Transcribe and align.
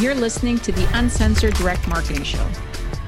You're 0.00 0.14
listening 0.14 0.60
to 0.60 0.70
the 0.70 0.88
Uncensored 0.96 1.54
Direct 1.54 1.88
Marketing 1.88 2.22
Show. 2.22 2.46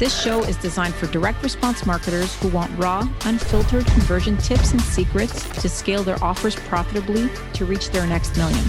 This 0.00 0.20
show 0.20 0.42
is 0.42 0.56
designed 0.56 0.92
for 0.92 1.06
direct 1.06 1.40
response 1.40 1.86
marketers 1.86 2.34
who 2.40 2.48
want 2.48 2.76
raw, 2.76 3.08
unfiltered 3.26 3.86
conversion 3.86 4.36
tips 4.38 4.72
and 4.72 4.80
secrets 4.80 5.48
to 5.62 5.68
scale 5.68 6.02
their 6.02 6.20
offers 6.20 6.56
profitably 6.56 7.30
to 7.52 7.64
reach 7.64 7.90
their 7.90 8.08
next 8.08 8.36
million. 8.36 8.64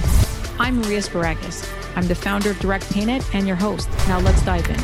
I'm 0.60 0.78
Maria 0.82 1.00
Sparagas. 1.00 1.68
I'm 1.96 2.08
the 2.08 2.14
founder 2.14 2.52
of 2.52 2.60
Direct 2.60 2.88
Painted 2.92 3.26
and 3.34 3.48
your 3.48 3.56
host. 3.56 3.90
Now 4.08 4.20
let's 4.20 4.46
dive 4.46 4.70
in. 4.70 4.78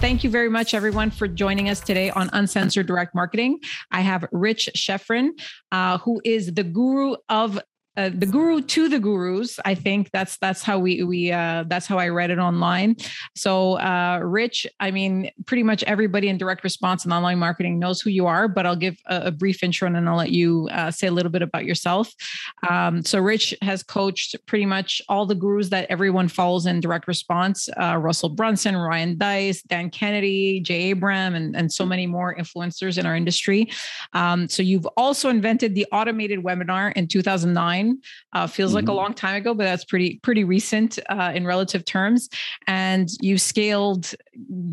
Thank 0.00 0.24
you 0.24 0.30
very 0.30 0.48
much, 0.48 0.72
everyone, 0.72 1.10
for 1.10 1.28
joining 1.28 1.68
us 1.68 1.80
today 1.80 2.08
on 2.08 2.30
Uncensored 2.32 2.86
Direct 2.86 3.14
Marketing. 3.14 3.58
I 3.90 4.00
have 4.00 4.24
Rich 4.32 4.70
Schefren, 4.74 5.32
uh, 5.70 5.98
who 5.98 6.22
is 6.24 6.54
the 6.54 6.64
guru 6.64 7.16
of 7.28 7.60
uh, 7.96 8.10
the 8.12 8.26
guru 8.26 8.60
to 8.60 8.88
the 8.88 8.98
gurus 8.98 9.58
i 9.64 9.74
think 9.74 10.10
that's 10.12 10.36
that's 10.38 10.62
how 10.62 10.78
we 10.78 11.02
we 11.02 11.32
uh, 11.32 11.64
that's 11.68 11.86
how 11.86 11.98
i 11.98 12.08
read 12.08 12.30
it 12.30 12.38
online. 12.38 12.96
So 13.34 13.78
uh, 13.78 14.20
rich 14.22 14.66
i 14.78 14.90
mean 14.90 15.30
pretty 15.46 15.62
much 15.62 15.82
everybody 15.84 16.28
in 16.28 16.38
direct 16.38 16.64
response 16.64 17.04
and 17.04 17.12
online 17.12 17.38
marketing 17.38 17.78
knows 17.78 18.00
who 18.00 18.10
you 18.10 18.26
are 18.26 18.48
but 18.48 18.66
i'll 18.66 18.76
give 18.76 18.96
a, 19.06 19.22
a 19.26 19.30
brief 19.30 19.62
intro 19.62 19.86
and 19.86 19.96
then 19.96 20.06
i'll 20.08 20.16
let 20.16 20.30
you 20.30 20.68
uh, 20.72 20.90
say 20.90 21.06
a 21.06 21.12
little 21.12 21.32
bit 21.32 21.42
about 21.42 21.64
yourself. 21.64 22.12
Um, 22.68 23.04
so 23.04 23.18
rich 23.20 23.54
has 23.62 23.82
coached 23.82 24.36
pretty 24.46 24.66
much 24.66 25.02
all 25.08 25.26
the 25.26 25.34
gurus 25.34 25.68
that 25.70 25.86
everyone 25.90 26.28
follows 26.28 26.66
in 26.66 26.80
direct 26.80 27.08
response 27.08 27.68
uh, 27.80 27.96
russell 27.96 28.28
brunson 28.28 28.76
ryan 28.76 29.16
deiss 29.16 29.62
dan 29.62 29.90
kennedy 29.90 30.60
jay 30.60 30.90
abraham 30.90 31.34
and, 31.34 31.56
and 31.56 31.72
so 31.72 31.84
many 31.84 32.06
more 32.06 32.34
influencers 32.34 32.98
in 32.98 33.06
our 33.06 33.16
industry. 33.16 33.70
Um, 34.12 34.48
so 34.48 34.62
you've 34.62 34.86
also 34.96 35.28
invented 35.28 35.74
the 35.74 35.86
automated 35.92 36.40
webinar 36.42 36.92
in 36.94 37.06
2009 37.06 37.79
uh, 38.32 38.46
feels 38.46 38.70
mm-hmm. 38.70 38.76
like 38.76 38.84
a 38.84 38.86
mm-hmm. 38.88 38.96
long 38.96 39.14
time 39.14 39.36
ago, 39.36 39.54
but 39.54 39.64
that's 39.64 39.84
pretty 39.84 40.20
pretty 40.22 40.44
recent 40.44 40.98
uh, 41.08 41.32
in 41.34 41.46
relative 41.46 41.84
terms. 41.84 42.28
And 42.66 43.08
you 43.20 43.38
scaled 43.38 44.14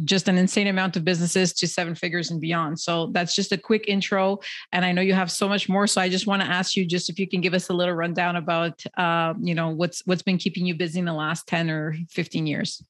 just 0.05 0.27
an 0.27 0.37
insane 0.37 0.67
amount 0.67 0.95
of 0.95 1.03
businesses 1.03 1.53
to 1.53 1.67
seven 1.67 1.95
figures 1.95 2.31
and 2.31 2.39
beyond. 2.39 2.79
So 2.79 3.07
that's 3.07 3.35
just 3.35 3.51
a 3.51 3.57
quick 3.57 3.85
intro. 3.87 4.39
And 4.71 4.85
I 4.85 4.91
know 4.91 5.01
you 5.01 5.13
have 5.13 5.31
so 5.31 5.47
much 5.47 5.67
more. 5.69 5.87
So 5.87 6.01
I 6.01 6.09
just 6.09 6.27
want 6.27 6.41
to 6.41 6.47
ask 6.47 6.75
you 6.75 6.85
just 6.85 7.09
if 7.09 7.19
you 7.19 7.27
can 7.27 7.41
give 7.41 7.53
us 7.53 7.69
a 7.69 7.73
little 7.73 7.95
rundown 7.95 8.35
about 8.35 8.83
uh, 8.97 9.33
you 9.41 9.55
know 9.55 9.69
what's 9.69 10.01
what's 10.05 10.23
been 10.23 10.37
keeping 10.37 10.65
you 10.65 10.75
busy 10.75 10.99
in 10.99 11.05
the 11.05 11.13
last 11.13 11.47
10 11.47 11.69
or 11.69 11.95
15 12.09 12.47
years. 12.47 12.83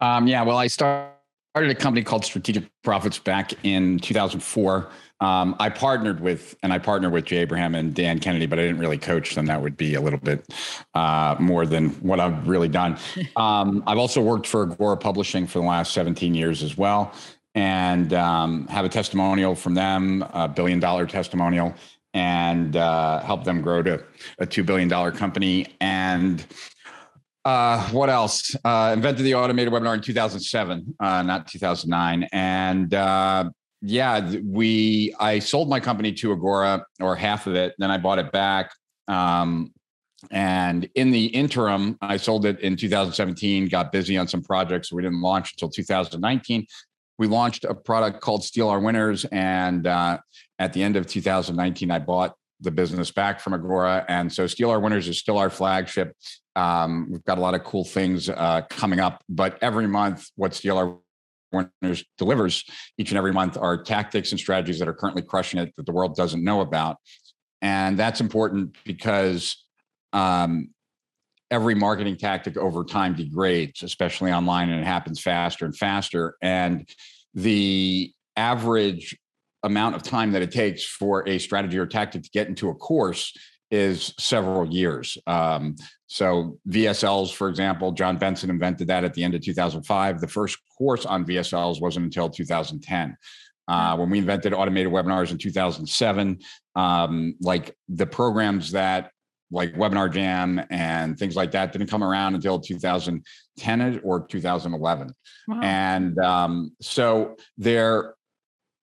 Um, 0.00 0.26
yeah, 0.26 0.42
well, 0.42 0.56
I 0.56 0.66
started 0.66 1.19
a 1.54 1.74
company 1.74 2.04
called 2.04 2.24
Strategic 2.24 2.64
Profits 2.82 3.18
back 3.18 3.52
in 3.64 3.98
2004. 3.98 4.90
Um, 5.20 5.54
I 5.58 5.68
partnered 5.68 6.20
with, 6.20 6.56
and 6.62 6.72
I 6.72 6.78
partnered 6.78 7.12
with 7.12 7.26
Jay 7.26 7.38
Abraham 7.38 7.74
and 7.74 7.92
Dan 7.94 8.20
Kennedy, 8.20 8.46
but 8.46 8.58
I 8.58 8.62
didn't 8.62 8.78
really 8.78 8.96
coach 8.96 9.34
them. 9.34 9.46
That 9.46 9.60
would 9.60 9.76
be 9.76 9.94
a 9.94 10.00
little 10.00 10.18
bit 10.18 10.46
uh, 10.94 11.36
more 11.38 11.66
than 11.66 11.90
what 12.00 12.20
I've 12.20 12.48
really 12.48 12.68
done. 12.68 12.98
Um, 13.36 13.82
I've 13.86 13.96
also 13.96 14.20
worked 14.20 14.46
for 14.46 14.62
Agora 14.62 14.96
Publishing 14.96 15.46
for 15.46 15.60
the 15.60 15.64
last 15.64 15.94
17 15.94 16.34
years 16.34 16.62
as 16.62 16.76
well, 16.76 17.12
and 17.54 18.12
um, 18.12 18.66
have 18.66 18.84
a 18.84 18.88
testimonial 18.88 19.54
from 19.54 19.74
them, 19.74 20.24
a 20.34 20.46
billion 20.46 20.78
dollar 20.78 21.06
testimonial, 21.06 21.74
and 22.12 22.76
uh, 22.76 23.20
help 23.20 23.44
them 23.44 23.62
grow 23.62 23.82
to 23.82 24.02
a 24.38 24.46
$2 24.46 24.66
billion 24.66 24.90
company. 25.12 25.66
And 25.80 26.44
uh, 27.44 27.88
what 27.90 28.10
else? 28.10 28.54
Uh, 28.64 28.92
invented 28.94 29.24
the 29.24 29.34
automated 29.34 29.72
webinar 29.72 29.94
in 29.94 30.00
2007, 30.00 30.96
uh, 31.00 31.22
not 31.22 31.46
2009. 31.46 32.28
And 32.32 32.92
uh, 32.92 33.50
yeah, 33.82 34.34
we 34.44 35.14
I 35.18 35.38
sold 35.38 35.68
my 35.68 35.80
company 35.80 36.12
to 36.12 36.32
Agora 36.32 36.84
or 37.00 37.16
half 37.16 37.46
of 37.46 37.54
it, 37.54 37.74
then 37.78 37.90
I 37.90 37.98
bought 37.98 38.18
it 38.18 38.30
back. 38.32 38.72
Um, 39.08 39.72
and 40.30 40.88
in 40.94 41.10
the 41.10 41.26
interim, 41.26 41.96
I 42.02 42.18
sold 42.18 42.44
it 42.44 42.60
in 42.60 42.76
2017, 42.76 43.68
got 43.68 43.90
busy 43.90 44.18
on 44.18 44.28
some 44.28 44.42
projects. 44.42 44.92
We 44.92 45.02
didn't 45.02 45.22
launch 45.22 45.52
until 45.52 45.70
2019. 45.70 46.66
We 47.18 47.26
launched 47.26 47.64
a 47.64 47.74
product 47.74 48.20
called 48.20 48.44
Steal 48.44 48.68
Our 48.68 48.80
Winners. 48.80 49.24
And 49.26 49.86
uh, 49.86 50.18
at 50.58 50.74
the 50.74 50.82
end 50.82 50.96
of 50.96 51.06
2019, 51.06 51.90
I 51.90 51.98
bought 51.98 52.34
the 52.60 52.70
business 52.70 53.10
back 53.10 53.40
from 53.40 53.54
Agora. 53.54 54.04
And 54.08 54.32
so 54.32 54.46
Steal 54.46 54.70
Our 54.70 54.80
Winners 54.80 55.08
is 55.08 55.18
still 55.18 55.38
our 55.38 55.50
flagship. 55.50 56.14
Um, 56.56 57.08
we've 57.10 57.24
got 57.24 57.38
a 57.38 57.40
lot 57.40 57.54
of 57.54 57.64
cool 57.64 57.84
things 57.84 58.28
uh, 58.28 58.62
coming 58.68 59.00
up, 59.00 59.22
but 59.28 59.58
every 59.62 59.86
month, 59.86 60.26
what 60.36 60.54
Steal 60.54 60.76
Our 60.76 60.98
Winners 61.52 62.04
delivers 62.18 62.64
each 62.98 63.10
and 63.10 63.18
every 63.18 63.32
month 63.32 63.56
are 63.56 63.82
tactics 63.82 64.30
and 64.30 64.38
strategies 64.38 64.78
that 64.78 64.88
are 64.88 64.94
currently 64.94 65.22
crushing 65.22 65.60
it 65.60 65.72
that 65.76 65.86
the 65.86 65.92
world 65.92 66.16
doesn't 66.16 66.44
know 66.44 66.60
about. 66.60 66.96
And 67.62 67.98
that's 67.98 68.20
important 68.20 68.76
because 68.84 69.64
um, 70.12 70.70
every 71.50 71.74
marketing 71.74 72.16
tactic 72.16 72.56
over 72.56 72.84
time 72.84 73.14
degrades, 73.14 73.82
especially 73.82 74.32
online, 74.32 74.70
and 74.70 74.80
it 74.80 74.86
happens 74.86 75.20
faster 75.20 75.64
and 75.64 75.76
faster. 75.76 76.36
And 76.40 76.88
the 77.34 78.12
average 78.36 79.16
amount 79.62 79.94
of 79.94 80.02
time 80.02 80.32
that 80.32 80.42
it 80.42 80.50
takes 80.50 80.84
for 80.84 81.28
a 81.28 81.38
strategy 81.38 81.78
or 81.78 81.86
tactic 81.86 82.22
to 82.22 82.30
get 82.30 82.48
into 82.48 82.70
a 82.70 82.74
course 82.74 83.32
is 83.70 84.14
several 84.18 84.66
years. 84.66 85.16
Um, 85.26 85.76
so 86.06 86.58
VSLs, 86.68 87.32
for 87.32 87.48
example, 87.48 87.92
Jon 87.92 88.18
Benson 88.18 88.50
invented 88.50 88.88
that 88.88 89.04
at 89.04 89.14
the 89.14 89.22
end 89.22 89.34
of 89.34 89.42
2005. 89.42 90.20
The 90.20 90.26
first 90.26 90.58
course 90.76 91.06
on 91.06 91.24
VSLs 91.24 91.80
wasn't 91.80 92.06
until 92.06 92.28
2010. 92.28 93.16
Uh, 93.68 93.96
when 93.96 94.10
we 94.10 94.18
invented 94.18 94.52
automated 94.52 94.92
webinars 94.92 95.30
in 95.30 95.38
2007, 95.38 96.40
um, 96.74 97.36
like 97.40 97.76
the 97.88 98.06
programs 98.06 98.72
that 98.72 99.12
like 99.52 99.74
Webinar 99.74 100.12
Jam 100.12 100.60
and 100.70 101.18
things 101.18 101.36
like 101.36 101.52
that 101.52 101.72
didn't 101.72 101.88
come 101.88 102.04
around 102.04 102.34
until 102.34 102.58
2010 102.58 104.00
or 104.02 104.26
2011. 104.26 105.14
Wow. 105.48 105.60
And 105.62 106.18
um, 106.18 106.72
so 106.80 107.36
there, 107.58 108.14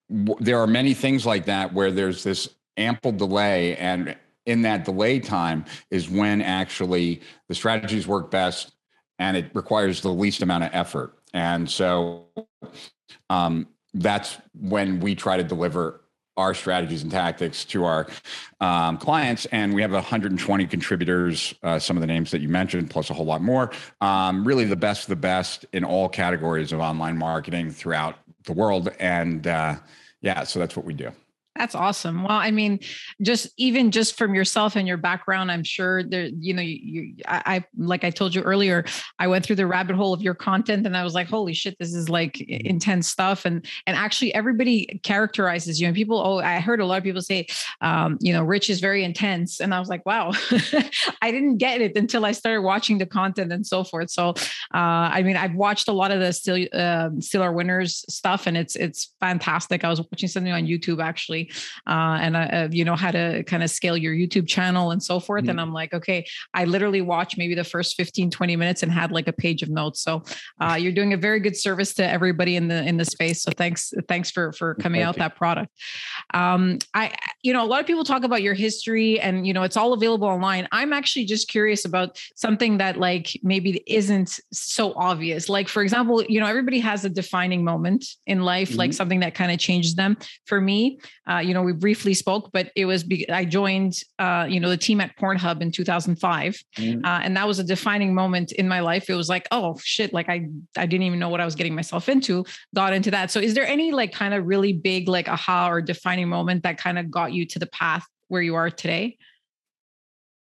there 0.10 0.60
are 0.60 0.68
many 0.68 0.94
things 0.94 1.26
like 1.26 1.46
that 1.46 1.74
where 1.74 1.92
there's 1.92 2.24
this 2.24 2.50
ample 2.78 3.12
delay 3.12 3.76
and 3.78 4.16
in 4.46 4.62
that 4.62 4.86
delay 4.86 5.20
time 5.20 5.66
is 5.92 6.10
when 6.10 6.42
actually 6.42 7.22
the 7.50 7.56
strategies 7.56 8.08
work 8.08 8.32
best 8.32 8.72
and 9.20 9.36
it 9.36 9.50
requires 9.54 10.02
the 10.02 10.10
least 10.10 10.42
amount 10.42 10.64
of 10.64 10.70
effort. 10.74 11.14
And 11.34 11.70
so 11.70 12.26
um, 13.30 13.68
that's 13.94 14.38
when 14.54 15.00
we 15.00 15.16
try 15.16 15.38
to 15.38 15.44
deliver 15.44 16.02
our 16.38 16.54
strategies 16.54 17.02
and 17.02 17.12
tactics 17.12 17.66
to 17.66 17.84
our 17.84 18.08
um, 18.62 18.98
clients. 18.98 19.46
And 19.48 19.74
we 19.74 19.82
have 19.82 19.92
120 19.92 20.68
contributors, 20.68 21.54
uh, 21.64 21.80
some 21.80 21.98
of 21.98 22.02
the 22.02 22.08
names 22.08 22.30
that 22.32 22.42
you 22.42 22.48
mentioned, 22.48 22.92
plus 22.92 23.10
a 23.10 23.14
whole 23.14 23.26
lot 23.26 23.42
more. 23.42 23.72
Um, 24.02 24.46
really, 24.46 24.66
the 24.66 24.76
best 24.76 25.04
of 25.04 25.10
the 25.10 25.16
best 25.16 25.66
in 25.74 25.84
all 25.84 26.08
categories 26.08 26.72
of 26.72 26.80
online 26.80 27.18
marketing 27.18 27.72
throughout 27.72 28.18
the 28.48 28.54
world. 28.54 28.90
And 29.00 29.46
uh, 29.46 29.76
yeah, 30.22 30.44
so 30.44 30.60
that's 30.60 30.76
what 30.76 30.86
we 30.86 30.94
do. 30.94 31.12
That's 31.58 31.74
awesome. 31.74 32.24
Well, 32.24 32.38
I 32.38 32.52
mean, 32.52 32.80
just 33.22 33.50
even 33.58 33.90
just 33.90 34.18
from 34.18 34.36
yourself 34.36 34.76
and 34.76 34.88
your 34.88 34.98
background, 34.98 35.52
I'm 35.52 35.64
sure 35.64 36.04
there, 36.04 36.26
you 36.26 36.54
know, 36.54 36.62
you, 36.62 36.78
you 36.82 37.16
I, 37.28 37.42
I, 37.46 37.66
like 37.78 38.04
I 38.04 38.12
told 38.12 38.36
you 38.36 38.44
earlier, 38.44 38.86
I 39.18 39.28
went 39.28 39.44
through 39.44 39.56
the 39.56 39.66
rabbit 39.66 39.96
hole 39.96 40.14
of 40.14 40.22
your 40.22 40.36
content 40.36 40.86
and 40.86 40.96
I 40.96 41.04
was 41.04 41.16
like, 41.16 41.28
holy 41.28 41.54
shit, 41.54 41.76
this 41.80 41.94
is 41.94 42.10
like 42.10 42.34
mm-hmm. 42.34 42.68
intense 42.68 43.08
stuff. 43.08 43.46
And 43.46 43.66
and 43.88 43.98
actually 43.98 44.34
everybody 44.36 45.00
characterizes 45.04 45.82
you. 45.82 45.88
And 45.88 45.96
people, 45.96 46.20
oh, 46.20 46.38
I 46.40 46.60
heard 46.60 46.80
a 46.80 46.86
lot 46.86 47.00
of 47.00 47.04
people 47.04 47.22
say, 47.22 47.48
um, 47.82 48.18
you 48.22 48.34
know, 48.34 48.44
Rich 48.44 48.70
is 48.70 48.80
very 48.80 49.04
intense. 49.04 49.60
And 49.60 49.74
I 49.74 49.80
was 49.80 49.90
like, 49.90 50.06
wow, 50.06 50.32
I 51.22 51.32
didn't 51.32 51.58
get 51.58 51.82
it 51.82 51.98
until 51.98 52.24
I 52.24 52.34
started 52.34 52.62
watching 52.62 53.00
the 53.00 53.08
content 53.08 53.52
and 53.52 53.66
so 53.66 53.84
forth. 53.84 54.12
So 54.12 54.30
uh, 54.30 55.10
I 55.14 55.24
mean, 55.24 55.38
I've 55.38 55.56
watched 55.56 55.88
a 55.88 55.94
lot 55.94 56.12
of 56.12 56.20
the 56.20 56.32
still 56.34 56.64
uh, 56.72 57.10
Steal 57.20 57.42
Our 57.42 57.52
Winners 57.52 58.06
stuff 58.10 58.46
and 58.46 58.56
it's 58.56 58.76
it's 58.76 59.16
fantastic. 59.20 59.84
I 59.84 59.90
was 59.90 60.02
watching 60.02 60.30
something 60.30 60.54
on 60.54 60.66
YouTube 60.66 61.04
actually 61.04 61.47
uh, 61.86 62.18
and 62.22 62.38
I, 62.38 62.46
uh, 62.46 62.68
you 62.72 62.86
know 62.86 62.96
how 62.96 63.12
to 63.12 63.44
kind 63.44 63.64
of 63.64 63.70
scale 63.70 63.98
your 63.98 64.14
YouTube 64.14 64.48
channel 64.48 64.92
and 64.92 65.02
so 65.02 65.20
forth. 65.20 65.44
Mm-hmm. 65.44 65.52
And 65.52 65.62
I'm 65.62 65.74
like, 65.74 65.94
okay, 65.94 66.26
I 66.54 66.66
literally 66.66 67.02
watched 67.02 67.38
maybe 67.38 67.56
the 67.56 67.64
first 67.64 67.96
15, 67.96 68.32
20 68.32 68.56
minutes 68.56 68.84
and 68.84 68.92
had 68.92 69.12
like 69.12 69.28
a 69.28 69.34
page 69.34 69.64
of 69.64 69.70
notes. 69.70 70.02
So 70.02 70.24
uh, 70.60 70.78
you're 70.80 70.92
doing 70.92 71.14
a 71.14 71.18
very 71.18 71.40
good 71.40 71.56
service 71.56 71.94
to 71.96 72.10
everybody 72.10 72.56
in 72.56 72.68
the 72.68 72.84
in 72.84 72.98
the 72.98 73.06
space. 73.06 73.44
So 73.44 73.52
thanks, 73.52 73.94
thanks 74.08 74.32
for 74.32 74.52
for 74.54 74.76
coming 74.76 75.00
Thank 75.00 75.10
out 75.10 75.16
you. 75.16 75.20
that 75.20 75.36
product. 75.36 75.72
Um, 76.34 76.80
I, 76.94 77.14
you 77.44 77.54
know, 77.54 77.64
a 77.64 77.68
lot 77.68 77.80
of 77.80 77.88
people 77.88 78.04
talk 78.04 78.24
about 78.24 78.42
your 78.42 78.54
history, 78.54 79.20
and 79.20 79.46
you 79.46 79.54
know, 79.54 79.64
it's 79.64 79.78
all 79.78 79.94
available 79.94 80.28
online. 80.28 80.68
I'm 80.72 80.94
actually 80.94 81.26
just 81.26 81.48
curious 81.48 81.86
about 81.86 82.20
something 82.36 82.78
that 82.80 82.98
like 82.98 83.40
maybe 83.44 83.84
isn't 83.88 84.40
so 84.52 84.94
obvious. 84.96 85.50
Like 85.50 85.68
for 85.68 85.82
example, 85.82 86.24
you 86.24 86.40
know, 86.40 86.48
everybody 86.48 86.80
has 86.80 87.06
a 87.06 87.10
defining 87.10 87.64
moment 87.64 88.06
in 88.26 88.42
life, 88.42 88.70
mm-hmm. 88.70 88.80
like 88.80 88.94
something 88.94 89.20
that 89.22 89.36
kind 89.36 89.52
of 89.52 89.60
changes 89.60 89.96
them. 89.96 90.18
For 90.46 90.60
me, 90.60 91.00
uh, 91.38 91.40
you 91.40 91.54
know, 91.54 91.62
we 91.62 91.74
briefly 91.74 92.14
spoke, 92.14 92.50
but 92.52 92.72
it 92.76 92.86
was 92.86 93.04
be- 93.04 93.30
I 93.30 93.46
joined, 93.46 93.94
uh, 94.20 94.48
you 94.50 94.60
know, 94.60 94.70
the 94.70 94.78
team 94.78 95.00
at 95.02 95.16
Pornhub 95.18 95.62
in 95.62 95.72
2005, 95.72 96.64
mm-hmm. 96.78 97.06
uh, 97.06 97.20
and 97.24 97.38
that 97.38 97.48
was 97.48 97.60
a 97.60 97.64
defining 97.64 98.14
moment 98.14 98.52
in 98.54 98.68
my 98.68 98.80
life. 98.80 99.10
It 99.10 99.14
was 99.14 99.30
like, 99.30 99.48
oh 99.52 99.78
shit, 99.84 100.14
like 100.14 100.30
I 100.30 100.48
I 100.76 100.86
didn't 100.86 101.04
even 101.04 101.20
know 101.20 101.30
what 101.30 101.42
I 101.42 101.46
was 101.46 101.56
getting 101.56 101.76
myself 101.76 102.10
into. 102.10 102.46
Got 102.76 102.94
into 102.94 103.12
that. 103.12 103.32
So, 103.32 103.40
is 103.40 103.54
there 103.54 103.68
any 103.68 103.92
like 103.92 104.12
kind 104.12 104.34
of 104.34 104.46
really 104.46 104.74
big 104.74 105.08
like 105.08 105.30
aha 105.30 105.70
or 105.70 105.82
defining 105.82 106.28
moment 106.28 106.64
that 106.64 106.78
kind 106.78 106.98
of 106.98 107.12
got 107.12 107.34
you 107.34 107.46
to 107.46 107.60
the 107.60 107.68
path 107.68 108.06
where 108.28 108.42
you 108.42 108.56
are 108.56 108.70
today? 108.70 109.18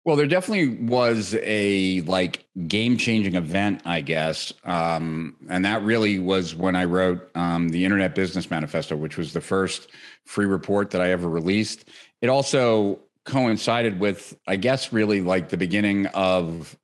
Well, 0.05 0.17
there 0.17 0.27
definitely 0.27 0.85
was 0.85 1.33
a 1.41 2.01
like 2.01 2.45
game 2.67 2.97
changing 2.97 3.35
event, 3.35 3.81
I 3.85 4.01
guess. 4.01 4.51
Um, 4.65 5.37
and 5.49 5.63
that 5.63 5.81
really 5.81 6.19
was 6.19 6.55
when 6.55 6.75
I 6.75 6.83
wrote 6.83 7.29
um, 7.35 7.69
the 7.69 7.85
Internet 7.85 8.13
Business 8.13 8.51
Manifesto, 8.51 8.97
which 8.97 9.17
was 9.17 9.31
the 9.31 9.39
first 9.39 9.87
free 10.25 10.45
report 10.45 10.91
that 10.91 11.01
I 11.01 11.11
ever 11.11 11.29
released. 11.29 11.85
It 12.21 12.27
also 12.27 12.99
coincided 13.25 13.99
with, 14.01 14.37
I 14.45 14.57
guess, 14.57 14.91
really 14.91 15.21
like 15.21 15.47
the 15.49 15.57
beginning 15.57 16.07
of 16.07 16.77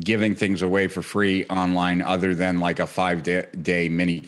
giving 0.00 0.34
things 0.34 0.60
away 0.60 0.88
for 0.88 1.00
free 1.00 1.44
online, 1.46 2.02
other 2.02 2.34
than 2.34 2.58
like 2.58 2.80
a 2.80 2.86
five 2.86 3.22
day, 3.22 3.46
day 3.62 3.88
mini 3.88 4.24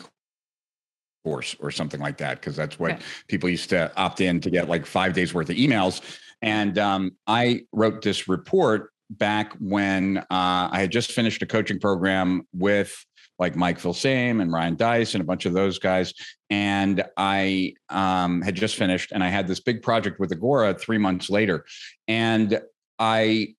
course 1.23 1.55
or 1.59 1.69
something 1.69 1.99
like 1.99 2.17
that, 2.17 2.39
because 2.39 2.55
that's 2.55 2.79
what 2.79 2.93
okay. 2.93 3.01
people 3.27 3.49
used 3.49 3.69
to 3.69 3.91
opt 3.97 4.21
in 4.21 4.39
to 4.39 4.49
get 4.49 4.69
like 4.69 4.85
five 4.85 5.13
days 5.13 5.33
worth 5.33 5.49
of 5.49 5.55
emails. 5.57 6.01
And 6.41 6.77
um, 6.77 7.11
I 7.27 7.61
wrote 7.71 8.01
this 8.01 8.27
report 8.27 8.91
back 9.09 9.53
when 9.59 10.17
uh, 10.17 10.23
I 10.71 10.79
had 10.79 10.91
just 10.91 11.11
finished 11.11 11.41
a 11.41 11.45
coaching 11.45 11.79
program 11.79 12.47
with 12.53 13.05
like 13.41 13.55
Mike 13.55 13.79
Filsaime 13.79 14.41
and 14.41 14.51
Ryan 14.51 14.75
Deiss 14.75 15.15
and 15.15 15.21
a 15.21 15.25
bunch 15.25 15.45
of 15.45 15.53
those 15.53 15.79
guys. 15.79 16.13
And 16.49 17.03
I 17.17 17.73
um, 17.89 18.41
had 18.41 18.55
just 18.55 18.75
finished 18.75 19.11
and 19.11 19.23
I 19.23 19.29
had 19.29 19.47
this 19.47 19.59
big 19.59 19.81
project 19.81 20.19
with 20.19 20.31
Agora 20.31 20.75
three 20.75 20.99
months 20.99 21.29
later. 21.29 21.65
And 22.07 22.61
I 22.99 23.55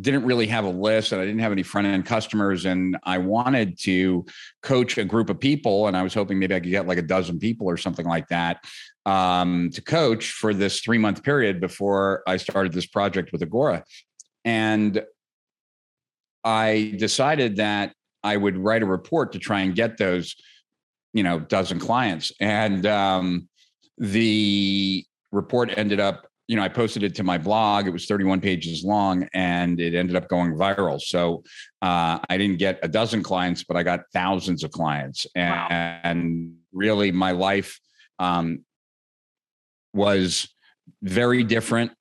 didn't 0.00 0.24
really 0.24 0.46
have 0.46 0.64
a 0.64 0.70
list 0.70 1.12
and 1.12 1.20
I 1.20 1.26
didn't 1.26 1.40
have 1.40 1.52
any 1.52 1.62
front 1.62 1.86
end 1.86 2.06
customers. 2.06 2.64
And 2.64 2.96
I 3.04 3.18
wanted 3.18 3.78
to 3.80 4.24
coach 4.62 4.96
a 4.96 5.04
group 5.04 5.28
of 5.28 5.38
people. 5.38 5.86
And 5.86 5.96
I 5.96 6.02
was 6.02 6.14
hoping 6.14 6.38
maybe 6.38 6.54
I 6.54 6.60
could 6.60 6.70
get 6.70 6.86
like 6.86 6.96
a 6.96 7.02
dozen 7.02 7.38
people 7.38 7.68
or 7.68 7.76
something 7.76 8.06
like 8.06 8.28
that 8.28 8.64
um, 9.06 9.70
to 9.70 9.82
coach 9.82 10.32
for 10.32 10.54
this 10.54 10.80
three 10.80 10.98
month 10.98 11.22
period 11.22 11.60
before 11.60 12.22
I 12.26 12.36
started 12.36 12.72
this 12.72 12.86
project 12.86 13.32
with 13.32 13.42
Agora. 13.42 13.84
And 14.44 15.02
I 16.44 16.94
decided 16.98 17.56
that 17.56 17.94
I 18.24 18.36
would 18.36 18.56
write 18.56 18.82
a 18.82 18.86
report 18.86 19.32
to 19.32 19.38
try 19.38 19.60
and 19.60 19.74
get 19.74 19.96
those, 19.96 20.36
you 21.12 21.22
know, 21.22 21.40
dozen 21.40 21.78
clients. 21.78 22.32
And 22.40 22.86
um, 22.86 23.48
the 23.98 25.04
report 25.30 25.76
ended 25.76 26.00
up, 26.00 26.26
you 26.48 26.56
know, 26.56 26.62
I 26.62 26.68
posted 26.68 27.02
it 27.02 27.14
to 27.16 27.24
my 27.24 27.38
blog. 27.38 27.86
It 27.86 27.90
was 27.90 28.06
31 28.06 28.40
pages 28.40 28.84
long 28.84 29.28
and 29.32 29.80
it 29.80 29.94
ended 29.94 30.16
up 30.16 30.28
going 30.28 30.54
viral. 30.54 31.00
So 31.00 31.42
uh, 31.80 32.18
I 32.28 32.36
didn't 32.38 32.58
get 32.58 32.78
a 32.82 32.88
dozen 32.88 33.22
clients, 33.22 33.64
but 33.64 33.76
I 33.76 33.82
got 33.82 34.00
thousands 34.12 34.62
of 34.64 34.70
clients. 34.70 35.26
And, 35.34 35.50
wow. 35.50 36.00
and 36.04 36.56
really, 36.72 37.10
my 37.12 37.32
life 37.32 37.78
um, 38.18 38.64
was 39.92 40.48
very 41.02 41.42
different 41.42 41.92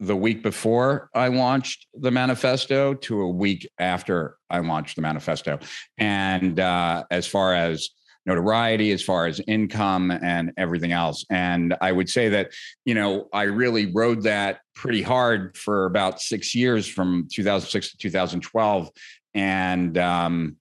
the 0.00 0.16
week 0.16 0.42
before 0.42 1.10
I 1.14 1.28
launched 1.28 1.86
the 1.94 2.10
manifesto 2.10 2.94
to 2.94 3.20
a 3.22 3.28
week 3.28 3.68
after 3.78 4.36
I 4.48 4.60
launched 4.60 4.96
the 4.96 5.02
manifesto. 5.02 5.58
And 5.98 6.60
uh, 6.60 7.04
as 7.10 7.26
far 7.26 7.54
as 7.54 7.90
notoriety, 8.28 8.92
as 8.92 9.02
far 9.02 9.26
as 9.26 9.40
income 9.48 10.10
and 10.10 10.52
everything 10.58 10.92
else. 10.92 11.24
And 11.30 11.74
I 11.80 11.90
would 11.90 12.10
say 12.10 12.28
that, 12.28 12.52
you 12.84 12.94
know, 12.94 13.28
I 13.32 13.44
really 13.44 13.90
rode 13.90 14.22
that 14.24 14.60
pretty 14.74 15.02
hard 15.02 15.56
for 15.56 15.86
about 15.86 16.20
six 16.20 16.54
years 16.54 16.86
from 16.86 17.26
2006 17.32 17.92
to 17.92 17.96
2012. 17.96 18.90
And 19.34 19.96
um, 19.96 20.56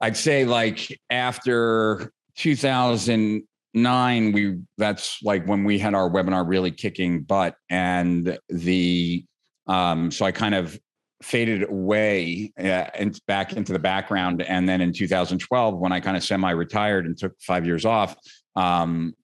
I'd 0.00 0.16
say 0.16 0.46
like 0.46 0.98
after 1.10 2.10
2000, 2.36 3.46
nine 3.76 4.32
we 4.32 4.58
that's 4.78 5.22
like 5.22 5.46
when 5.46 5.62
we 5.62 5.78
had 5.78 5.94
our 5.94 6.10
webinar 6.10 6.48
really 6.48 6.70
kicking 6.70 7.22
butt 7.22 7.54
and 7.68 8.38
the 8.48 9.24
um 9.66 10.10
so 10.10 10.24
i 10.24 10.32
kind 10.32 10.54
of 10.54 10.78
faded 11.22 11.68
away 11.68 12.52
uh, 12.58 12.62
and 12.94 13.18
back 13.26 13.54
into 13.54 13.72
the 13.72 13.78
background. 13.78 14.42
And 14.42 14.68
then 14.68 14.80
in 14.80 14.92
2012 14.92 15.78
when 15.78 15.92
i 15.92 16.00
kind 16.00 16.16
of 16.16 16.22
semi-retired 16.22 17.06
and 17.06 17.16
took 17.16 17.32
five 17.40 17.66
years 17.66 17.84
off 17.84 18.16
um 18.54 19.14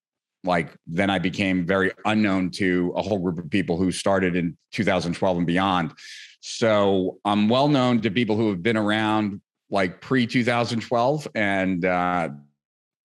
like 0.45 0.75
then 0.87 1.11
i 1.11 1.19
became 1.19 1.67
very 1.67 1.93
unknown 2.05 2.51
to 2.51 2.93
a 2.97 3.03
whole 3.03 3.19
group 3.19 3.39
of 3.39 3.49
people 3.51 3.77
who 3.77 3.93
started 3.93 4.37
in 4.37 4.57
2012 4.73 5.37
and 5.37 5.47
beyond. 5.47 5.93
So 6.41 7.19
i'm 7.25 7.49
well 7.49 7.69
known 7.69 8.01
to 8.01 8.11
people 8.11 8.37
who 8.37 8.49
have 8.49 8.63
been 8.63 8.77
around 8.77 9.41
like 9.71 10.01
pre 10.01 10.27
2012 10.27 11.29
and 11.35 11.85
uh 11.85 12.31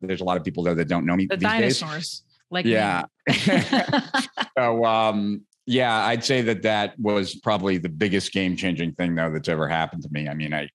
there's 0.02 0.22
a 0.22 0.24
lot 0.24 0.38
of 0.38 0.44
people 0.44 0.64
there 0.64 0.76
that 0.76 0.88
don't 0.88 1.06
know 1.06 1.16
me. 1.16 1.28
The 1.28 1.38
dinosaurs, 1.38 1.92
days. 1.92 2.24
like 2.50 2.66
yeah. 2.66 3.04
so 4.58 4.86
um, 4.86 5.42
yeah, 5.66 6.06
I'd 6.06 6.24
say 6.24 6.42
that 6.44 6.62
that 6.64 7.00
was 7.00 7.36
probably 7.36 7.78
the 7.78 7.90
biggest 7.90 8.32
game 8.32 8.56
changing 8.56 8.94
thing 8.94 9.16
though 9.16 9.32
that's 9.32 9.50
ever 9.50 9.68
happened 9.68 10.04
to 10.04 10.10
me. 10.12 10.28
I 10.28 10.34
mean, 10.34 10.54
I 10.54 10.70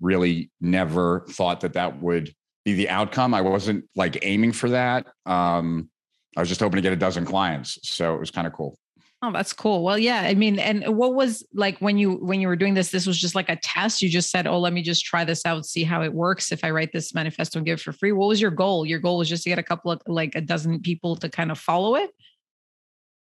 really 0.00 0.50
never 0.60 1.24
thought 1.30 1.60
that 1.60 1.74
that 1.74 2.00
would 2.00 2.32
be 2.64 2.74
the 2.74 2.88
outcome. 2.88 3.34
I 3.34 3.40
wasn't 3.40 3.84
like 3.94 4.18
aiming 4.22 4.52
for 4.52 4.70
that. 4.70 5.06
Um, 5.26 5.90
I 6.36 6.40
was 6.40 6.48
just 6.48 6.60
hoping 6.60 6.76
to 6.76 6.82
get 6.82 6.92
a 6.92 6.96
dozen 6.96 7.24
clients, 7.24 7.78
so 7.82 8.14
it 8.14 8.20
was 8.20 8.30
kind 8.30 8.46
of 8.46 8.52
cool. 8.52 8.78
Oh, 9.20 9.32
that's 9.32 9.52
cool. 9.52 9.82
Well, 9.82 9.98
yeah. 9.98 10.20
I 10.20 10.34
mean, 10.34 10.60
and 10.60 10.96
what 10.96 11.14
was 11.14 11.44
like 11.52 11.76
when 11.80 11.98
you 11.98 12.12
when 12.12 12.40
you 12.40 12.46
were 12.46 12.54
doing 12.54 12.74
this? 12.74 12.92
This 12.92 13.04
was 13.04 13.18
just 13.18 13.34
like 13.34 13.48
a 13.48 13.56
test. 13.56 14.00
You 14.00 14.08
just 14.08 14.30
said, 14.30 14.46
"Oh, 14.46 14.60
let 14.60 14.72
me 14.72 14.80
just 14.80 15.04
try 15.04 15.24
this 15.24 15.44
out, 15.44 15.66
see 15.66 15.82
how 15.82 16.02
it 16.02 16.12
works." 16.14 16.52
If 16.52 16.62
I 16.62 16.70
write 16.70 16.92
this 16.92 17.12
manifesto 17.12 17.58
and 17.58 17.66
give 17.66 17.80
it 17.80 17.82
for 17.82 17.92
free, 17.92 18.12
what 18.12 18.28
was 18.28 18.40
your 18.40 18.52
goal? 18.52 18.86
Your 18.86 19.00
goal 19.00 19.18
was 19.18 19.28
just 19.28 19.42
to 19.42 19.48
get 19.48 19.58
a 19.58 19.62
couple 19.62 19.90
of 19.90 20.00
like 20.06 20.36
a 20.36 20.40
dozen 20.40 20.80
people 20.80 21.16
to 21.16 21.28
kind 21.28 21.50
of 21.50 21.58
follow 21.58 21.96
it. 21.96 22.10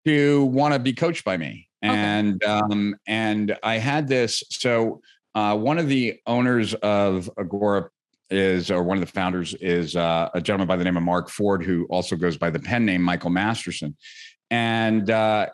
To 0.05 0.45
want 0.45 0.75
to 0.75 0.79
be 0.79 0.93
coached 0.93 1.25
by 1.25 1.39
me, 1.39 1.69
okay. 1.83 1.95
and 1.95 2.45
um, 2.45 2.95
and 3.07 3.57
I 3.63 3.79
had 3.79 4.07
this. 4.07 4.43
So 4.51 5.01
uh, 5.35 5.57
one 5.57 5.79
of 5.79 5.89
the 5.89 6.21
owners 6.27 6.75
of 6.75 7.31
Agora 7.39 7.89
is, 8.29 8.71
or 8.71 8.83
one 8.83 8.99
of 8.99 9.01
the 9.01 9.11
founders 9.11 9.55
is 9.55 9.97
uh, 9.97 10.29
a 10.35 10.43
gentleman 10.43 10.69
by 10.69 10.77
the 10.77 10.85
name 10.85 10.97
of 10.99 11.03
Mark 11.03 11.31
Ford, 11.31 11.65
who 11.65 11.87
also 11.87 12.17
goes 12.17 12.37
by 12.37 12.51
the 12.51 12.59
pen 12.59 12.85
name 12.85 13.01
Michael 13.01 13.31
Masterson. 13.31 13.97
And 14.51 15.11
uh, 15.11 15.49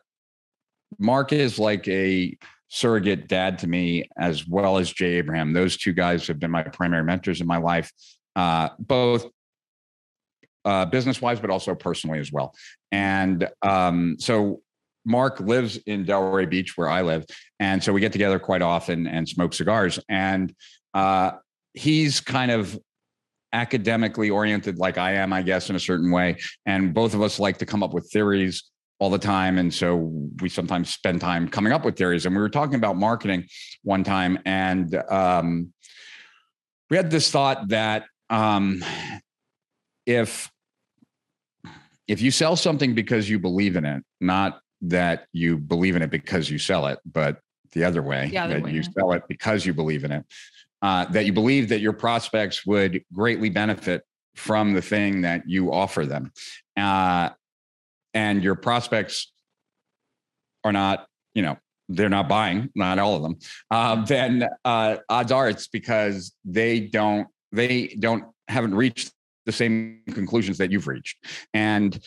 Mark 1.02 1.32
is 1.32 1.58
like 1.58 1.87
a 1.88 2.37
surrogate 2.69 3.28
dad 3.28 3.58
to 3.58 3.66
me, 3.66 4.08
as 4.16 4.46
well 4.46 4.78
as 4.78 4.90
Jay 4.90 5.14
Abraham. 5.14 5.52
Those 5.52 5.76
two 5.76 5.93
guys 5.93 6.26
have 6.28 6.38
been 6.38 6.50
my 6.50 6.62
primary 6.62 7.04
mentors 7.04 7.40
in 7.40 7.46
my 7.46 7.58
life, 7.58 7.93
uh, 8.37 8.70
both 8.78 9.26
uh, 10.64 10.87
business 10.87 11.20
wise, 11.20 11.40
but 11.40 11.50
also 11.50 11.75
personally 11.75 12.19
as 12.19 12.32
well. 12.32 12.54
And 12.93 13.49
um, 13.62 14.16
so 14.19 14.62
Mark 15.04 15.40
lives 15.40 15.76
in 15.87 16.04
Delray 16.04 16.49
Beach, 16.49 16.78
where 16.78 16.88
I 16.88 17.02
live. 17.02 17.26
And 17.58 17.82
so 17.82 17.93
we 17.93 18.00
get 18.00 18.12
together 18.12 18.38
quite 18.38 18.62
often 18.62 19.06
and 19.06 19.28
smoke 19.28 19.52
cigars. 19.52 19.99
And 20.08 20.54
uh, 20.94 21.32
he's 21.75 22.21
kind 22.21 22.50
of 22.50 22.78
academically 23.52 24.30
oriented, 24.30 24.78
like 24.78 24.99
I 24.99 25.14
am, 25.14 25.32
I 25.32 25.42
guess, 25.42 25.68
in 25.68 25.76
a 25.76 25.80
certain 25.80 26.11
way. 26.11 26.38
And 26.64 26.94
both 26.94 27.12
of 27.12 27.23
us 27.23 27.38
like 27.38 27.59
to 27.59 27.66
come 27.66 27.82
up 27.82 27.92
with 27.92 28.09
theories 28.11 28.72
all 29.02 29.11
the 29.11 29.18
time. 29.18 29.59
And 29.59 29.75
so 29.75 29.97
we 30.40 30.49
sometimes 30.49 30.94
spend 30.94 31.21
time 31.21 31.49
coming 31.49 31.73
up 31.73 31.85
with 31.85 31.97
theories. 31.97 32.25
And 32.25 32.37
we 32.37 32.40
were 32.40 32.49
talking 32.49 32.76
about 32.76 32.97
marketing 32.97 33.49
one 33.82 34.04
time, 34.04 34.38
and 34.47 34.94
um, 35.11 35.73
we 36.88 36.97
had 36.97 37.11
this 37.11 37.28
thought 37.28 37.66
that 37.71 38.04
um, 38.30 38.85
if 40.06 40.49
if 42.06 42.23
you 42.23 42.30
sell 42.30 42.54
something 42.54 42.94
because 42.94 43.28
you 43.28 43.40
believe 43.40 43.75
in 43.75 43.85
it, 43.85 44.04
not 44.21 44.61
that 44.82 45.26
you 45.32 45.59
believe 45.59 45.97
in 45.97 46.02
it 46.02 46.11
because 46.11 46.49
you 46.49 46.59
sell 46.59 46.87
it, 46.87 47.00
but 47.04 47.40
the 47.73 47.82
other 47.82 48.02
way, 48.02 48.28
the 48.28 48.38
other 48.38 48.54
that 48.54 48.62
way, 48.62 48.71
you 48.71 48.82
yeah. 48.82 48.88
sell 48.97 49.12
it 49.12 49.25
because 49.26 49.66
you 49.66 49.75
believe 49.75 50.04
in 50.04 50.12
it, 50.12 50.25
uh, 50.80 51.06
that 51.06 51.26
you 51.26 51.32
believe 51.32 51.68
that 51.71 51.80
your 51.80 51.92
prospects 51.92 52.64
would 52.64 53.02
greatly 53.12 53.50
benefit 53.50 54.04
from 54.37 54.75
the 54.75 54.82
thing 54.82 55.23
that 55.23 55.42
you 55.49 55.73
offer 55.73 56.06
them. 56.06 56.30
Uh, 56.76 57.30
and 58.14 58.42
your 58.42 58.54
prospects 58.54 59.33
are 60.64 60.73
not, 60.73 61.07
you 61.35 61.42
know, 61.42 61.59
they're 61.88 62.09
not 62.09 62.28
buying, 62.28 62.71
not 62.75 62.99
all 62.99 63.16
of 63.16 63.23
them, 63.23 63.37
uh, 63.71 64.04
then 64.04 64.49
uh, 64.64 64.97
odds 65.09 65.33
are 65.33 65.49
it's 65.49 65.69
because 65.69 66.33
they 66.45 66.81
don't 66.81 67.28
they 67.50 67.88
don't 67.99 68.25
haven't 68.49 68.75
reached 68.75 69.12
the 69.45 69.52
same 69.52 70.00
conclusions 70.12 70.59
that 70.59 70.71
you've 70.71 70.87
reached, 70.87 71.19
and 71.52 71.99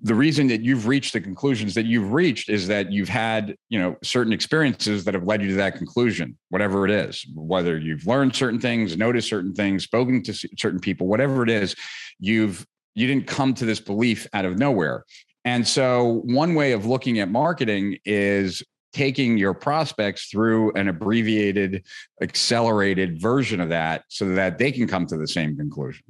the 0.00 0.14
reason 0.14 0.46
that 0.48 0.60
you've 0.60 0.86
reached 0.86 1.14
the 1.14 1.20
conclusions 1.20 1.74
that 1.74 1.86
you've 1.86 2.12
reached 2.12 2.50
is 2.50 2.66
that 2.68 2.92
you've 2.92 3.08
had 3.08 3.56
you 3.68 3.78
know 3.78 3.96
certain 4.02 4.32
experiences 4.32 5.04
that 5.04 5.14
have 5.14 5.24
led 5.24 5.40
you 5.40 5.48
to 5.48 5.54
that 5.54 5.76
conclusion 5.76 6.36
whatever 6.50 6.84
it 6.84 6.90
is 6.90 7.26
whether 7.34 7.78
you've 7.78 8.06
learned 8.06 8.34
certain 8.34 8.60
things 8.60 8.96
noticed 8.96 9.28
certain 9.28 9.54
things 9.54 9.84
spoken 9.84 10.22
to 10.22 10.34
certain 10.34 10.80
people 10.80 11.06
whatever 11.06 11.42
it 11.42 11.48
is 11.48 11.74
you've 12.20 12.66
you 12.96 13.06
didn't 13.06 13.28
come 13.28 13.54
to 13.54 13.64
this 13.64 13.78
belief 13.78 14.26
out 14.32 14.44
of 14.44 14.58
nowhere 14.58 15.04
and 15.46 15.66
so, 15.66 16.22
one 16.24 16.56
way 16.56 16.72
of 16.72 16.86
looking 16.86 17.20
at 17.20 17.30
marketing 17.30 17.98
is 18.04 18.64
taking 18.92 19.38
your 19.38 19.54
prospects 19.54 20.28
through 20.28 20.72
an 20.72 20.88
abbreviated, 20.88 21.86
accelerated 22.20 23.20
version 23.22 23.60
of 23.60 23.68
that 23.68 24.02
so 24.08 24.30
that 24.30 24.58
they 24.58 24.72
can 24.72 24.88
come 24.88 25.06
to 25.06 25.16
the 25.16 25.28
same 25.28 25.56
conclusion. 25.56 26.02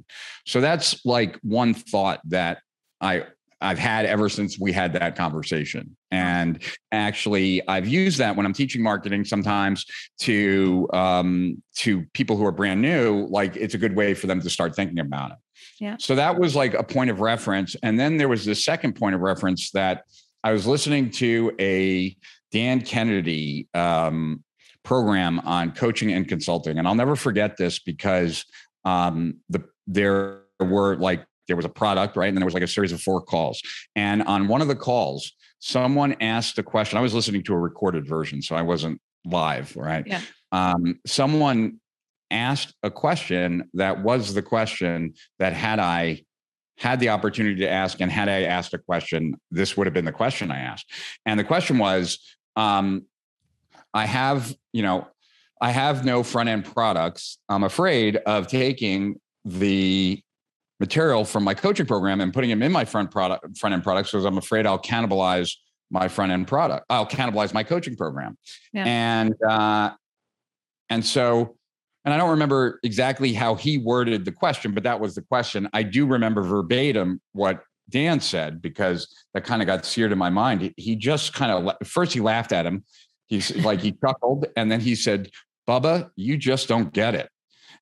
So, 0.47 0.59
that's 0.59 1.05
like 1.05 1.37
one 1.43 1.75
thought 1.75 2.19
that 2.25 2.57
I 2.99 3.25
I've 3.61 3.77
had 3.77 4.05
ever 4.07 4.27
since 4.27 4.59
we 4.59 4.71
had 4.71 4.93
that 4.93 5.15
conversation. 5.15 5.95
And 6.09 6.61
actually, 6.91 7.67
I've 7.67 7.87
used 7.87 8.17
that 8.17 8.35
when 8.35 8.45
I'm 8.45 8.53
teaching 8.53 8.81
marketing 8.81 9.23
sometimes 9.23 9.85
to 10.21 10.87
um, 10.93 11.61
to 11.75 12.05
people 12.13 12.37
who 12.37 12.45
are 12.45 12.51
brand 12.51 12.81
new. 12.81 13.27
Like 13.29 13.55
it's 13.55 13.75
a 13.75 13.77
good 13.77 13.95
way 13.95 14.15
for 14.15 14.25
them 14.25 14.41
to 14.41 14.49
start 14.49 14.75
thinking 14.75 14.97
about 14.97 15.31
it. 15.31 15.37
Yeah. 15.79 15.97
So 15.99 16.15
that 16.15 16.39
was 16.39 16.55
like 16.55 16.73
a 16.73 16.83
point 16.83 17.09
of 17.09 17.19
reference, 17.19 17.75
and 17.83 17.99
then 17.99 18.17
there 18.17 18.29
was 18.29 18.45
the 18.45 18.55
second 18.55 18.93
point 18.93 19.15
of 19.15 19.21
reference 19.21 19.71
that 19.71 20.03
I 20.43 20.51
was 20.51 20.65
listening 20.65 21.11
to 21.11 21.53
a 21.59 22.15
Dan 22.51 22.81
Kennedy 22.81 23.67
um, 23.73 24.43
program 24.83 25.39
on 25.41 25.71
coaching 25.71 26.13
and 26.13 26.27
consulting, 26.27 26.77
and 26.77 26.87
I'll 26.87 26.95
never 26.95 27.15
forget 27.15 27.57
this 27.57 27.79
because 27.79 28.45
um, 28.85 29.37
the 29.49 29.63
there 29.85 30.41
were 30.59 30.95
like 30.97 31.25
there 31.47 31.55
was 31.55 31.65
a 31.65 31.69
product, 31.69 32.15
right? 32.15 32.27
And 32.27 32.35
then 32.35 32.41
there 32.41 32.45
was 32.47 32.53
like 32.53 32.63
a 32.63 32.67
series 32.67 32.91
of 32.91 33.01
four 33.01 33.21
calls. 33.21 33.61
And 33.95 34.23
on 34.23 34.47
one 34.47 34.61
of 34.61 34.67
the 34.67 34.75
calls, 34.75 35.31
someone 35.59 36.15
asked 36.21 36.57
a 36.57 36.63
question. 36.63 36.97
I 36.97 37.01
was 37.01 37.13
listening 37.13 37.43
to 37.43 37.53
a 37.53 37.57
recorded 37.57 38.05
version, 38.07 38.41
so 38.41 38.55
I 38.55 38.61
wasn't 38.61 39.01
live, 39.25 39.75
right? 39.75 40.05
Yeah. 40.05 40.21
Um, 40.51 40.99
someone 41.05 41.79
asked 42.31 42.73
a 42.83 42.91
question 42.91 43.69
that 43.73 44.03
was 44.03 44.33
the 44.33 44.41
question 44.41 45.13
that 45.39 45.53
had 45.53 45.79
I 45.79 46.23
had 46.77 46.99
the 46.99 47.09
opportunity 47.09 47.61
to 47.61 47.69
ask, 47.69 47.99
and 48.01 48.11
had 48.11 48.29
I 48.29 48.43
asked 48.43 48.73
a 48.73 48.77
question, 48.77 49.35
this 49.49 49.75
would 49.75 49.87
have 49.87 49.93
been 49.93 50.05
the 50.05 50.11
question 50.11 50.51
I 50.51 50.59
asked. 50.59 50.91
And 51.25 51.39
the 51.39 51.43
question 51.43 51.79
was, 51.79 52.19
um, 52.55 53.05
I 53.93 54.05
have, 54.05 54.55
you 54.73 54.83
know, 54.83 55.07
I 55.59 55.71
have 55.71 56.05
no 56.05 56.21
front 56.21 56.49
end 56.49 56.65
products. 56.65 57.39
I'm 57.49 57.63
afraid 57.63 58.17
of 58.17 58.47
taking 58.47 59.19
the 59.43 60.21
material 60.79 61.25
from 61.25 61.43
my 61.43 61.55
coaching 61.55 61.87
program 61.87 62.21
and 62.21 62.31
putting 62.31 62.51
them 62.51 62.61
in 62.61 62.71
my 62.71 62.85
front 62.85 63.09
product 63.09 63.57
front 63.57 63.73
end 63.73 63.83
products 63.83 64.11
because 64.11 64.25
I'm 64.25 64.37
afraid 64.37 64.67
I'll 64.67 64.77
cannibalize 64.77 65.55
my 65.89 66.07
front 66.07 66.31
end 66.31 66.47
product. 66.47 66.85
I'll 66.89 67.07
cannibalize 67.07 67.53
my 67.53 67.63
coaching 67.63 67.95
program. 67.95 68.37
Yeah. 68.73 68.83
And 68.85 69.33
uh, 69.49 69.91
and 70.89 71.03
so 71.03 71.55
and 72.07 72.13
I 72.13 72.17
don't 72.17 72.29
remember 72.29 72.79
exactly 72.83 73.33
how 73.33 73.55
he 73.55 73.77
worded 73.77 74.23
the 74.23 74.31
question, 74.31 74.73
but 74.73 74.83
that 74.83 75.01
was 75.01 75.13
the 75.13 75.21
question. 75.21 75.67
I 75.73 75.83
do 75.83 76.05
remember 76.05 76.41
verbatim 76.41 77.19
what 77.33 77.63
Dan 77.89 78.21
said 78.21 78.61
because 78.61 79.13
that 79.33 79.43
kind 79.43 79.61
of 79.61 79.65
got 79.65 79.85
seared 79.85 80.13
in 80.13 80.17
my 80.17 80.29
mind. 80.29 80.73
He, 80.77 80.95
just 80.95 81.33
kind 81.33 81.51
of 81.51 81.85
first 81.85 82.13
he 82.13 82.21
laughed 82.21 82.53
at 82.53 82.65
him. 82.65 82.85
He's 83.27 83.53
like 83.57 83.81
he 83.81 83.91
chuckled 83.91 84.45
and 84.55 84.71
then 84.71 84.79
he 84.79 84.95
said, 84.95 85.31
"Bubba, 85.67 86.09
you 86.15 86.37
just 86.37 86.69
don't 86.69 86.93
get 86.93 87.13
it." 87.13 87.29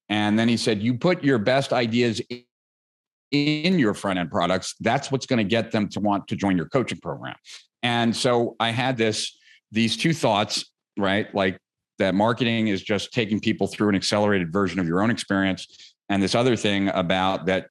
And 0.09 0.39
then 0.39 0.47
he 0.47 0.57
said, 0.57 0.81
"You 0.81 0.97
put 0.97 1.23
your 1.23 1.37
best 1.37 1.71
ideas 1.71 2.19
in 3.29 3.77
your 3.77 3.93
front 3.93 4.17
end 4.17 4.31
products, 4.31 4.73
that's 4.79 5.11
what's 5.11 5.27
going 5.27 5.37
to 5.37 5.43
get 5.43 5.71
them 5.71 5.87
to 5.89 5.99
want 5.99 6.27
to 6.29 6.35
join 6.35 6.57
your 6.57 6.67
coaching 6.67 6.99
program. 6.99 7.35
And 7.83 8.15
so 8.15 8.55
I 8.59 8.71
had 8.71 8.97
this, 8.97 9.37
these 9.71 9.97
two 9.97 10.13
thoughts, 10.13 10.65
right? 10.97 11.33
Like 11.35 11.59
that 11.99 12.15
marketing 12.15 12.67
is 12.67 12.81
just 12.81 13.13
taking 13.13 13.39
people 13.39 13.67
through 13.67 13.89
an 13.89 13.95
accelerated 13.95 14.51
version 14.51 14.79
of 14.79 14.87
your 14.87 15.01
own 15.01 15.09
experience. 15.09 15.93
And 16.09 16.21
this 16.21 16.35
other 16.35 16.55
thing 16.55 16.89
about 16.89 17.45
that 17.47 17.67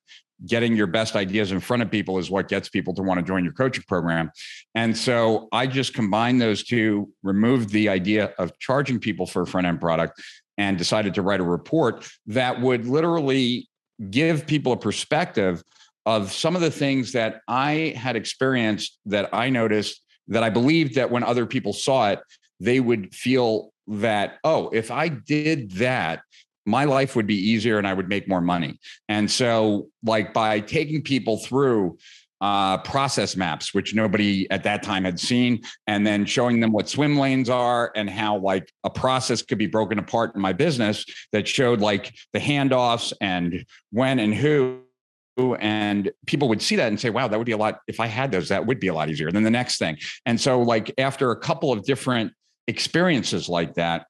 getting 0.46 0.76
your 0.76 0.86
best 0.86 1.16
ideas 1.16 1.52
in 1.52 1.60
front 1.60 1.82
of 1.82 1.90
people 1.90 2.18
is 2.18 2.30
what 2.30 2.48
gets 2.48 2.68
people 2.68 2.92
to 2.94 3.02
want 3.02 3.18
to 3.18 3.24
join 3.24 3.44
your 3.44 3.52
coaching 3.52 3.84
program. 3.86 4.30
And 4.74 4.96
so 4.96 5.48
I 5.52 5.66
just 5.66 5.94
combined 5.94 6.40
those 6.40 6.64
two, 6.64 7.10
removed 7.22 7.70
the 7.70 7.88
idea 7.88 8.34
of 8.38 8.58
charging 8.58 8.98
people 8.98 9.26
for 9.26 9.42
a 9.42 9.46
front 9.46 9.66
end 9.66 9.80
product 9.80 10.20
and 10.58 10.76
decided 10.76 11.14
to 11.14 11.22
write 11.22 11.40
a 11.40 11.44
report 11.44 12.08
that 12.26 12.60
would 12.60 12.86
literally 12.86 13.68
give 14.10 14.46
people 14.46 14.72
a 14.72 14.76
perspective 14.76 15.62
of 16.06 16.32
some 16.32 16.54
of 16.54 16.62
the 16.62 16.70
things 16.70 17.12
that 17.12 17.40
I 17.48 17.94
had 17.96 18.16
experienced 18.16 18.98
that 19.06 19.30
I 19.32 19.50
noticed 19.50 20.02
that 20.28 20.42
I 20.42 20.50
believed 20.50 20.94
that 20.96 21.10
when 21.10 21.22
other 21.22 21.46
people 21.46 21.72
saw 21.72 22.10
it, 22.10 22.20
they 22.60 22.80
would 22.80 23.14
feel 23.14 23.72
that, 23.86 24.38
oh, 24.44 24.70
if 24.72 24.90
I 24.90 25.08
did 25.08 25.72
that, 25.72 26.22
my 26.66 26.84
life 26.84 27.14
would 27.14 27.26
be 27.26 27.36
easier 27.36 27.78
and 27.78 27.86
I 27.86 27.92
would 27.92 28.08
make 28.08 28.26
more 28.26 28.40
money. 28.40 28.78
And 29.08 29.30
so, 29.30 29.88
like, 30.02 30.32
by 30.32 30.60
taking 30.60 31.02
people 31.02 31.38
through 31.38 31.98
uh, 32.40 32.78
process 32.78 33.36
maps, 33.36 33.72
which 33.72 33.94
nobody 33.94 34.50
at 34.50 34.62
that 34.64 34.82
time 34.82 35.04
had 35.04 35.18
seen, 35.18 35.62
and 35.86 36.06
then 36.06 36.26
showing 36.26 36.60
them 36.60 36.72
what 36.72 36.88
swim 36.88 37.18
lanes 37.18 37.48
are 37.48 37.92
and 37.96 38.10
how 38.10 38.38
like 38.38 38.70
a 38.82 38.90
process 38.90 39.40
could 39.40 39.56
be 39.56 39.66
broken 39.66 39.98
apart 39.98 40.34
in 40.34 40.40
my 40.40 40.52
business 40.52 41.04
that 41.32 41.48
showed 41.48 41.80
like 41.80 42.14
the 42.32 42.38
handoffs 42.38 43.12
and 43.20 43.64
when 43.92 44.18
and 44.18 44.34
who. 44.34 44.80
And 45.58 46.12
people 46.26 46.48
would 46.48 46.62
see 46.62 46.76
that 46.76 46.88
and 46.88 47.00
say, 47.00 47.10
wow, 47.10 47.26
that 47.28 47.36
would 47.36 47.46
be 47.46 47.52
a 47.52 47.56
lot. 47.56 47.80
If 47.88 47.98
I 47.98 48.06
had 48.06 48.30
those, 48.30 48.50
that 48.50 48.66
would 48.66 48.78
be 48.78 48.88
a 48.88 48.94
lot 48.94 49.08
easier. 49.08 49.32
than 49.32 49.42
the 49.42 49.50
next 49.50 49.78
thing. 49.78 49.96
And 50.26 50.40
so, 50.40 50.60
like, 50.60 50.92
after 50.98 51.30
a 51.30 51.36
couple 51.36 51.72
of 51.72 51.82
different 51.84 52.32
experiences 52.66 53.48
like 53.48 53.74
that, 53.74 54.06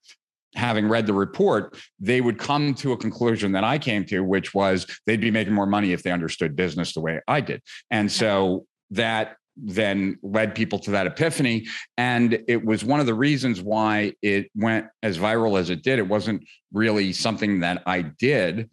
having 0.54 0.88
read 0.88 1.06
the 1.06 1.12
report, 1.12 1.76
they 1.98 2.20
would 2.20 2.38
come 2.38 2.74
to 2.74 2.92
a 2.92 2.96
conclusion 2.96 3.52
that 3.52 3.64
I 3.64 3.78
came 3.78 4.04
to, 4.06 4.20
which 4.20 4.54
was 4.54 4.86
they'd 5.06 5.20
be 5.20 5.30
making 5.30 5.52
more 5.52 5.66
money 5.66 5.92
if 5.92 6.02
they 6.02 6.10
understood 6.10 6.54
business 6.56 6.94
the 6.94 7.00
way 7.00 7.20
I 7.26 7.40
did. 7.40 7.60
And 7.90 8.10
so 8.10 8.66
that 8.90 9.36
then 9.56 10.18
led 10.22 10.54
people 10.54 10.78
to 10.80 10.90
that 10.92 11.06
epiphany. 11.06 11.66
And 11.96 12.42
it 12.48 12.64
was 12.64 12.84
one 12.84 13.00
of 13.00 13.06
the 13.06 13.14
reasons 13.14 13.60
why 13.60 14.14
it 14.22 14.50
went 14.56 14.86
as 15.02 15.18
viral 15.18 15.58
as 15.58 15.70
it 15.70 15.82
did. 15.82 15.98
It 15.98 16.08
wasn't 16.08 16.44
really 16.72 17.12
something 17.12 17.60
that 17.60 17.82
I 17.86 18.02
did, 18.02 18.70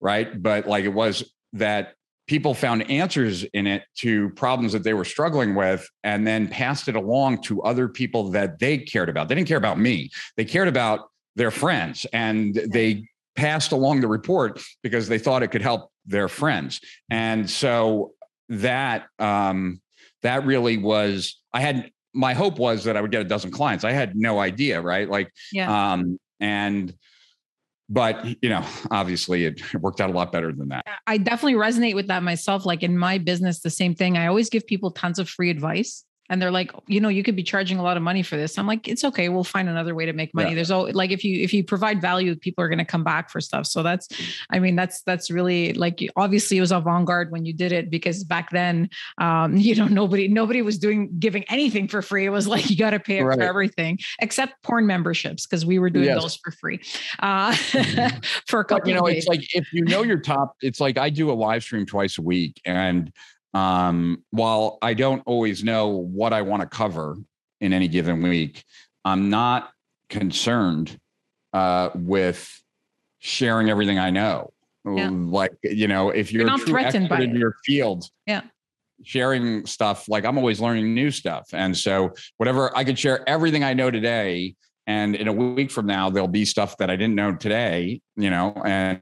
right? 0.00 0.42
But 0.42 0.66
like 0.66 0.84
it 0.84 0.88
was 0.88 1.32
that 1.52 1.94
people 2.26 2.54
found 2.54 2.90
answers 2.90 3.44
in 3.44 3.66
it 3.66 3.84
to 3.96 4.30
problems 4.30 4.72
that 4.72 4.82
they 4.82 4.94
were 4.94 5.04
struggling 5.04 5.54
with 5.54 5.88
and 6.02 6.26
then 6.26 6.48
passed 6.48 6.88
it 6.88 6.96
along 6.96 7.42
to 7.42 7.62
other 7.62 7.88
people 7.88 8.30
that 8.30 8.58
they 8.58 8.78
cared 8.78 9.08
about. 9.08 9.28
They 9.28 9.34
didn't 9.34 9.48
care 9.48 9.58
about 9.58 9.78
me, 9.78 10.10
they 10.36 10.44
cared 10.44 10.68
about 10.68 11.08
their 11.36 11.50
friends 11.50 12.06
and 12.12 12.54
they 12.54 13.06
passed 13.36 13.72
along 13.72 14.00
the 14.00 14.08
report 14.08 14.62
because 14.82 15.08
they 15.08 15.18
thought 15.18 15.42
it 15.42 15.48
could 15.48 15.62
help 15.62 15.90
their 16.06 16.28
friends 16.28 16.80
and 17.10 17.48
so 17.48 18.12
that 18.48 19.06
um 19.18 19.80
that 20.22 20.44
really 20.44 20.76
was 20.76 21.40
i 21.52 21.60
had 21.60 21.90
my 22.12 22.34
hope 22.34 22.58
was 22.58 22.84
that 22.84 22.96
i 22.96 23.00
would 23.00 23.10
get 23.10 23.20
a 23.20 23.24
dozen 23.24 23.50
clients 23.50 23.84
i 23.84 23.90
had 23.90 24.14
no 24.14 24.38
idea 24.38 24.80
right 24.80 25.08
like 25.08 25.32
yeah. 25.50 25.92
um 25.92 26.18
and 26.40 26.94
but 27.88 28.24
you 28.42 28.48
know 28.48 28.64
obviously 28.90 29.44
it 29.44 29.60
worked 29.80 30.00
out 30.00 30.10
a 30.10 30.12
lot 30.12 30.32
better 30.32 30.52
than 30.52 30.68
that. 30.68 30.86
I 31.06 31.18
definitely 31.18 31.54
resonate 31.54 31.94
with 31.94 32.08
that 32.08 32.22
myself. 32.22 32.64
Like 32.66 32.82
in 32.82 32.96
my 32.96 33.18
business 33.18 33.60
the 33.60 33.70
same 33.70 33.94
thing. 33.94 34.16
I 34.16 34.26
always 34.26 34.48
give 34.48 34.66
people 34.66 34.90
tons 34.90 35.18
of 35.18 35.28
free 35.28 35.50
advice 35.50 36.04
and 36.34 36.42
they're 36.42 36.50
like 36.50 36.72
you 36.88 37.00
know 37.00 37.08
you 37.08 37.22
could 37.22 37.36
be 37.36 37.44
charging 37.44 37.78
a 37.78 37.82
lot 37.82 37.96
of 37.96 38.02
money 38.02 38.20
for 38.20 38.36
this 38.36 38.58
i'm 38.58 38.66
like 38.66 38.88
it's 38.88 39.04
okay 39.04 39.28
we'll 39.28 39.44
find 39.44 39.68
another 39.68 39.94
way 39.94 40.04
to 40.04 40.12
make 40.12 40.34
money 40.34 40.48
yeah. 40.48 40.56
there's 40.56 40.70
all 40.72 40.90
like 40.92 41.12
if 41.12 41.22
you 41.22 41.40
if 41.40 41.54
you 41.54 41.62
provide 41.62 42.00
value 42.00 42.34
people 42.34 42.62
are 42.62 42.68
going 42.68 42.78
to 42.78 42.84
come 42.84 43.04
back 43.04 43.30
for 43.30 43.40
stuff 43.40 43.66
so 43.66 43.84
that's 43.84 44.08
i 44.50 44.58
mean 44.58 44.74
that's 44.74 45.02
that's 45.02 45.30
really 45.30 45.72
like 45.74 46.06
obviously 46.16 46.56
it 46.58 46.60
was 46.60 46.72
avant-garde 46.72 47.30
when 47.30 47.46
you 47.46 47.52
did 47.52 47.70
it 47.70 47.88
because 47.88 48.24
back 48.24 48.50
then 48.50 48.90
um 49.18 49.56
you 49.66 49.76
know 49.76 49.86
nobody 49.86 50.26
nobody 50.26 50.60
was 50.60 50.76
doing 50.76 51.08
giving 51.20 51.44
anything 51.44 51.86
for 51.86 52.02
free 52.02 52.26
it 52.26 52.30
was 52.30 52.48
like 52.48 52.68
you 52.68 52.76
got 52.76 52.90
to 52.90 53.00
pay 53.00 53.22
right. 53.22 53.38
for 53.38 53.44
everything 53.44 53.96
except 54.18 54.60
porn 54.64 54.86
memberships 54.86 55.46
because 55.46 55.64
we 55.64 55.78
were 55.78 55.88
doing 55.88 56.06
yes. 56.06 56.20
those 56.20 56.34
for 56.34 56.50
free 56.50 56.80
uh 57.20 57.52
mm-hmm. 57.52 58.18
for 58.48 58.58
a 58.58 58.64
couple 58.64 58.80
but, 58.80 58.88
you 58.88 58.94
know 58.94 59.06
it's 59.06 59.28
like 59.28 59.54
if 59.54 59.72
you 59.72 59.84
know 59.84 60.02
your 60.02 60.18
top 60.18 60.56
it's 60.62 60.80
like 60.80 60.98
i 60.98 61.08
do 61.08 61.30
a 61.30 61.32
live 61.32 61.62
stream 61.62 61.86
twice 61.86 62.18
a 62.18 62.22
week 62.22 62.60
and 62.64 63.12
um, 63.54 64.24
while 64.30 64.78
I 64.82 64.94
don't 64.94 65.22
always 65.26 65.62
know 65.64 65.88
what 65.88 66.32
I 66.32 66.42
want 66.42 66.62
to 66.62 66.68
cover 66.68 67.16
in 67.60 67.72
any 67.72 67.88
given 67.88 68.22
week, 68.22 68.64
I'm 69.04 69.30
not 69.30 69.70
concerned 70.08 70.98
uh, 71.52 71.90
with 71.94 72.62
sharing 73.20 73.70
everything 73.70 73.98
I 73.98 74.10
know. 74.10 74.52
Yeah. 74.84 75.08
Like, 75.10 75.52
you 75.62 75.88
know, 75.88 76.10
if 76.10 76.30
you're, 76.30 76.42
you're 76.42 76.50
not 76.50 76.60
threatened 76.60 77.08
by 77.08 77.22
in 77.22 77.34
your 77.34 77.54
field, 77.64 78.04
yeah, 78.26 78.42
sharing 79.02 79.64
stuff, 79.64 80.08
like 80.08 80.24
I'm 80.26 80.36
always 80.36 80.60
learning 80.60 80.92
new 80.92 81.10
stuff. 81.10 81.48
And 81.54 81.74
so 81.76 82.12
whatever 82.36 82.76
I 82.76 82.84
could 82.84 82.98
share 82.98 83.26
everything 83.28 83.64
I 83.64 83.72
know 83.72 83.90
today. 83.90 84.56
And 84.86 85.16
in 85.16 85.28
a 85.28 85.32
week 85.32 85.70
from 85.70 85.86
now, 85.86 86.10
there'll 86.10 86.28
be 86.28 86.44
stuff 86.44 86.76
that 86.76 86.90
I 86.90 86.96
didn't 86.96 87.14
know 87.14 87.34
today, 87.34 88.02
you 88.16 88.28
know, 88.28 88.52
and 88.66 89.00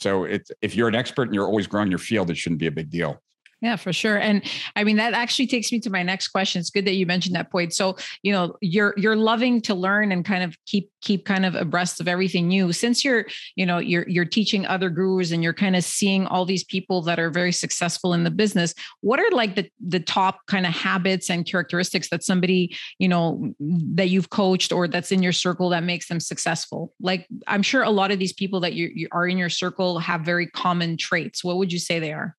so 0.00 0.24
it's 0.24 0.50
if 0.60 0.74
you're 0.74 0.88
an 0.88 0.96
expert 0.96 1.24
and 1.24 1.34
you're 1.34 1.46
always 1.46 1.68
growing 1.68 1.88
your 1.88 2.00
field, 2.00 2.30
it 2.30 2.36
shouldn't 2.36 2.58
be 2.58 2.66
a 2.66 2.72
big 2.72 2.90
deal. 2.90 3.22
Yeah, 3.64 3.76
for 3.76 3.94
sure. 3.94 4.18
And 4.18 4.42
I 4.76 4.84
mean 4.84 4.96
that 4.96 5.14
actually 5.14 5.46
takes 5.46 5.72
me 5.72 5.80
to 5.80 5.90
my 5.90 6.02
next 6.02 6.28
question. 6.28 6.60
It's 6.60 6.68
good 6.68 6.84
that 6.84 6.96
you 6.96 7.06
mentioned 7.06 7.34
that 7.34 7.50
point. 7.50 7.72
So, 7.72 7.96
you 8.22 8.30
know, 8.30 8.58
you're 8.60 8.92
you're 8.98 9.16
loving 9.16 9.62
to 9.62 9.74
learn 9.74 10.12
and 10.12 10.22
kind 10.22 10.44
of 10.44 10.54
keep 10.66 10.90
keep 11.00 11.24
kind 11.24 11.46
of 11.46 11.54
abreast 11.54 11.98
of 11.98 12.06
everything 12.06 12.48
new. 12.48 12.74
Since 12.74 13.06
you're, 13.06 13.24
you 13.56 13.64
know, 13.64 13.78
you're 13.78 14.06
you're 14.06 14.26
teaching 14.26 14.66
other 14.66 14.90
gurus 14.90 15.30
and 15.30 15.42
you're 15.42 15.54
kind 15.54 15.76
of 15.76 15.82
seeing 15.82 16.26
all 16.26 16.44
these 16.44 16.62
people 16.62 17.00
that 17.02 17.18
are 17.18 17.30
very 17.30 17.52
successful 17.52 18.12
in 18.12 18.22
the 18.22 18.30
business, 18.30 18.74
what 19.00 19.18
are 19.18 19.30
like 19.30 19.54
the 19.54 19.66
the 19.80 20.00
top 20.00 20.40
kind 20.46 20.66
of 20.66 20.74
habits 20.74 21.30
and 21.30 21.46
characteristics 21.46 22.10
that 22.10 22.22
somebody, 22.22 22.76
you 22.98 23.08
know, 23.08 23.54
that 23.60 24.10
you've 24.10 24.28
coached 24.28 24.72
or 24.72 24.86
that's 24.86 25.10
in 25.10 25.22
your 25.22 25.32
circle 25.32 25.70
that 25.70 25.84
makes 25.84 26.08
them 26.08 26.20
successful? 26.20 26.92
Like 27.00 27.26
I'm 27.46 27.62
sure 27.62 27.82
a 27.82 27.88
lot 27.88 28.10
of 28.10 28.18
these 28.18 28.34
people 28.34 28.60
that 28.60 28.74
you, 28.74 28.90
you 28.94 29.08
are 29.10 29.26
in 29.26 29.38
your 29.38 29.48
circle 29.48 30.00
have 30.00 30.20
very 30.20 30.48
common 30.48 30.98
traits. 30.98 31.42
What 31.42 31.56
would 31.56 31.72
you 31.72 31.78
say 31.78 31.98
they 31.98 32.12
are? 32.12 32.36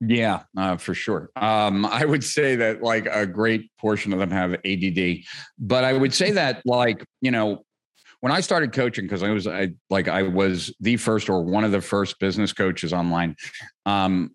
Yeah, 0.00 0.42
uh, 0.56 0.76
for 0.76 0.94
sure. 0.94 1.30
Um, 1.34 1.84
I 1.84 2.04
would 2.04 2.22
say 2.22 2.54
that 2.56 2.82
like 2.82 3.06
a 3.06 3.26
great 3.26 3.70
portion 3.78 4.12
of 4.12 4.20
them 4.20 4.30
have 4.30 4.54
ADD, 4.64 5.24
but 5.58 5.84
I 5.84 5.92
would 5.92 6.14
say 6.14 6.30
that 6.32 6.62
like 6.64 7.04
you 7.20 7.30
know 7.32 7.64
when 8.20 8.32
I 8.32 8.40
started 8.40 8.72
coaching 8.72 9.04
because 9.04 9.22
I 9.22 9.30
was 9.30 9.46
I 9.46 9.70
like 9.90 10.06
I 10.06 10.22
was 10.22 10.72
the 10.80 10.96
first 10.96 11.28
or 11.28 11.42
one 11.42 11.64
of 11.64 11.72
the 11.72 11.80
first 11.80 12.18
business 12.20 12.52
coaches 12.52 12.92
online. 12.92 13.36
Um, 13.86 14.30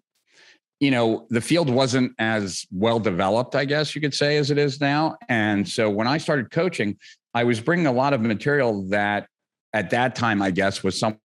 you 0.82 0.92
know 0.92 1.28
the 1.30 1.40
field 1.40 1.70
wasn't 1.70 2.12
as 2.20 2.66
well 2.70 3.00
developed, 3.00 3.56
I 3.56 3.64
guess 3.64 3.96
you 3.96 4.02
could 4.02 4.14
say, 4.14 4.36
as 4.38 4.52
it 4.52 4.58
is 4.58 4.82
now. 4.82 5.16
And 5.30 5.68
so 5.68 5.90
when 5.90 6.08
I 6.08 6.18
started 6.18 6.52
coaching, 6.52 6.98
I 7.34 7.46
was 7.46 7.62
bringing 7.62 7.88
a 7.88 7.92
lot 7.94 8.12
of 8.12 8.20
material 8.20 8.86
that 8.90 9.28
at 9.72 9.92
that 9.92 10.16
time, 10.16 10.42
I 10.42 10.52
guess, 10.52 10.84
was 10.84 11.00
some 11.00 11.18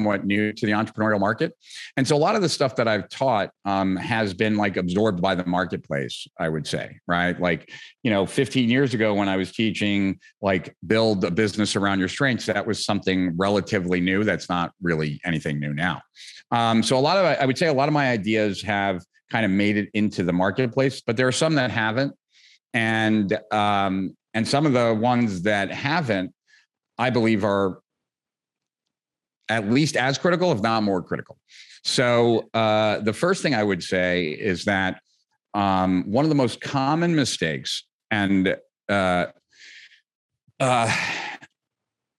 somewhat 0.00 0.24
new 0.24 0.50
to 0.50 0.66
the 0.66 0.72
entrepreneurial 0.72 1.20
market. 1.20 1.52
And 1.98 2.08
so 2.08 2.16
a 2.16 2.18
lot 2.18 2.34
of 2.34 2.40
the 2.40 2.48
stuff 2.48 2.74
that 2.76 2.88
I've 2.88 3.08
taught 3.10 3.50
um, 3.66 3.96
has 3.96 4.32
been 4.32 4.56
like 4.56 4.78
absorbed 4.78 5.20
by 5.20 5.34
the 5.34 5.44
marketplace, 5.44 6.26
I 6.38 6.48
would 6.48 6.66
say, 6.66 6.98
right? 7.06 7.38
Like, 7.38 7.70
you 8.02 8.10
know, 8.10 8.24
15 8.24 8.70
years 8.70 8.94
ago 8.94 9.12
when 9.12 9.28
I 9.28 9.36
was 9.36 9.52
teaching, 9.52 10.18
like, 10.40 10.74
build 10.86 11.22
a 11.24 11.30
business 11.30 11.76
around 11.76 11.98
your 11.98 12.08
strengths, 12.08 12.46
that 12.46 12.66
was 12.66 12.84
something 12.84 13.36
relatively 13.36 14.00
new. 14.00 14.24
That's 14.24 14.48
not 14.48 14.72
really 14.80 15.20
anything 15.24 15.60
new 15.60 15.74
now. 15.74 16.00
Um, 16.50 16.82
so 16.82 16.96
a 16.96 17.00
lot 17.00 17.18
of, 17.18 17.24
I 17.24 17.44
would 17.44 17.58
say 17.58 17.66
a 17.66 17.72
lot 17.72 17.88
of 17.88 17.92
my 17.92 18.10
ideas 18.10 18.62
have 18.62 19.02
kind 19.30 19.44
of 19.44 19.50
made 19.50 19.76
it 19.76 19.90
into 19.92 20.22
the 20.22 20.32
marketplace, 20.32 21.02
but 21.06 21.16
there 21.16 21.28
are 21.28 21.32
some 21.32 21.56
that 21.56 21.70
haven't. 21.70 22.14
And, 22.72 23.38
um, 23.52 24.16
and 24.32 24.48
some 24.48 24.64
of 24.64 24.72
the 24.72 24.94
ones 24.94 25.42
that 25.42 25.70
haven't, 25.70 26.32
I 26.96 27.10
believe 27.10 27.44
are 27.44 27.80
at 29.50 29.68
least 29.68 29.96
as 29.96 30.16
critical, 30.16 30.52
if 30.52 30.62
not 30.62 30.82
more 30.82 31.02
critical. 31.02 31.36
So 31.84 32.48
uh, 32.54 33.00
the 33.00 33.12
first 33.12 33.42
thing 33.42 33.54
I 33.54 33.62
would 33.62 33.82
say 33.82 34.28
is 34.28 34.64
that 34.64 35.00
um, 35.52 36.04
one 36.06 36.24
of 36.24 36.28
the 36.28 36.34
most 36.34 36.60
common 36.60 37.14
mistakes 37.14 37.84
and 38.10 38.56
uh, 38.88 39.26
uh, 40.60 40.96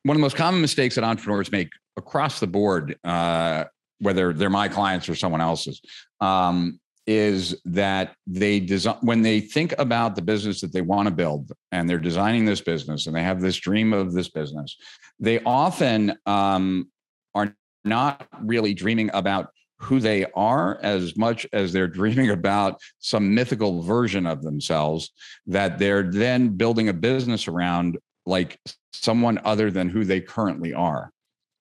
one 0.04 0.16
of 0.16 0.20
the 0.20 0.24
most 0.24 0.36
common 0.36 0.62
mistakes 0.62 0.96
that 0.96 1.04
entrepreneurs 1.04 1.52
make 1.52 1.70
across 1.98 2.40
the 2.40 2.48
board, 2.48 2.98
uh, 3.04 3.66
whether 4.00 4.34
they're 4.34 4.50
my 4.50 4.68
clients 4.68 5.08
or 5.08 5.16
someone 5.16 5.42
else's, 5.42 5.82
um, 6.20 6.80
is 7.08 7.60
that 7.66 8.16
they 8.28 8.60
design 8.60 8.98
when 9.02 9.22
they 9.22 9.40
think 9.40 9.74
about 9.80 10.16
the 10.16 10.22
business 10.22 10.62
that 10.62 10.72
they 10.72 10.82
want 10.82 11.08
to 11.08 11.14
build 11.14 11.52
and 11.72 11.90
they're 11.90 12.00
designing 12.00 12.46
this 12.46 12.62
business 12.62 13.08
and 13.08 13.16
they 13.16 13.24
have 13.24 13.42
this 13.42 13.58
dream 13.58 13.92
of 13.94 14.14
this 14.14 14.30
business, 14.30 14.76
they 15.20 15.40
often 15.44 16.16
um, 16.26 16.88
are 17.36 17.56
not 17.84 18.28
really 18.42 18.74
dreaming 18.74 19.10
about 19.14 19.50
who 19.80 20.00
they 20.00 20.26
are 20.36 20.80
as 20.84 21.18
much 21.18 21.48
as 21.54 21.74
they're 21.74 21.88
dreaming 22.00 22.30
about 22.30 22.80
some 23.00 23.34
mythical 23.34 23.82
version 23.82 24.26
of 24.26 24.42
themselves 24.42 25.12
that 25.48 25.80
they're 25.80 26.12
then 26.12 26.50
building 26.50 26.90
a 26.90 26.94
business 26.94 27.48
around 27.48 27.98
like 28.26 28.60
someone 28.94 29.40
other 29.44 29.72
than 29.72 29.90
who 29.90 30.04
they 30.04 30.22
currently 30.22 30.74
are. 30.74 31.12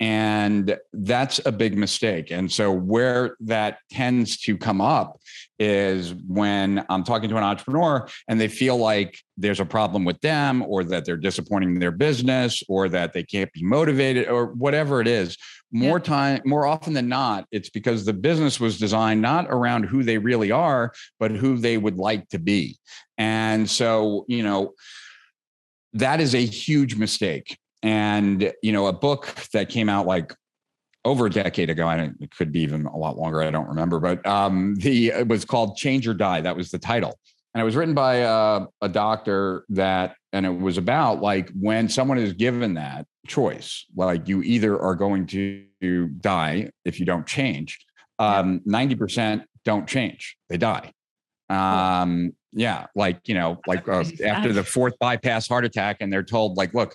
And 0.00 0.78
that's 0.94 1.40
a 1.44 1.52
big 1.52 1.76
mistake. 1.76 2.30
And 2.30 2.50
so, 2.50 2.72
where 2.72 3.36
that 3.40 3.78
tends 3.90 4.38
to 4.40 4.56
come 4.56 4.80
up 4.80 5.20
is 5.58 6.14
when 6.26 6.86
I'm 6.88 7.04
talking 7.04 7.28
to 7.28 7.36
an 7.36 7.44
entrepreneur 7.44 8.08
and 8.26 8.40
they 8.40 8.48
feel 8.48 8.78
like 8.78 9.18
there's 9.36 9.60
a 9.60 9.66
problem 9.66 10.06
with 10.06 10.18
them, 10.22 10.62
or 10.62 10.84
that 10.84 11.04
they're 11.04 11.18
disappointing 11.18 11.78
their 11.78 11.90
business, 11.92 12.62
or 12.66 12.88
that 12.88 13.12
they 13.12 13.22
can't 13.22 13.52
be 13.52 13.62
motivated, 13.62 14.28
or 14.28 14.46
whatever 14.46 15.02
it 15.02 15.06
is. 15.06 15.36
More 15.70 15.98
yeah. 15.98 16.04
time, 16.04 16.40
more 16.46 16.66
often 16.66 16.94
than 16.94 17.08
not, 17.08 17.46
it's 17.52 17.68
because 17.68 18.06
the 18.06 18.14
business 18.14 18.58
was 18.58 18.78
designed 18.78 19.20
not 19.20 19.46
around 19.50 19.84
who 19.84 20.02
they 20.02 20.16
really 20.16 20.50
are, 20.50 20.92
but 21.18 21.30
who 21.30 21.58
they 21.58 21.76
would 21.76 21.98
like 21.98 22.26
to 22.30 22.38
be. 22.38 22.78
And 23.18 23.68
so, 23.68 24.24
you 24.28 24.42
know, 24.42 24.72
that 25.92 26.20
is 26.20 26.34
a 26.34 26.44
huge 26.44 26.96
mistake 26.96 27.58
and 27.82 28.52
you 28.62 28.72
know 28.72 28.86
a 28.86 28.92
book 28.92 29.34
that 29.52 29.68
came 29.68 29.88
out 29.88 30.06
like 30.06 30.34
over 31.04 31.26
a 31.26 31.30
decade 31.30 31.70
ago. 31.70 31.88
I 31.88 31.96
don't, 31.96 32.16
it 32.20 32.30
could 32.30 32.52
be 32.52 32.60
even 32.60 32.86
a 32.86 32.96
lot 32.96 33.16
longer. 33.16 33.42
I 33.42 33.50
don't 33.50 33.68
remember, 33.68 34.00
but 34.00 34.24
um, 34.26 34.74
the 34.76 35.08
it 35.08 35.28
was 35.28 35.44
called 35.44 35.76
Change 35.76 36.06
or 36.06 36.14
Die. 36.14 36.40
That 36.40 36.56
was 36.56 36.70
the 36.70 36.78
title, 36.78 37.18
and 37.54 37.60
it 37.60 37.64
was 37.64 37.76
written 37.76 37.94
by 37.94 38.22
uh, 38.22 38.66
a 38.82 38.88
doctor 38.88 39.64
that, 39.70 40.16
and 40.32 40.44
it 40.44 40.50
was 40.50 40.78
about 40.78 41.20
like 41.22 41.50
when 41.58 41.88
someone 41.88 42.18
is 42.18 42.32
given 42.32 42.74
that 42.74 43.06
choice, 43.26 43.86
like 43.96 44.28
you 44.28 44.42
either 44.42 44.80
are 44.80 44.94
going 44.94 45.26
to 45.28 46.08
die 46.20 46.70
if 46.84 47.00
you 47.00 47.06
don't 47.06 47.26
change. 47.26 47.78
Um, 48.18 48.60
ninety 48.66 48.94
percent 48.94 49.44
don't 49.64 49.86
change; 49.86 50.36
they 50.48 50.58
die. 50.58 50.92
Um, 51.48 52.32
yeah, 52.52 52.86
like 52.94 53.20
you 53.26 53.34
know, 53.34 53.60
like 53.66 53.88
uh, 53.88 54.04
after 54.24 54.52
the 54.52 54.64
fourth 54.64 54.98
bypass 54.98 55.48
heart 55.48 55.64
attack, 55.64 55.98
and 56.00 56.12
they're 56.12 56.22
told 56.22 56.56
like, 56.56 56.74
look, 56.74 56.94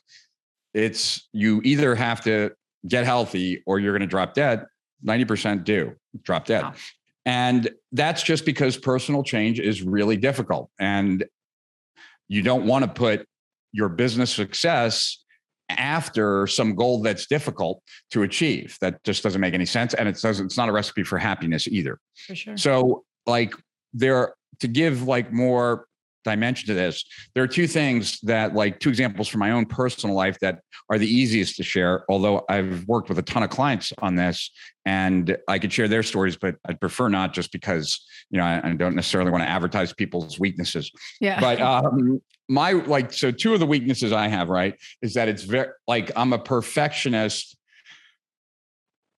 it's 0.76 1.28
you 1.32 1.62
either 1.64 1.96
have 1.96 2.22
to 2.26 2.52
get 2.88 3.06
healthy 3.06 3.64
or 3.66 3.80
you're 3.80 3.94
going 3.94 4.02
to 4.02 4.08
drop 4.08 4.34
dead. 4.34 4.66
90% 5.06 5.64
do 5.64 5.94
drop 6.22 6.46
dead. 6.46 6.64
Wow. 6.64 6.74
And 7.26 7.70
that's 7.92 8.22
just 8.22 8.46
because 8.46 8.78
personal 8.78 9.24
change 9.24 9.60
is 9.60 9.82
really 9.82 10.18
difficult. 10.18 10.70
And 10.80 11.26
you 12.28 12.42
don't 12.42 12.66
want 12.66 12.84
to 12.84 12.92
put 12.92 13.26
your 13.72 13.90
business 13.90 14.32
success 14.32 15.24
after 15.70 16.46
some 16.46 16.76
goal 16.76 17.02
that's 17.02 17.26
difficult 17.26 17.82
to 18.12 18.24
achieve. 18.24 18.78
That 18.82 19.04
just 19.04 19.24
doesn't 19.24 19.42
make 19.42 19.54
any 19.54 19.66
sense. 19.66 19.94
And 19.94 20.08
it 20.08 20.20
doesn't, 20.22 20.46
it's 20.46 20.58
not 20.58 20.70
a 20.70 20.72
recipe 20.72 21.04
for 21.04 21.18
happiness 21.18 21.68
either. 21.68 22.00
For 22.28 22.36
sure. 22.36 22.58
So, 22.58 23.06
like, 23.26 23.54
there 23.94 24.36
to 24.60 24.68
give 24.68 25.04
like 25.04 25.32
more 25.32 25.88
dimension 26.26 26.68
to 26.68 26.74
this. 26.74 27.06
There 27.34 27.44
are 27.44 27.48
two 27.48 27.68
things 27.68 28.20
that, 28.22 28.54
like, 28.54 28.80
two 28.80 28.90
examples 28.90 29.28
from 29.30 29.40
my 29.40 29.52
own 29.52 29.66
personal 29.66 30.16
life 30.16 30.38
that 30.40 30.60
are 30.90 30.98
the 30.98 31.08
easiest 31.08 31.56
to 31.58 31.64
share. 31.64 32.04
Although 32.10 32.44
I've 32.50 32.86
worked 32.88 33.08
with 33.08 33.18
a 33.20 33.22
ton 33.22 33.44
of 33.44 33.50
clients 33.50 33.94
on 34.00 34.16
this, 34.16 34.52
and 34.86 35.38
I 35.48 35.58
could 35.60 35.72
share 35.72 35.88
their 35.88 36.04
stories, 36.04 36.36
but 36.36 36.56
I'd 36.68 36.80
prefer 36.80 37.08
not, 37.08 37.34
just 37.34 37.52
because 37.52 38.06
you 38.30 38.38
know 38.40 38.46
I, 38.46 38.62
I 38.64 38.74
don't 38.74 38.96
necessarily 38.96 39.32
want 39.32 39.44
to 39.44 39.50
advertise 39.50 39.94
people's 39.94 40.40
weaknesses. 40.40 40.92
Yeah. 41.22 41.40
But 41.40 41.62
um, 41.62 42.22
my 42.50 42.74
like, 42.74 43.14
so 43.14 43.32
two 43.32 43.54
of 43.54 43.60
the 43.60 43.66
weaknesses 43.66 44.12
I 44.12 44.28
have, 44.28 44.50
right, 44.50 44.76
is 45.02 45.14
that 45.14 45.30
it's 45.30 45.44
very 45.44 45.70
like 45.88 46.12
I'm 46.16 46.34
a 46.34 46.40
perfectionist 46.40 47.58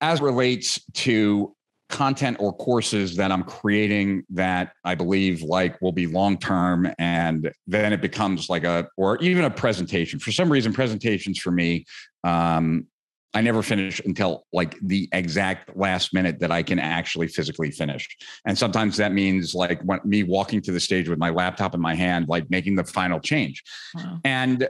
as 0.00 0.20
relates 0.20 0.80
to 0.94 1.54
content 1.88 2.36
or 2.38 2.52
courses 2.52 3.16
that 3.16 3.32
I'm 3.32 3.42
creating 3.42 4.24
that 4.30 4.72
I 4.84 4.94
believe 4.94 5.42
like 5.42 5.80
will 5.80 5.92
be 5.92 6.06
long 6.06 6.36
term 6.36 6.92
and 6.98 7.50
then 7.66 7.92
it 7.92 8.02
becomes 8.02 8.50
like 8.50 8.64
a 8.64 8.88
or 8.96 9.16
even 9.18 9.44
a 9.44 9.50
presentation. 9.50 10.18
For 10.18 10.30
some 10.30 10.52
reason 10.52 10.72
presentations 10.72 11.38
for 11.38 11.50
me 11.50 11.86
um 12.24 12.86
I 13.34 13.42
never 13.42 13.62
finish 13.62 14.00
until 14.04 14.44
like 14.52 14.78
the 14.80 15.08
exact 15.12 15.76
last 15.76 16.14
minute 16.14 16.40
that 16.40 16.50
I 16.50 16.62
can 16.62 16.78
actually 16.78 17.28
physically 17.28 17.70
finish. 17.70 18.08
And 18.46 18.56
sometimes 18.56 18.96
that 18.96 19.12
means 19.12 19.54
like 19.54 19.82
when, 19.82 20.00
me 20.04 20.22
walking 20.22 20.62
to 20.62 20.72
the 20.72 20.80
stage 20.80 21.08
with 21.08 21.18
my 21.18 21.30
laptop 21.30 21.74
in 21.74 21.80
my 21.80 21.94
hand 21.94 22.26
like 22.28 22.48
making 22.50 22.76
the 22.76 22.84
final 22.84 23.20
change. 23.20 23.62
Wow. 23.94 24.20
And 24.24 24.68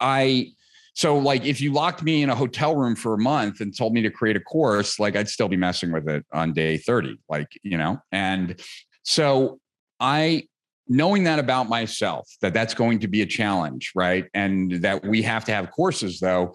I 0.00 0.52
so 0.94 1.18
like 1.18 1.44
if 1.44 1.60
you 1.60 1.72
locked 1.72 2.02
me 2.02 2.22
in 2.22 2.30
a 2.30 2.34
hotel 2.34 2.76
room 2.76 2.96
for 2.96 3.14
a 3.14 3.18
month 3.18 3.60
and 3.60 3.76
told 3.76 3.92
me 3.92 4.02
to 4.02 4.10
create 4.10 4.36
a 4.36 4.40
course, 4.40 4.98
like 4.98 5.16
I'd 5.16 5.28
still 5.28 5.48
be 5.48 5.56
messing 5.56 5.92
with 5.92 6.08
it 6.08 6.24
on 6.32 6.52
day 6.52 6.76
30, 6.76 7.18
like, 7.28 7.48
you 7.62 7.78
know. 7.78 8.00
And 8.12 8.60
so 9.02 9.60
I 9.98 10.44
knowing 10.88 11.22
that 11.24 11.38
about 11.38 11.68
myself 11.68 12.28
that 12.40 12.52
that's 12.52 12.74
going 12.74 12.98
to 12.98 13.08
be 13.08 13.22
a 13.22 13.26
challenge, 13.26 13.92
right? 13.94 14.26
And 14.34 14.72
that 14.82 15.04
we 15.04 15.22
have 15.22 15.44
to 15.44 15.52
have 15.52 15.70
courses 15.70 16.18
though 16.18 16.54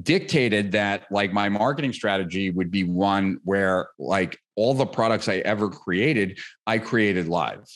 dictated 0.00 0.72
that 0.72 1.06
like 1.10 1.32
my 1.32 1.48
marketing 1.48 1.92
strategy 1.92 2.50
would 2.50 2.70
be 2.70 2.84
one 2.84 3.38
where 3.44 3.88
like 3.98 4.38
all 4.54 4.74
the 4.74 4.86
products 4.86 5.28
I 5.28 5.36
ever 5.38 5.68
created, 5.68 6.38
I 6.66 6.78
created 6.78 7.28
live. 7.28 7.66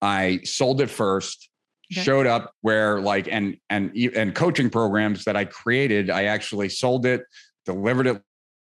I 0.00 0.40
sold 0.44 0.80
it 0.80 0.90
first 0.90 1.48
okay. 1.92 2.02
showed 2.02 2.26
up 2.26 2.54
where 2.62 3.00
like 3.00 3.28
and 3.28 3.56
and 3.70 3.94
and 3.96 4.34
coaching 4.34 4.70
programs 4.70 5.24
that 5.24 5.36
I 5.36 5.44
created, 5.44 6.10
I 6.10 6.24
actually 6.24 6.68
sold 6.68 7.06
it, 7.06 7.24
delivered 7.64 8.06
it 8.06 8.22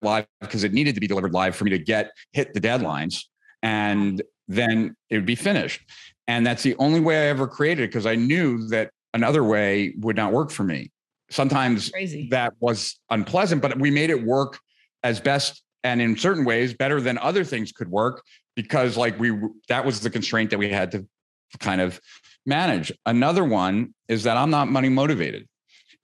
live 0.02 0.26
because 0.40 0.64
it 0.64 0.72
needed 0.72 0.94
to 0.94 1.00
be 1.00 1.06
delivered 1.06 1.32
live 1.32 1.56
for 1.56 1.64
me 1.64 1.70
to 1.70 1.78
get 1.78 2.12
hit 2.32 2.54
the 2.54 2.60
deadlines 2.60 3.24
and 3.62 4.22
then 4.46 4.96
it 5.10 5.16
would 5.16 5.26
be 5.26 5.34
finished. 5.34 5.82
And 6.26 6.46
that's 6.46 6.62
the 6.62 6.76
only 6.76 7.00
way 7.00 7.24
I 7.24 7.26
ever 7.26 7.46
created 7.46 7.84
it 7.84 7.86
because 7.88 8.06
I 8.06 8.14
knew 8.14 8.68
that 8.68 8.90
another 9.14 9.44
way 9.44 9.94
would 9.98 10.16
not 10.16 10.32
work 10.32 10.50
for 10.50 10.64
me. 10.64 10.90
Sometimes 11.30 11.90
Crazy. 11.90 12.28
that 12.30 12.54
was 12.60 12.98
unpleasant, 13.10 13.60
but 13.60 13.78
we 13.78 13.90
made 13.90 14.10
it 14.10 14.22
work 14.22 14.58
as 15.02 15.20
best 15.20 15.62
and 15.84 16.00
in 16.00 16.16
certain 16.16 16.44
ways 16.44 16.74
better 16.74 17.00
than 17.00 17.18
other 17.18 17.44
things 17.44 17.72
could 17.72 17.88
work 17.88 18.22
because 18.56 18.96
like 18.96 19.18
we 19.18 19.38
that 19.68 19.84
was 19.84 20.00
the 20.00 20.10
constraint 20.10 20.50
that 20.50 20.58
we 20.58 20.68
had 20.68 20.90
to 20.90 21.06
kind 21.60 21.80
of 21.80 22.00
manage. 22.48 22.90
Another 23.06 23.44
one 23.44 23.94
is 24.08 24.24
that 24.24 24.36
I'm 24.36 24.50
not 24.50 24.68
money 24.68 24.88
motivated. 24.88 25.46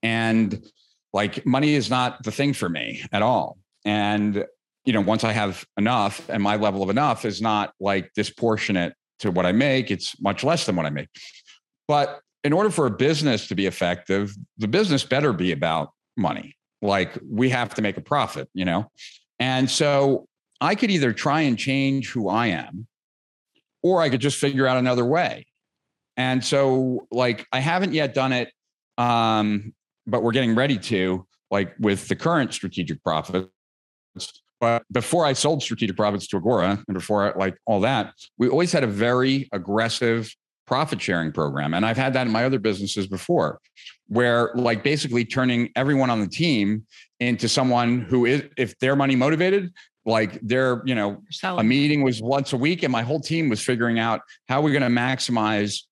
And 0.03 0.65
like 1.13 1.45
money 1.47 1.75
is 1.75 1.91
not 1.91 2.23
the 2.23 2.31
thing 2.31 2.53
for 2.53 2.69
me 2.69 3.05
at 3.13 3.23
all. 3.23 3.59
And 3.85 4.45
you 4.85 4.93
know, 4.93 5.01
once 5.01 5.25
I 5.25 5.33
have 5.33 5.65
enough 5.79 6.29
and 6.29 6.43
my 6.43 6.57
level 6.57 6.83
of 6.83 6.91
enough 6.91 7.25
is 7.25 7.41
not 7.41 7.73
like 7.81 8.13
disproportionate 8.15 8.93
to 9.21 9.31
what 9.31 9.47
I 9.47 9.53
make, 9.53 9.91
it's 9.91 10.21
much 10.21 10.45
less 10.45 10.67
than 10.67 10.77
what 10.77 10.85
I 10.87 10.91
make. 10.91 11.09
But 11.89 12.21
in 12.43 12.53
order 12.53 12.71
for 12.71 12.87
a 12.87 12.91
business 12.91 13.49
to 13.49 13.55
be 13.55 13.67
effective, 13.67 14.35
the 14.59 14.69
business 14.69 15.03
better 15.03 15.33
be 15.33 15.53
about 15.53 15.91
money. 16.17 16.57
Like 16.83 17.19
we 17.27 17.49
have 17.49 17.75
to 17.75 17.83
make 17.83 17.97
a 17.97 18.03
profit, 18.03 18.49
you 18.53 18.67
know? 18.67 18.91
And 19.39 19.71
so 19.71 20.27
I 20.61 20.75
could 20.75 20.91
either 20.91 21.13
try 21.13 21.41
and 21.43 21.59
change 21.59 22.11
who 22.11 22.29
I 22.29 22.49
am, 22.49 22.87
or 23.83 24.03
I 24.03 24.11
could 24.11 24.21
just 24.21 24.39
figure 24.39 24.67
out 24.67 24.77
another 24.77 25.05
way. 25.05 25.47
And 26.17 26.45
so, 26.45 27.07
like, 27.11 27.47
I 27.53 27.61
haven't 27.61 27.93
yet 27.93 28.15
done 28.15 28.33
it, 28.33 28.53
um, 28.99 29.75
but 30.07 30.23
we're 30.23 30.33
getting 30.33 30.55
ready 30.55 30.79
to, 30.79 31.27
like, 31.51 31.75
with 31.79 32.09
the 32.09 32.17
current 32.17 32.55
strategic 32.55 33.03
profits. 33.03 33.49
But 34.61 34.85
before 34.91 35.27
I 35.27 35.35
sold 35.35 35.63
strategic 35.63 35.97
profits 35.97 36.27
to 36.29 36.37
Agora 36.39 36.83
and 36.87 36.95
before 36.95 37.35
like 37.37 37.57
all 37.67 37.81
that, 37.81 38.15
we 38.39 38.49
always 38.49 38.73
had 38.73 38.83
a 38.83 38.87
very 38.87 39.49
aggressive 39.53 40.35
profit 40.67 41.03
sharing 41.03 41.33
program. 41.33 41.75
And 41.75 41.85
I've 41.85 41.99
had 41.99 42.15
that 42.15 42.27
in 42.27 42.33
my 42.33 42.45
other 42.45 42.59
businesses 42.59 43.07
before, 43.07 43.61
where 44.07 44.53
like 44.55 44.83
basically 44.83 45.25
turning 45.25 45.71
everyone 45.77 46.09
on 46.09 46.21
the 46.21 46.29
team 46.29 46.87
into 47.21 47.49
someone 47.49 48.03
who 48.03 48.25
is, 48.25 48.45
if 48.57 48.79
they're 48.79 48.97
money 48.97 49.17
motivated, 49.17 49.71
like 50.07 50.39
they're, 50.41 50.83
you 50.87 50.95
know, 50.95 51.23
a 51.43 51.63
meeting 51.63 52.03
was 52.03 52.23
once 52.23 52.53
a 52.53 52.57
week 52.57 52.83
and 52.83 52.93
my 52.93 53.03
whole 53.03 53.21
team 53.21 53.49
was 53.49 53.61
figuring 53.61 53.99
out 53.99 54.21
how 54.49 54.63
we're 54.63 54.73
going 54.73 54.83
to 54.83 54.89
maximize 55.01 55.83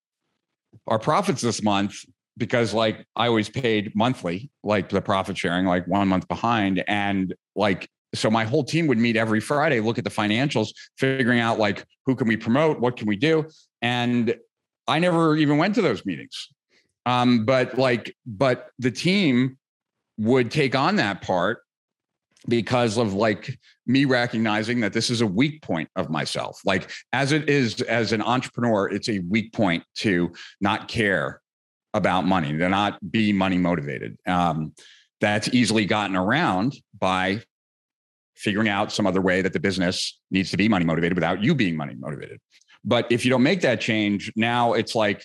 our 0.87 0.99
profits 0.99 1.43
this 1.43 1.63
month 1.63 2.05
because 2.37 2.73
like 2.73 3.07
I 3.15 3.27
always 3.27 3.49
paid 3.49 3.95
monthly, 3.95 4.51
like 4.63 4.89
the 4.89 5.03
profit 5.03 5.37
sharing, 5.37 5.67
like 5.67 5.87
one 5.87 6.09
month 6.09 6.29
behind. 6.29 6.83
And 6.89 7.35
like 7.55 7.89
so 8.15 8.31
my 8.31 8.45
whole 8.45 8.65
team 8.65 8.87
would 8.87 8.99
meet 8.99 9.17
every 9.17 9.41
Friday, 9.41 9.81
look 9.81 9.99
at 9.99 10.05
the 10.05 10.11
financials, 10.11 10.69
figuring 10.99 11.41
out 11.41 11.59
like 11.59 11.85
who 12.07 12.15
can 12.15 12.29
we 12.29 12.37
promote, 12.37 12.81
what 12.81 12.97
can 12.97 13.07
we 13.07 13.17
do, 13.17 13.47
and 13.81 14.35
I 14.89 14.99
never 14.99 15.37
even 15.37 15.59
went 15.59 15.75
to 15.77 15.83
those 15.83 16.05
meetings. 16.05 16.49
Um, 17.07 17.45
but 17.45 17.79
like, 17.79 18.15
but 18.27 18.69
the 18.79 18.91
team 18.91 19.59
would 20.19 20.51
take 20.51 20.75
on 20.75 20.97
that 20.97 21.23
part 21.23 21.61
because 22.49 22.99
of 22.99 23.15
like 23.15 23.59
me 23.87 24.05
recognizing 24.05 24.81
that 24.81 24.93
this 24.93 25.11
is 25.11 25.21
a 25.21 25.27
weak 25.27 25.63
point 25.63 25.89
of 25.97 26.11
myself. 26.11 26.61
Like 26.65 26.91
as 27.13 27.33
it 27.33 27.49
is 27.49 27.81
as 27.83 28.13
an 28.13 28.23
entrepreneur, 28.23 28.89
it's 28.89 29.09
a 29.09 29.21
weak 29.21 29.53
point 29.53 29.85
to 29.97 30.33
not 30.61 30.89
care 30.89 31.41
about 31.95 32.27
money, 32.27 32.57
to 32.57 32.69
not 32.69 32.99
be 33.11 33.33
money 33.33 33.59
motivated. 33.59 34.19
Um, 34.27 34.75
that's 35.21 35.49
easily 35.53 35.85
gotten 35.85 36.17
around 36.17 36.77
by 36.99 37.43
figuring 38.35 38.69
out 38.69 38.91
some 38.91 39.07
other 39.07 39.21
way 39.21 39.41
that 39.43 39.53
the 39.53 39.61
business 39.61 40.19
needs 40.31 40.51
to 40.51 40.57
be 40.57 40.69
money 40.69 40.85
motivated 40.85 41.17
without 41.17 41.43
you 41.43 41.55
being 41.55 41.77
money 41.77 41.95
motivated. 41.95 42.41
But 42.85 43.11
if 43.13 43.25
you 43.25 43.31
don't 43.31 43.43
make 43.43 43.61
that 43.61 43.81
change, 43.81 44.33
now 44.35 44.73
it's 44.73 44.95
like 44.95 45.25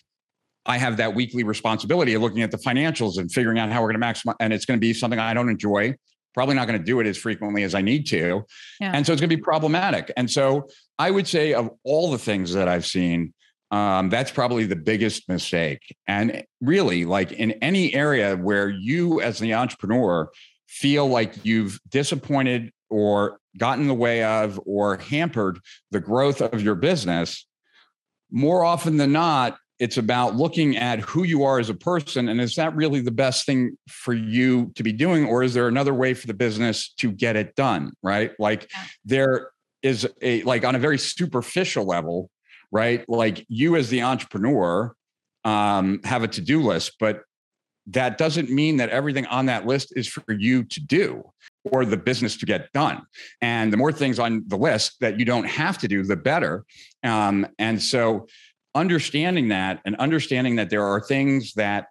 I 0.68 0.78
have 0.78 0.98
that 0.98 1.16
weekly 1.16 1.44
responsibility 1.44 2.14
of 2.14 2.22
looking 2.22 2.44
at 2.44 2.52
the 2.52 2.58
financials 2.58 3.18
and 3.18 3.32
figuring 3.32 3.58
out 3.58 3.72
how 3.72 3.82
we're 3.82 3.92
going 3.92 4.02
to 4.02 4.06
maximize. 4.06 4.36
And 4.40 4.54
it's 4.54 4.66
going 4.66 4.78
to 4.78 4.82
be 4.82 4.94
something 4.94 5.20
I 5.20 5.34
don't 5.34 5.50
enjoy. 5.50 5.96
Probably 6.38 6.54
not 6.54 6.68
going 6.68 6.78
to 6.78 6.86
do 6.86 7.00
it 7.00 7.08
as 7.08 7.18
frequently 7.18 7.64
as 7.64 7.74
I 7.74 7.82
need 7.82 8.06
to. 8.10 8.46
Yeah. 8.80 8.92
And 8.94 9.04
so 9.04 9.12
it's 9.12 9.20
going 9.20 9.32
to 9.32 9.36
be 9.36 9.42
problematic. 9.42 10.14
And 10.16 10.30
so 10.30 10.70
I 11.00 11.10
would 11.10 11.28
say, 11.28 11.56
of 11.56 11.72
all 11.84 12.12
the 12.12 12.20
things 12.20 12.54
that 12.54 12.68
I've 12.68 12.86
seen, 12.86 13.34
um, 13.72 14.10
that's 14.10 14.30
probably 14.30 14.66
the 14.66 14.76
biggest 14.76 15.28
mistake. 15.28 15.96
And 16.08 16.44
really, 16.62 17.06
like 17.06 17.32
in 17.32 17.54
any 17.54 17.92
area 17.96 18.38
where 18.38 18.70
you, 18.70 19.20
as 19.20 19.40
the 19.40 19.56
entrepreneur, 19.56 20.30
feel 20.68 21.08
like 21.08 21.44
you've 21.44 21.80
disappointed 21.90 22.72
or 22.88 23.40
gotten 23.58 23.86
in 23.86 23.88
the 23.88 23.96
way 23.96 24.24
of 24.24 24.60
or 24.68 24.98
hampered 24.98 25.58
the 25.90 26.00
growth 26.00 26.40
of 26.40 26.62
your 26.62 26.76
business, 26.76 27.48
more 28.30 28.64
often 28.64 28.98
than 28.98 29.12
not, 29.12 29.58
it's 29.80 29.98
about 29.98 30.36
looking 30.36 30.76
at 30.76 31.00
who 31.00 31.24
you 31.24 31.44
are 31.44 31.60
as 31.60 31.70
a 31.70 31.74
person 31.74 32.30
and 32.30 32.42
is 32.42 32.56
that 32.56 32.76
really 32.76 33.00
the 33.00 33.12
best 33.12 33.46
thing 33.46 33.78
for 33.88 34.14
you 34.14 34.72
to 34.76 34.84
be 34.84 34.92
doing 34.92 35.26
or 35.26 35.44
is 35.44 35.54
there 35.54 35.68
another 35.68 35.94
way 35.94 36.14
for 36.14 36.28
the 36.28 36.34
business 36.34 36.94
to 36.94 37.12
get 37.12 37.36
it 37.36 37.56
done 37.56 37.92
right 38.02 38.32
like 38.40 38.70
there 39.06 39.52
is 39.84 40.08
a 40.22 40.42
like 40.44 40.66
on 40.66 40.76
a 40.76 40.80
very 40.80 40.98
superficial 40.98 41.86
level 41.86 42.30
right 42.72 43.08
like 43.08 43.46
you 43.50 43.76
as 43.76 43.90
the 43.90 44.02
entrepreneur 44.02 44.94
um, 45.44 46.02
have 46.04 46.24
a 46.24 46.28
to-do 46.28 46.62
list 46.62 46.94
but 47.00 47.22
that 47.88 48.18
doesn't 48.18 48.50
mean 48.50 48.78
that 48.78 48.90
everything 48.90 49.26
on 49.28 49.46
that 49.46 49.66
list 49.66 49.94
is 49.96 50.08
for 50.08 50.34
you 50.34 50.64
to 50.64 50.82
do 50.82 51.24
or 51.72 51.86
the 51.86 51.98
business 51.98 52.38
to 52.38 52.46
get 52.46 52.72
done. 52.74 53.02
And 53.42 53.72
the 53.72 53.78
more 53.78 53.92
things 53.92 54.20
on 54.20 54.44
the 54.48 54.58
list 54.58 55.00
that 55.00 55.18
you 55.20 55.26
don't 55.26 55.46
have 55.46 55.78
to 55.80 55.88
do, 55.88 56.04
the 56.04 56.16
better. 56.16 56.66
Um, 57.04 57.48
and 57.58 57.82
so, 57.82 58.28
understanding 58.78 59.50
that 59.50 59.82
and 59.86 59.96
understanding 59.98 60.56
that 60.56 60.70
there 60.70 60.86
are 60.86 61.02
things 61.02 61.54
that 61.56 61.88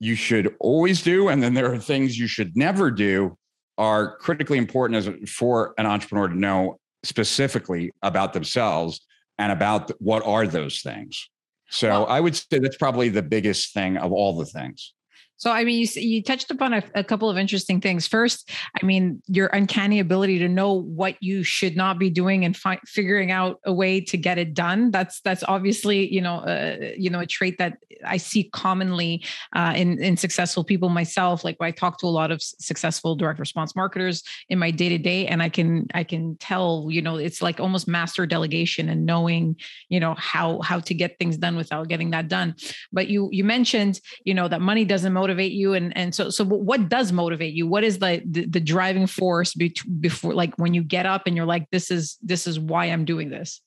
you 0.00 0.14
should 0.14 0.54
always 0.60 1.02
do, 1.02 1.28
and 1.28 1.42
then 1.42 1.54
there 1.54 1.72
are 1.72 1.78
things 1.78 2.18
you 2.18 2.26
should 2.26 2.54
never 2.56 2.90
do, 2.90 3.38
are 3.78 4.16
critically 4.18 4.58
important 4.58 4.96
as 4.98 5.30
for 5.30 5.72
an 5.78 5.86
entrepreneur 5.86 6.28
to 6.28 6.38
know 6.38 6.78
specifically 7.02 7.92
about 8.02 8.32
themselves 8.32 9.00
and 9.38 9.52
about 9.52 9.90
what 10.00 10.22
are 10.26 10.46
those 10.46 10.80
things. 10.80 11.30
So 11.70 12.04
I 12.04 12.20
would 12.20 12.36
say 12.36 12.58
that's 12.58 12.76
probably 12.76 13.08
the 13.08 13.22
biggest 13.22 13.72
thing 13.72 13.96
of 13.96 14.12
all 14.12 14.36
the 14.36 14.46
things. 14.46 14.92
So, 15.38 15.50
I 15.50 15.64
mean, 15.64 15.80
you, 15.80 16.00
you 16.00 16.22
touched 16.22 16.50
upon 16.50 16.72
a, 16.72 16.82
a, 16.94 17.04
couple 17.04 17.28
of 17.28 17.36
interesting 17.36 17.80
things. 17.80 18.06
First, 18.06 18.50
I 18.80 18.84
mean, 18.86 19.22
your 19.26 19.48
uncanny 19.48 20.00
ability 20.00 20.38
to 20.38 20.48
know 20.48 20.72
what 20.72 21.22
you 21.22 21.42
should 21.42 21.76
not 21.76 21.98
be 21.98 22.08
doing 22.08 22.44
and 22.44 22.56
fi- 22.56 22.80
figuring 22.86 23.30
out 23.30 23.60
a 23.66 23.72
way 23.72 24.00
to 24.00 24.16
get 24.16 24.38
it 24.38 24.54
done. 24.54 24.90
That's 24.90 25.20
that's 25.20 25.44
obviously 25.46 26.12
you 26.12 26.22
know 26.22 26.36
uh, 26.36 26.76
you 26.96 27.10
know 27.10 27.20
a 27.20 27.26
trait 27.26 27.58
that 27.58 27.78
I 28.04 28.16
see 28.16 28.44
commonly 28.44 29.24
uh, 29.54 29.74
in 29.76 30.02
in 30.02 30.16
successful 30.16 30.64
people 30.64 30.88
myself. 30.88 31.44
Like 31.44 31.58
I 31.60 31.70
talk 31.70 31.98
to 31.98 32.06
a 32.06 32.08
lot 32.08 32.30
of 32.30 32.42
successful 32.42 33.14
direct 33.14 33.38
response 33.38 33.76
marketers 33.76 34.22
in 34.48 34.58
my 34.58 34.70
day 34.70 34.88
to 34.88 34.98
day, 34.98 35.26
and 35.26 35.42
I 35.42 35.50
can 35.50 35.86
I 35.92 36.02
can 36.02 36.36
tell 36.38 36.86
you 36.88 37.02
know 37.02 37.16
it's 37.16 37.42
like 37.42 37.60
almost 37.60 37.86
master 37.86 38.24
delegation 38.24 38.88
and 38.88 39.04
knowing 39.04 39.56
you 39.90 40.00
know 40.00 40.14
how 40.14 40.62
how 40.62 40.80
to 40.80 40.94
get 40.94 41.18
things 41.18 41.36
done 41.36 41.56
without 41.56 41.88
getting 41.88 42.10
that 42.10 42.28
done. 42.28 42.54
But 42.90 43.08
you 43.08 43.28
you 43.32 43.44
mentioned 43.44 44.00
you 44.24 44.32
know 44.32 44.48
that 44.48 44.62
money 44.62 44.86
doesn't 44.86 45.12
motivate 45.12 45.25
motivate 45.26 45.52
you 45.52 45.74
and 45.74 45.96
and 45.96 46.14
so 46.14 46.30
so 46.30 46.44
what 46.44 46.88
does 46.88 47.10
motivate 47.10 47.52
you 47.52 47.66
what 47.66 47.82
is 47.82 47.98
the 47.98 48.22
the, 48.30 48.46
the 48.46 48.60
driving 48.60 49.08
force 49.08 49.54
be, 49.54 49.74
before 49.98 50.32
like 50.34 50.54
when 50.56 50.72
you 50.72 50.84
get 50.84 51.04
up 51.04 51.26
and 51.26 51.36
you're 51.36 51.46
like 51.46 51.68
this 51.72 51.90
is 51.90 52.16
this 52.22 52.46
is 52.46 52.60
why 52.60 52.84
i'm 52.84 53.04
doing 53.04 53.28
this 53.28 53.60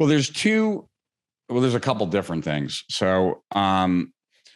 well 0.00 0.08
there's 0.08 0.28
two 0.28 0.88
well 1.48 1.60
there's 1.60 1.76
a 1.76 1.80
couple 1.80 2.04
different 2.06 2.42
things 2.42 2.82
so 2.88 3.42
um 3.52 4.12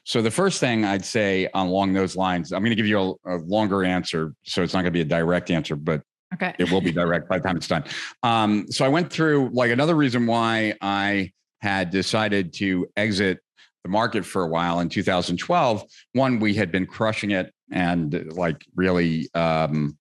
so 0.06 0.20
the 0.20 0.30
first 0.30 0.60
thing 0.60 0.84
I'd 0.84 1.02
say 1.02 1.48
along 1.54 1.94
those 1.94 2.14
lines, 2.14 2.52
I'm 2.52 2.60
going 2.60 2.72
to 2.72 2.76
give 2.76 2.86
you 2.86 3.18
a, 3.24 3.36
a 3.36 3.38
longer 3.38 3.84
answer, 3.84 4.34
so 4.42 4.62
it's 4.62 4.74
not 4.74 4.80
going 4.80 4.92
to 4.92 4.98
be 4.98 5.00
a 5.00 5.04
direct 5.06 5.50
answer, 5.50 5.76
but 5.76 6.02
okay. 6.34 6.54
it 6.58 6.70
will 6.70 6.82
be 6.82 6.92
direct 6.92 7.26
by 7.26 7.38
the 7.38 7.44
time 7.44 7.56
it's 7.56 7.68
done. 7.68 7.84
Um, 8.22 8.66
so 8.70 8.84
I 8.84 8.88
went 8.88 9.10
through 9.10 9.48
like 9.54 9.70
another 9.70 9.94
reason 9.94 10.26
why 10.26 10.74
I 10.82 11.32
had 11.62 11.88
decided 11.88 12.52
to 12.56 12.86
exit 12.98 13.38
the 13.84 13.90
market 13.90 14.24
for 14.24 14.42
a 14.42 14.48
while. 14.48 14.80
In 14.80 14.88
2012 14.88 15.84
one 16.14 16.40
we 16.40 16.54
had 16.54 16.72
been 16.72 16.86
crushing 16.86 17.30
it 17.30 17.52
and 17.70 18.32
like 18.32 18.64
really 18.74 19.28
um, 19.34 19.96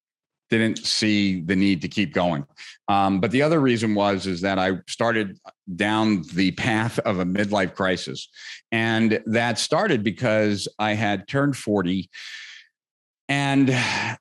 didn't 0.50 0.80
see 0.80 1.42
the 1.42 1.56
need 1.56 1.82
to 1.82 1.88
keep 1.88 2.14
going. 2.14 2.46
Um, 2.88 3.20
but 3.20 3.32
the 3.32 3.42
other 3.42 3.60
reason 3.60 3.94
was 3.94 4.26
is 4.26 4.42
that 4.42 4.58
i 4.58 4.72
started 4.88 5.38
down 5.76 6.24
the 6.34 6.52
path 6.52 6.98
of 7.00 7.20
a 7.20 7.26
midlife 7.26 7.76
crisis. 7.76 8.28
And 8.72 9.22
that 9.26 9.60
started 9.60 10.04
because 10.04 10.68
i 10.80 10.94
had 10.94 11.28
turned 11.28 11.58
40 11.58 12.10
and 13.30 13.76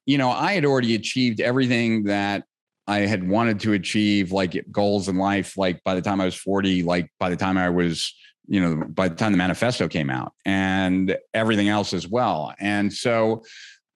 you 0.06 0.18
know 0.18 0.30
i 0.30 0.52
had 0.52 0.64
already 0.64 0.94
achieved 0.94 1.40
everything 1.40 2.04
that 2.04 2.44
i 2.86 3.00
had 3.00 3.28
wanted 3.28 3.60
to 3.60 3.72
achieve 3.72 4.32
like 4.32 4.64
goals 4.72 5.08
in 5.08 5.16
life. 5.16 5.56
Like 5.56 5.82
by 5.84 5.94
the 5.94 6.02
time 6.02 6.20
i 6.20 6.24
was 6.24 6.34
40 6.34 6.82
like 6.82 7.10
by 7.20 7.30
the 7.30 7.36
time 7.36 7.56
i 7.56 7.68
was 7.68 8.12
you 8.46 8.60
know, 8.60 8.84
by 8.86 9.08
the 9.08 9.14
time 9.14 9.32
the 9.32 9.38
manifesto 9.38 9.88
came 9.88 10.10
out 10.10 10.32
and 10.44 11.16
everything 11.32 11.68
else 11.68 11.92
as 11.92 12.08
well. 12.08 12.54
And 12.58 12.92
so 12.92 13.44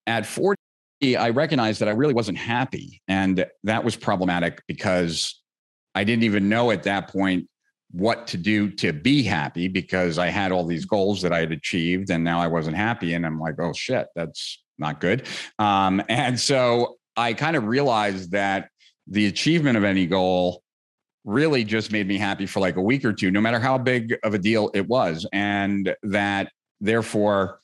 at 0.07 0.25
40, 0.27 0.57
I 1.17 1.31
recognized 1.31 1.81
that 1.81 1.89
I 1.89 1.93
really 1.93 2.15
wasn't 2.15 2.39
happy. 2.39 3.03
And 3.09 3.47
that 3.65 3.85
was 3.85 3.97
problematic 3.97 4.63
because 4.67 5.43
I 5.95 6.05
didn't 6.05 6.25
even 6.25 6.49
know 6.49 6.71
at 6.71 6.85
that 6.85 7.09
point 7.09 7.49
what 7.91 8.27
to 8.29 8.37
do 8.37 8.71
to 8.71 8.93
be 8.93 9.23
happy 9.23 9.69
because 9.69 10.19
I 10.19 10.29
had 10.29 10.53
all 10.53 10.65
these 10.65 10.85
goals 10.85 11.23
that 11.23 11.33
I 11.33 11.41
had 11.41 11.53
achieved 11.53 12.11
and 12.11 12.23
now 12.25 12.41
I 12.41 12.47
wasn't 12.47 12.77
happy. 12.77 13.15
And 13.15 13.25
I'm 13.25 13.41
like, 13.41 13.55
oh 13.59 13.73
shit, 13.73 14.07
that's 14.15 14.63
not 14.79 15.01
good. 15.01 15.27
Um, 15.59 16.03
and 16.09 16.39
so 16.39 16.97
I 17.17 17.33
kind 17.33 17.57
of 17.57 17.65
realized 17.65 18.33
that 18.33 18.71
the 19.07 19.27
achievement 19.27 19.77
of 19.77 19.85
any 19.85 20.07
goal 20.07 20.63
really 21.27 21.65
just 21.65 21.91
made 21.93 22.07
me 22.07 22.17
happy 22.17 22.47
for 22.47 22.61
like 22.61 22.77
a 22.77 22.81
week 22.81 23.05
or 23.05 23.12
two, 23.12 23.31
no 23.31 23.41
matter 23.41 23.59
how 23.59 23.77
big 23.77 24.17
of 24.23 24.33
a 24.33 24.39
deal 24.39 24.71
it 24.73 24.87
was. 24.89 25.27
And 25.33 25.95
that 26.05 26.53
therefore, 26.81 27.59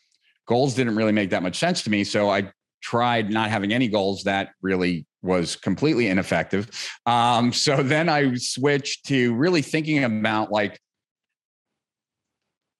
goals 0.46 0.74
didn't 0.74 0.96
really 0.96 1.12
make 1.12 1.30
that 1.30 1.42
much 1.42 1.56
sense 1.58 1.82
to 1.84 1.90
me. 1.90 2.02
So 2.02 2.28
I 2.28 2.52
tried 2.82 3.30
not 3.30 3.50
having 3.50 3.72
any 3.72 3.86
goals, 3.86 4.24
that 4.24 4.50
really 4.60 5.06
was 5.22 5.54
completely 5.54 6.08
ineffective. 6.08 6.68
Um, 7.06 7.52
so 7.52 7.82
then 7.82 8.08
I 8.08 8.34
switched 8.34 9.06
to 9.06 9.32
really 9.34 9.62
thinking 9.62 10.02
about 10.02 10.50
like, 10.50 10.78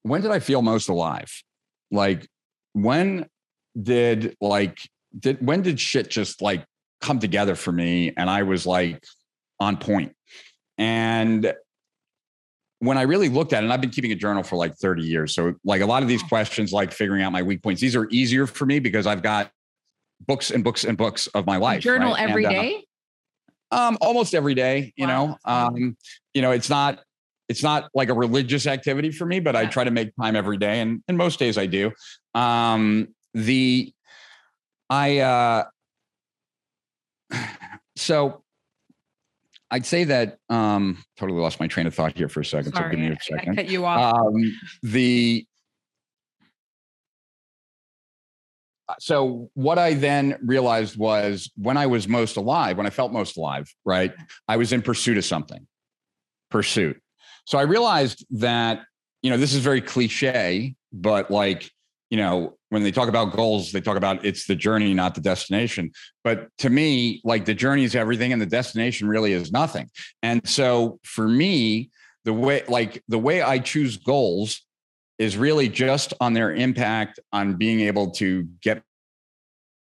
when 0.03 0.21
did 0.21 0.31
I 0.31 0.39
feel 0.39 0.61
most 0.61 0.89
alive? 0.89 1.31
Like, 1.89 2.27
when 2.73 3.27
did 3.81 4.35
like 4.41 4.77
did 5.17 5.45
when 5.45 5.61
did 5.61 5.79
shit 5.79 6.09
just 6.09 6.41
like 6.41 6.65
come 7.01 7.19
together 7.19 7.55
for 7.55 7.71
me 7.71 8.11
and 8.17 8.29
I 8.29 8.43
was 8.43 8.65
like 8.65 9.01
on 9.61 9.77
point? 9.77 10.13
And 10.77 11.53
when 12.79 12.97
I 12.97 13.03
really 13.03 13.29
looked 13.29 13.53
at 13.53 13.63
it, 13.63 13.65
and 13.65 13.73
I've 13.73 13.81
been 13.81 13.91
keeping 13.91 14.11
a 14.11 14.15
journal 14.15 14.43
for 14.43 14.55
like 14.55 14.75
30 14.75 15.03
years. 15.03 15.33
So, 15.33 15.53
like 15.63 15.81
a 15.81 15.85
lot 15.85 16.03
of 16.03 16.09
these 16.09 16.23
questions, 16.23 16.73
like 16.73 16.91
figuring 16.91 17.21
out 17.21 17.31
my 17.31 17.41
weak 17.41 17.63
points, 17.63 17.79
these 17.79 17.95
are 17.95 18.07
easier 18.09 18.45
for 18.45 18.65
me 18.65 18.79
because 18.79 19.07
I've 19.07 19.21
got 19.21 19.51
books 20.27 20.51
and 20.51 20.63
books 20.63 20.83
and 20.83 20.97
books 20.97 21.27
of 21.27 21.45
my 21.45 21.57
life. 21.57 21.81
Journal 21.81 22.13
right? 22.13 22.29
every 22.29 22.45
and, 22.45 22.55
uh. 23.71 23.87
Um, 23.87 23.97
almost 24.01 24.35
every 24.35 24.53
day, 24.53 24.93
you 24.95 25.07
wow. 25.07 25.25
know. 25.25 25.37
Um, 25.45 25.97
you 26.33 26.41
know, 26.41 26.51
it's 26.51 26.69
not 26.69 26.99
it's 27.49 27.63
not 27.63 27.89
like 27.93 28.09
a 28.09 28.13
religious 28.13 28.67
activity 28.67 29.11
for 29.11 29.25
me, 29.25 29.39
but 29.39 29.55
yeah. 29.55 29.61
I 29.61 29.65
try 29.65 29.83
to 29.83 29.91
make 29.91 30.15
time 30.15 30.35
every 30.35 30.57
day, 30.57 30.79
and 30.81 31.03
and 31.07 31.17
most 31.17 31.39
days 31.39 31.57
I 31.57 31.65
do. 31.65 31.91
Um, 32.35 33.09
the 33.33 33.93
I 34.89 35.19
uh 35.19 35.63
so 37.95 38.43
I'd 39.73 39.87
say 39.87 40.03
that 40.03 40.37
um, 40.49 41.03
totally 41.17 41.41
lost 41.41 41.59
my 41.59 41.65
train 41.65 41.87
of 41.87 41.95
thought 41.95 42.15
here 42.15 42.29
for 42.29 42.41
a 42.41 42.45
second. 42.45 42.73
Sorry, 42.73 42.85
so 42.85 42.91
give 42.91 42.99
me 42.99 43.07
a 43.07 43.19
second. 43.19 43.53
I 43.53 43.55
cut 43.55 43.71
you 43.71 43.85
off. 43.85 44.15
Um, 44.15 44.59
the 44.83 45.47
so 48.99 49.49
what 49.55 49.79
I 49.79 49.95
then 49.95 50.37
realized 50.45 50.95
was 50.95 51.51
when 51.55 51.75
I 51.77 51.87
was 51.87 52.07
most 52.07 52.37
alive, 52.37 52.77
when 52.77 52.85
I 52.85 52.91
felt 52.91 53.11
most 53.11 53.35
alive, 53.35 53.73
right? 53.83 54.13
I 54.47 54.57
was 54.57 54.73
in 54.73 54.83
pursuit 54.83 55.17
of 55.17 55.25
something. 55.25 55.65
Pursuit. 56.51 57.01
So 57.45 57.57
I 57.57 57.63
realized 57.63 58.23
that, 58.29 58.83
you 59.23 59.31
know, 59.31 59.37
this 59.37 59.55
is 59.55 59.63
very 59.63 59.81
cliche, 59.81 60.75
but 60.91 61.31
like 61.31 61.71
you 62.09 62.17
know, 62.17 62.57
when 62.69 62.83
they 62.83 62.91
talk 62.91 63.09
about 63.09 63.33
goals, 63.33 63.71
they 63.71 63.81
talk 63.81 63.97
about 63.97 64.23
it's 64.25 64.45
the 64.45 64.55
journey, 64.55 64.93
not 64.93 65.15
the 65.15 65.21
destination. 65.21 65.91
But 66.23 66.47
to 66.59 66.69
me, 66.69 67.21
like 67.23 67.45
the 67.45 67.53
journey 67.53 67.83
is 67.83 67.95
everything 67.95 68.33
and 68.33 68.41
the 68.41 68.45
destination 68.45 69.07
really 69.07 69.33
is 69.33 69.51
nothing. 69.51 69.89
And 70.21 70.47
so 70.47 70.99
for 71.03 71.27
me, 71.27 71.89
the 72.25 72.33
way 72.33 72.63
like 72.67 73.03
the 73.07 73.19
way 73.19 73.41
I 73.41 73.59
choose 73.59 73.97
goals 73.97 74.61
is 75.19 75.37
really 75.37 75.69
just 75.69 76.13
on 76.19 76.33
their 76.33 76.53
impact 76.53 77.19
on 77.31 77.55
being 77.55 77.81
able 77.81 78.11
to 78.11 78.47
get 78.61 78.81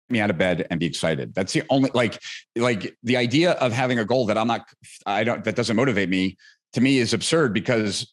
me 0.09 0.21
out 0.21 0.31
of 0.31 0.39
bed 0.39 0.67
and 0.71 0.79
be 0.79 0.87
excited. 0.87 1.35
That's 1.35 1.53
the 1.53 1.63
only 1.71 1.91
like 1.95 2.21
like 2.57 2.97
the 3.03 3.17
idea 3.17 3.53
of 3.53 3.73
having 3.73 3.99
a 3.99 4.05
goal 4.05 4.27
that 4.27 4.39
I'm 4.39 4.47
not 4.47 4.69
I 5.07 5.25
don't 5.25 5.43
that 5.45 5.57
doesn't 5.57 5.77
motivate 5.77 6.09
me 6.09 6.37
to 6.75 6.81
me 6.81 6.99
is 6.99 7.13
absurd 7.13 7.53
because 7.53 8.13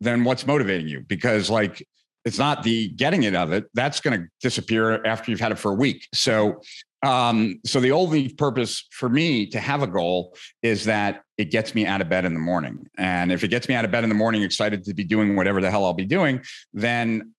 then 0.00 0.24
what's 0.24 0.46
motivating 0.46 0.88
you? 0.88 1.00
Because 1.00 1.50
like 1.50 1.86
it's 2.24 2.38
not 2.38 2.62
the 2.62 2.88
getting 2.90 3.24
it 3.24 3.34
of 3.34 3.52
it. 3.52 3.64
That's 3.74 4.00
going 4.00 4.20
to 4.20 4.26
disappear 4.40 5.04
after 5.04 5.30
you've 5.30 5.40
had 5.40 5.52
it 5.52 5.58
for 5.58 5.72
a 5.72 5.74
week. 5.74 6.08
So 6.14 6.60
um, 7.02 7.60
so 7.66 7.80
the 7.80 7.92
only 7.92 8.28
purpose 8.28 8.86
for 8.92 9.08
me 9.08 9.46
to 9.46 9.58
have 9.58 9.82
a 9.82 9.88
goal 9.88 10.36
is 10.62 10.84
that 10.84 11.22
it 11.36 11.50
gets 11.50 11.74
me 11.74 11.84
out 11.84 12.00
of 12.00 12.08
bed 12.08 12.24
in 12.24 12.32
the 12.32 12.40
morning. 12.40 12.88
And 12.96 13.32
if 13.32 13.42
it 13.42 13.48
gets 13.48 13.68
me 13.68 13.74
out 13.74 13.84
of 13.84 13.90
bed 13.90 14.04
in 14.04 14.08
the 14.08 14.14
morning 14.14 14.42
excited 14.42 14.84
to 14.84 14.94
be 14.94 15.02
doing 15.02 15.34
whatever 15.34 15.60
the 15.60 15.70
hell 15.70 15.84
i'll 15.84 15.94
be 15.94 16.04
doing 16.04 16.42
then 16.72 17.32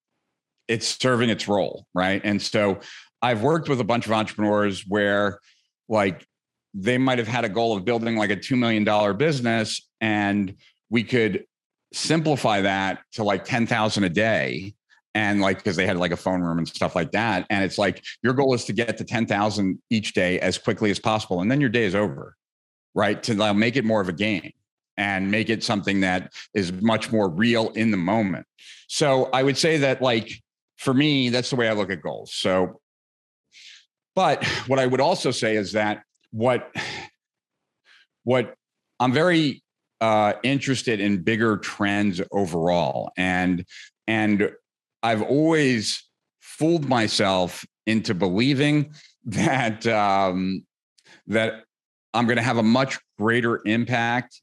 it's 0.67 0.87
serving 0.99 1.29
its 1.29 1.47
role 1.47 1.85
right? 1.93 2.21
And 2.23 2.41
so 2.41 2.79
i've 3.21 3.41
worked 3.41 3.69
with 3.69 3.79
a 3.79 3.85
bunch 3.85 4.05
of 4.05 4.11
entrepreneurs 4.11 4.85
where 4.85 5.39
like 5.87 6.25
they 6.73 6.97
might 6.97 7.19
have 7.19 7.27
had 7.27 7.45
a 7.45 7.49
goal 7.49 7.77
of 7.77 7.85
building 7.85 8.17
like 8.17 8.31
a 8.31 8.35
$2 8.35 8.57
million 8.57 9.17
business 9.17 9.87
and 10.01 10.55
we 10.89 11.03
could 11.03 11.45
simplify 11.93 12.61
that 12.61 12.99
to 13.13 13.23
like 13.23 13.45
10,000 13.45 14.03
a 14.03 14.09
day 14.09 14.73
and 15.15 15.41
like 15.41 15.57
because 15.57 15.75
they 15.75 15.85
had 15.85 15.97
like 15.97 16.11
a 16.11 16.17
phone 16.17 16.41
room 16.41 16.57
and 16.57 16.67
stuff 16.67 16.95
like 16.95 17.11
that. 17.11 17.45
And 17.49 17.63
it's 17.63 17.77
like 17.77 18.03
your 18.23 18.33
goal 18.33 18.53
is 18.53 18.65
to 18.65 18.73
get 18.73 18.97
to 18.97 19.03
10,000 19.03 19.79
each 19.89 20.13
day 20.13 20.39
as 20.39 20.57
quickly 20.57 20.89
as 20.91 20.99
possible 20.99 21.41
and 21.41 21.51
then 21.51 21.61
your 21.61 21.69
day 21.69 21.83
is 21.83 21.95
over 21.95 22.35
right? 22.95 23.21
To 23.23 23.35
like, 23.35 23.55
make 23.55 23.75
it 23.75 23.85
more 23.85 24.01
of 24.01 24.09
a 24.09 24.13
game 24.13 24.51
and 24.97 25.31
make 25.31 25.49
it 25.49 25.63
something 25.63 26.01
that 26.01 26.33
is 26.53 26.71
much 26.71 27.11
more 27.11 27.29
real 27.29 27.69
in 27.69 27.91
the 27.91 27.97
moment. 27.97 28.45
So 28.87 29.29
i 29.33 29.41
would 29.41 29.57
say 29.57 29.77
that 29.77 30.01
like 30.01 30.31
for 30.77 30.93
me 30.93 31.29
that's 31.29 31.49
the 31.49 31.55
way 31.55 31.67
i 31.67 31.73
look 31.73 31.89
at 31.89 32.01
goals. 32.01 32.33
So 32.33 32.79
but 34.15 34.45
what 34.67 34.79
i 34.79 34.85
would 34.85 35.01
also 35.01 35.31
say 35.31 35.55
is 35.55 35.71
that 35.71 36.03
what 36.31 36.71
what 38.23 38.53
i'm 38.99 39.11
very 39.11 39.62
uh, 40.03 40.33
interested 40.43 40.99
in 40.99 41.23
bigger 41.23 41.55
trends 41.55 42.21
overall, 42.33 43.09
and 43.15 43.65
and 44.05 44.51
I've 45.01 45.21
always 45.21 46.03
fooled 46.41 46.89
myself 46.89 47.63
into 47.85 48.13
believing 48.13 48.93
that 49.27 49.87
um, 49.87 50.65
that 51.27 51.63
I'm 52.13 52.25
going 52.25 52.35
to 52.35 52.43
have 52.43 52.57
a 52.57 52.63
much 52.63 52.99
greater 53.17 53.61
impact 53.65 54.41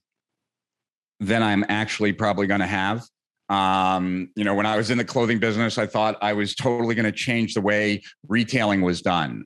than 1.20 1.42
I'm 1.42 1.66
actually 1.68 2.14
probably 2.14 2.46
going 2.46 2.60
to 2.60 2.66
have. 2.66 3.04
Um, 3.50 4.30
you 4.36 4.44
know, 4.44 4.54
when 4.54 4.64
I 4.64 4.78
was 4.78 4.90
in 4.90 4.96
the 4.96 5.04
clothing 5.04 5.40
business, 5.40 5.76
I 5.76 5.84
thought 5.84 6.16
I 6.22 6.32
was 6.32 6.54
totally 6.54 6.94
going 6.94 7.04
to 7.04 7.12
change 7.12 7.52
the 7.52 7.60
way 7.60 8.02
retailing 8.28 8.80
was 8.80 9.02
done. 9.02 9.44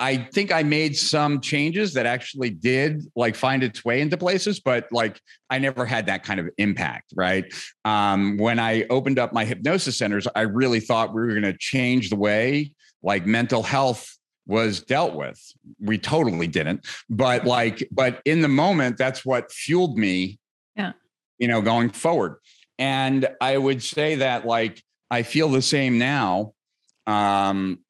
I 0.00 0.16
think 0.16 0.50
I 0.50 0.62
made 0.62 0.96
some 0.96 1.42
changes 1.42 1.92
that 1.92 2.06
actually 2.06 2.48
did 2.48 3.04
like 3.14 3.36
find 3.36 3.62
its 3.62 3.84
way 3.84 4.00
into 4.00 4.16
places, 4.16 4.58
but 4.58 4.86
like 4.90 5.20
I 5.50 5.58
never 5.58 5.84
had 5.84 6.06
that 6.06 6.24
kind 6.24 6.40
of 6.40 6.48
impact, 6.56 7.12
right? 7.14 7.44
Um, 7.84 8.38
when 8.38 8.58
I 8.58 8.86
opened 8.88 9.18
up 9.18 9.34
my 9.34 9.44
hypnosis 9.44 9.98
centers, 9.98 10.26
I 10.34 10.42
really 10.42 10.80
thought 10.80 11.14
we 11.14 11.20
were 11.20 11.28
going 11.28 11.42
to 11.42 11.56
change 11.56 12.08
the 12.08 12.16
way 12.16 12.72
like 13.02 13.26
mental 13.26 13.62
health 13.62 14.16
was 14.46 14.80
dealt 14.80 15.14
with. 15.14 15.38
We 15.78 15.98
totally 15.98 16.46
didn't, 16.46 16.86
but 17.10 17.44
like, 17.44 17.86
but 17.92 18.22
in 18.24 18.40
the 18.40 18.48
moment, 18.48 18.96
that's 18.96 19.24
what 19.24 19.52
fueled 19.52 19.98
me. 19.98 20.38
Yeah. 20.76 20.92
You 21.38 21.48
know, 21.48 21.60
going 21.60 21.90
forward. 21.90 22.36
And 22.78 23.28
I 23.40 23.58
would 23.58 23.82
say 23.82 24.16
that 24.16 24.46
like 24.46 24.82
I 25.10 25.24
feel 25.24 25.50
the 25.50 25.62
same 25.62 25.98
now. 25.98 26.54
Um, 27.06 27.80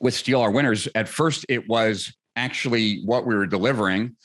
with 0.00 0.14
Steal 0.14 0.40
Our 0.40 0.50
Winners, 0.50 0.88
at 0.94 1.08
first 1.08 1.46
it 1.48 1.68
was 1.68 2.12
actually 2.36 3.02
what 3.04 3.26
we 3.26 3.34
were 3.34 3.46
delivering, 3.46 4.16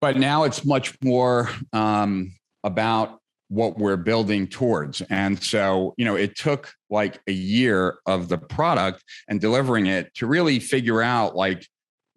but 0.00 0.16
now 0.16 0.44
it's 0.44 0.64
much 0.64 0.96
more 1.02 1.48
um, 1.72 2.32
about 2.62 3.20
what 3.48 3.78
we're 3.78 3.96
building 3.96 4.46
towards. 4.46 5.00
And 5.02 5.40
so, 5.42 5.94
you 5.96 6.04
know, 6.04 6.16
it 6.16 6.36
took 6.36 6.72
like 6.90 7.20
a 7.28 7.32
year 7.32 7.98
of 8.06 8.28
the 8.28 8.38
product 8.38 9.04
and 9.28 9.40
delivering 9.40 9.86
it 9.86 10.12
to 10.14 10.26
really 10.26 10.58
figure 10.58 11.02
out 11.02 11.36
like, 11.36 11.66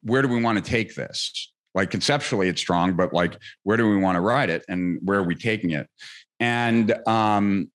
where 0.02 0.22
do 0.22 0.28
we 0.28 0.42
want 0.42 0.64
to 0.64 0.70
take 0.70 0.96
this? 0.96 1.52
Like 1.76 1.92
conceptually, 1.92 2.48
it's 2.48 2.62
strong, 2.62 2.96
but 2.96 3.14
like, 3.14 3.38
where 3.64 3.78
do 3.78 3.88
we 3.88 3.98
want 3.98 4.16
to 4.16 4.22
ride 4.22 4.50
it 4.50 4.64
and 4.68 5.00
where 5.04 5.20
are 5.20 5.24
we 5.24 5.36
taking 5.36 5.72
it? 5.72 5.88
And 6.40 6.96
um, 7.08 7.70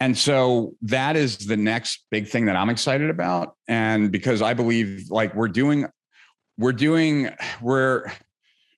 and 0.00 0.16
so 0.16 0.74
that 0.82 1.16
is 1.16 1.38
the 1.38 1.56
next 1.56 2.04
big 2.10 2.28
thing 2.28 2.46
that 2.46 2.56
I'm 2.56 2.68
excited 2.68 3.08
about. 3.08 3.54
And 3.66 4.12
because 4.12 4.42
I 4.42 4.52
believe 4.54 5.06
like 5.10 5.34
we're 5.34 5.48
doing, 5.48 5.86
we're 6.58 6.72
doing, 6.72 7.30
we're, 7.62 8.12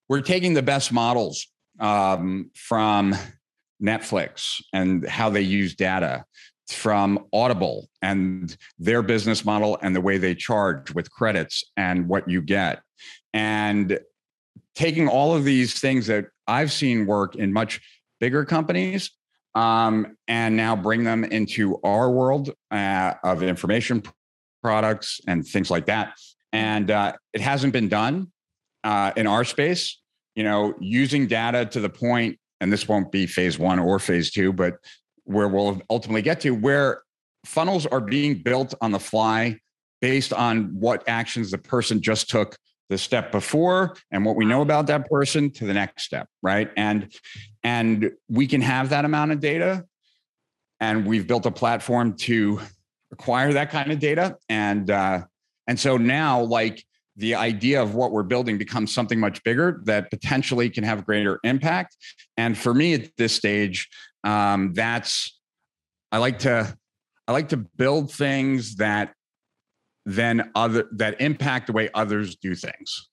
we're 0.09 0.21
taking 0.21 0.55
the 0.55 0.63
best 0.63 0.93
models 0.93 1.49
um, 1.81 2.51
from 2.55 3.17
Netflix 3.83 4.61
and 4.73 5.07
how 5.09 5.31
they 5.31 5.41
use 5.41 5.75
data 5.75 6.25
from 6.69 7.27
Audible 7.33 7.89
and 8.03 8.57
their 8.79 9.03
business 9.03 9.45
model 9.45 9.79
and 9.83 9.97
the 9.97 10.01
way 10.01 10.19
they 10.19 10.35
charge 10.35 10.95
with 10.95 11.11
credits 11.11 11.65
and 11.77 12.09
what 12.09 12.29
you 12.29 12.43
get. 12.43 12.81
And 13.33 13.99
taking 14.75 15.09
all 15.09 15.35
of 15.35 15.45
these 15.45 15.81
things 15.81 16.07
that 16.07 16.27
I've 16.47 16.71
seen 16.71 17.07
work 17.07 17.35
in 17.35 17.53
much 17.53 17.81
bigger 18.21 18.45
companies 18.45 19.11
um, 19.55 20.17
and 20.27 20.57
now 20.57 20.77
bring 20.77 21.05
them 21.05 21.25
into 21.25 21.81
our 21.83 22.11
world 22.11 22.51
uh, 22.71 23.15
of 23.23 23.43
information 23.43 24.03
products 24.63 25.21
and 25.27 25.47
things 25.47 25.71
like 25.71 25.87
that. 25.87 26.13
And 26.53 26.91
uh, 26.91 27.13
it 27.33 27.41
hasn't 27.41 27.73
been 27.73 27.89
done 27.89 28.33
uh, 28.85 29.13
in 29.17 29.27
our 29.27 29.45
space. 29.45 30.01
You 30.35 30.45
know, 30.45 30.75
using 30.79 31.27
data 31.27 31.67
to 31.67 31.81
the 31.81 31.89
point, 31.89 32.39
and 32.61 32.73
this 32.73 32.87
won't 32.87 33.11
be 33.11 33.27
phase 33.27 33.59
one 33.59 33.79
or 33.79 33.99
phase 33.99 34.31
two, 34.31 34.53
but 34.53 34.77
where 35.25 35.49
we'll 35.49 35.83
ultimately 35.91 36.23
get 36.23 36.41
to, 36.43 36.51
where 36.53 37.03
funnels 37.45 37.87
are 37.87 38.01
being 38.01 38.43
built 38.43 38.75
on 38.81 38.93
the 38.93 38.99
fly 38.99 39.59
based 40.01 40.33
on 40.33 40.79
what 40.79 41.03
actions 41.09 41.51
the 41.51 41.59
person 41.59 42.01
just 42.01 42.31
took 42.31 42.57
the 42.89 42.99
step 42.99 43.31
before 43.31 43.97
and 44.11 44.25
what 44.25 44.37
we 44.37 44.45
know 44.45 44.63
about 44.63 44.87
that 44.87 45.09
person 45.11 45.51
to 45.51 45.67
the 45.67 45.75
next 45.75 46.05
step 46.05 46.29
right 46.43 46.71
and 46.77 47.13
and 47.63 48.11
we 48.29 48.47
can 48.47 48.61
have 48.61 48.91
that 48.91 49.05
amount 49.05 49.31
of 49.31 49.41
data 49.41 49.85
and 50.81 51.07
we've 51.07 51.27
built 51.27 51.47
a 51.47 51.51
platform 51.51 52.15
to 52.15 52.61
acquire 53.13 53.53
that 53.53 53.71
kind 53.71 53.91
of 53.91 53.99
data. 53.99 54.37
And 54.49 54.91
uh, 54.91 55.25
and 55.67 55.79
so 55.79 55.97
now 55.97 56.41
like 56.43 56.85
the 57.17 57.35
idea 57.35 57.83
of 57.83 57.95
what 57.95 58.13
we're 58.13 58.23
building 58.23 58.59
becomes 58.59 58.95
something 58.95 59.19
much 59.19 59.43
bigger 59.43 59.81
that 59.85 60.11
potentially 60.11 60.71
can 60.71 60.85
have 60.85 61.05
greater 61.05 61.41
impact. 61.43 61.97
And 62.37 62.57
for 62.57 62.73
me 62.73 62.95
at 62.95 63.17
this 63.17 63.35
stage, 63.35 63.89
um, 64.23 64.73
that's 64.75 65.39
I 66.13 66.19
like 66.19 66.41
to 66.41 66.77
I 67.27 67.33
like 67.33 67.49
to 67.51 67.57
build 67.57 68.13
things 68.13 68.77
that 68.77 69.15
then 70.09 70.51
other 70.55 70.89
that 70.93 71.21
impact 71.21 71.67
the 71.67 71.73
way 71.73 71.91
others 71.95 72.37
do 72.37 72.55
things. 72.55 73.09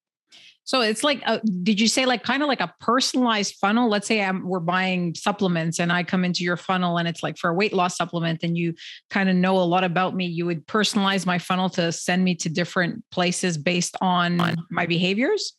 So 0.63 0.81
it's 0.81 1.03
like, 1.03 1.21
a, 1.27 1.39
did 1.61 1.79
you 1.79 1.87
say 1.87 2.07
like 2.07 2.23
kind 2.23 2.41
of 2.41 2.47
like 2.47 2.61
a 2.61 2.73
personalized 2.79 3.55
funnel? 3.61 3.87
Let's 3.87 4.07
say 4.07 4.23
I'm, 4.23 4.47
we're 4.47 4.59
buying 4.59 5.13
supplements 5.13 5.79
and 5.79 5.91
I 5.91 6.03
come 6.03 6.25
into 6.25 6.43
your 6.43 6.57
funnel 6.57 6.97
and 6.97 7.07
it's 7.07 7.21
like 7.21 7.37
for 7.37 7.51
a 7.51 7.53
weight 7.53 7.71
loss 7.71 7.97
supplement 7.97 8.41
and 8.41 8.57
you 8.57 8.73
kind 9.11 9.29
of 9.29 9.35
know 9.35 9.59
a 9.59 9.61
lot 9.61 9.83
about 9.83 10.15
me. 10.15 10.25
You 10.25 10.47
would 10.47 10.65
personalize 10.65 11.25
my 11.25 11.37
funnel 11.37 11.69
to 11.71 11.91
send 11.91 12.23
me 12.23 12.33
to 12.35 12.49
different 12.49 13.03
places 13.11 13.59
based 13.59 13.95
on 14.01 14.41
my 14.71 14.87
behaviors? 14.87 15.53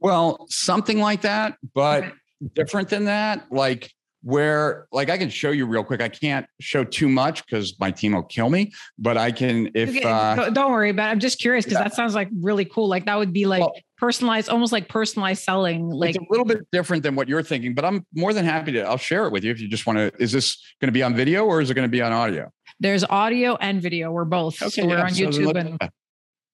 Well, 0.00 0.46
something 0.48 0.98
like 0.98 1.20
that, 1.20 1.56
but 1.74 2.04
okay. 2.04 2.12
different 2.54 2.88
than 2.88 3.04
that. 3.04 3.52
Like 3.52 3.92
where 4.26 4.88
like 4.90 5.08
I 5.08 5.18
can 5.18 5.30
show 5.30 5.52
you 5.52 5.66
real 5.66 5.84
quick. 5.84 6.02
I 6.02 6.08
can't 6.08 6.46
show 6.58 6.82
too 6.82 7.08
much 7.08 7.46
because 7.46 7.78
my 7.78 7.92
team 7.92 8.12
will 8.12 8.24
kill 8.24 8.50
me, 8.50 8.72
but 8.98 9.16
I 9.16 9.30
can 9.30 9.70
if 9.72 9.90
okay, 9.90 10.02
uh, 10.02 10.50
don't 10.50 10.72
worry 10.72 10.90
about 10.90 11.10
it. 11.10 11.12
I'm 11.12 11.20
just 11.20 11.38
curious 11.38 11.64
because 11.64 11.78
yeah. 11.78 11.84
that 11.84 11.94
sounds 11.94 12.16
like 12.16 12.28
really 12.40 12.64
cool. 12.64 12.88
Like 12.88 13.04
that 13.04 13.14
would 13.16 13.32
be 13.32 13.46
like 13.46 13.60
well, 13.60 13.72
personalized, 13.98 14.48
almost 14.48 14.72
like 14.72 14.88
personalized 14.88 15.44
selling. 15.44 15.90
Like 15.90 16.16
it's 16.16 16.18
a 16.18 16.26
little 16.28 16.44
bit 16.44 16.66
different 16.72 17.04
than 17.04 17.14
what 17.14 17.28
you're 17.28 17.44
thinking, 17.44 17.72
but 17.72 17.84
I'm 17.84 18.04
more 18.14 18.32
than 18.32 18.44
happy 18.44 18.72
to 18.72 18.80
I'll 18.80 18.96
share 18.96 19.26
it 19.26 19.32
with 19.32 19.44
you 19.44 19.52
if 19.52 19.60
you 19.60 19.68
just 19.68 19.86
want 19.86 20.00
to. 20.00 20.10
Is 20.18 20.32
this 20.32 20.60
going 20.80 20.88
to 20.88 20.92
be 20.92 21.04
on 21.04 21.14
video 21.14 21.44
or 21.44 21.60
is 21.60 21.70
it 21.70 21.74
going 21.74 21.88
to 21.88 21.88
be 21.88 22.02
on 22.02 22.12
audio? 22.12 22.50
There's 22.80 23.04
audio 23.04 23.54
and 23.60 23.80
video. 23.80 24.10
We're 24.10 24.24
both. 24.24 24.60
Okay, 24.60 24.70
so 24.70 24.86
we're 24.86 24.98
yeah, 24.98 25.04
on 25.04 25.14
so 25.14 25.24
YouTube 25.26 25.54
and 25.54 25.90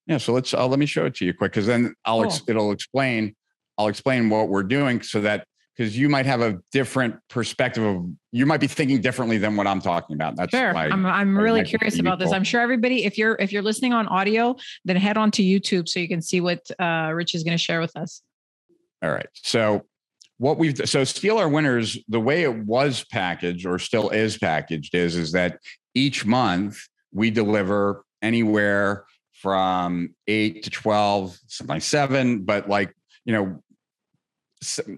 yeah. 0.06 0.18
So 0.18 0.35
let's 0.35 0.52
uh, 0.52 0.66
let 0.66 0.78
me 0.78 0.85
show 0.85 1.06
it 1.06 1.14
to 1.14 1.24
you 1.24 1.32
quick 1.32 1.52
because 1.52 1.66
then 1.66 1.94
I'll 2.04 2.18
cool. 2.18 2.26
ex- 2.26 2.42
it'll 2.46 2.70
explain 2.70 3.35
I'll 3.78 3.88
explain 3.88 4.28
what 4.28 4.50
we're 4.50 4.62
doing 4.62 5.00
so 5.00 5.22
that 5.22 5.46
because 5.83 5.99
you 5.99 6.09
might 6.09 6.27
have 6.27 6.40
a 6.40 6.61
different 6.71 7.16
perspective 7.29 7.83
of 7.83 8.07
you 8.31 8.47
might 8.47 8.61
be 8.61 8.68
thinking 8.68 9.01
differently 9.01 9.37
than 9.37 9.57
what 9.57 9.66
I'm 9.66 9.81
talking 9.81 10.14
about. 10.14 10.37
That's 10.37 10.53
sure. 10.53 10.73
why 10.73 10.87
I'm 10.87 11.05
I'm 11.05 11.37
really 11.37 11.64
curious 11.64 11.99
about 11.99 12.21
this. 12.21 12.33
I'm 12.33 12.45
sure 12.45 12.61
everybody, 12.61 13.05
if 13.05 13.18
you're 13.18 13.35
if 13.40 13.53
you're 13.53 13.62
listening 13.62 13.92
on 13.92 14.07
audio, 14.07 14.55
then 14.85 14.95
head 14.95 15.16
on 15.16 15.33
to 15.33 15.42
YouTube 15.42 15.88
so 15.88 15.99
you 15.99 16.07
can 16.07 16.23
see 16.23 16.40
what 16.40 16.71
uh, 16.79 17.11
Rich 17.12 17.35
is 17.35 17.42
going 17.42 17.57
to 17.57 17.62
share 17.62 17.81
with 17.81 17.97
us. 17.97 18.23
All 19.03 19.11
right. 19.11 19.27
So 19.35 19.83
what 20.38 20.57
we've 20.57 20.88
so 20.88 21.03
steal 21.03 21.38
our 21.38 21.49
winners, 21.49 21.99
the 22.09 22.21
way 22.21 22.45
it 22.45 22.64
was 22.64 23.05
packaged 23.11 23.66
or 23.66 23.81
still 23.81 24.11
is 24.11 24.38
packaged 24.38 24.95
is 24.95 25.16
is 25.16 25.33
that 25.33 25.59
each 25.95 26.25
month 26.25 26.79
we 27.12 27.33
deliver 27.33 28.05
anywhere 28.23 29.05
from 29.33 30.14
eight 30.29 30.62
to 30.62 30.71
12, 30.71 31.37
sometimes 31.49 31.85
seven, 31.85 32.45
but 32.45 32.68
like, 32.68 32.95
you 33.25 33.33
know, 33.33 33.62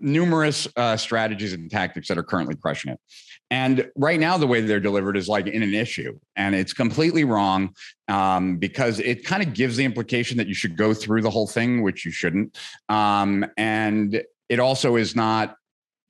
numerous 0.01 0.69
uh, 0.77 0.97
strategies 0.97 1.53
and 1.53 1.71
tactics 1.71 2.09
that 2.09 2.19
are 2.19 2.23
currently 2.23 2.55
crushing 2.57 2.93
it. 2.93 3.01
And 3.51 3.91
right 3.97 4.19
now, 4.19 4.37
the 4.37 4.47
way 4.47 4.61
they're 4.61 4.81
delivered 4.81 5.17
is 5.17 5.29
like 5.29 5.47
in 5.47 5.63
an 5.63 5.75
issue, 5.75 6.19
and 6.37 6.55
it's 6.55 6.73
completely 6.73 7.25
wrong 7.25 7.75
um, 8.09 8.57
because 8.57 9.01
it 9.01 9.25
kind 9.25 9.43
of 9.43 9.55
gives 9.55 9.77
the 9.77 9.85
implication 9.85 10.37
that 10.39 10.47
you 10.47 10.55
should 10.55 10.77
go 10.77 10.95
through 10.95 11.23
the 11.23 11.31
whole 11.31 11.47
thing, 11.47 11.83
which 11.83 12.05
you 12.05 12.11
shouldn't. 12.11 12.57
Um, 12.89 13.47
and 13.57 14.23
it 14.49 14.61
also 14.61 14.97
is 14.97 15.15
not. 15.15 15.57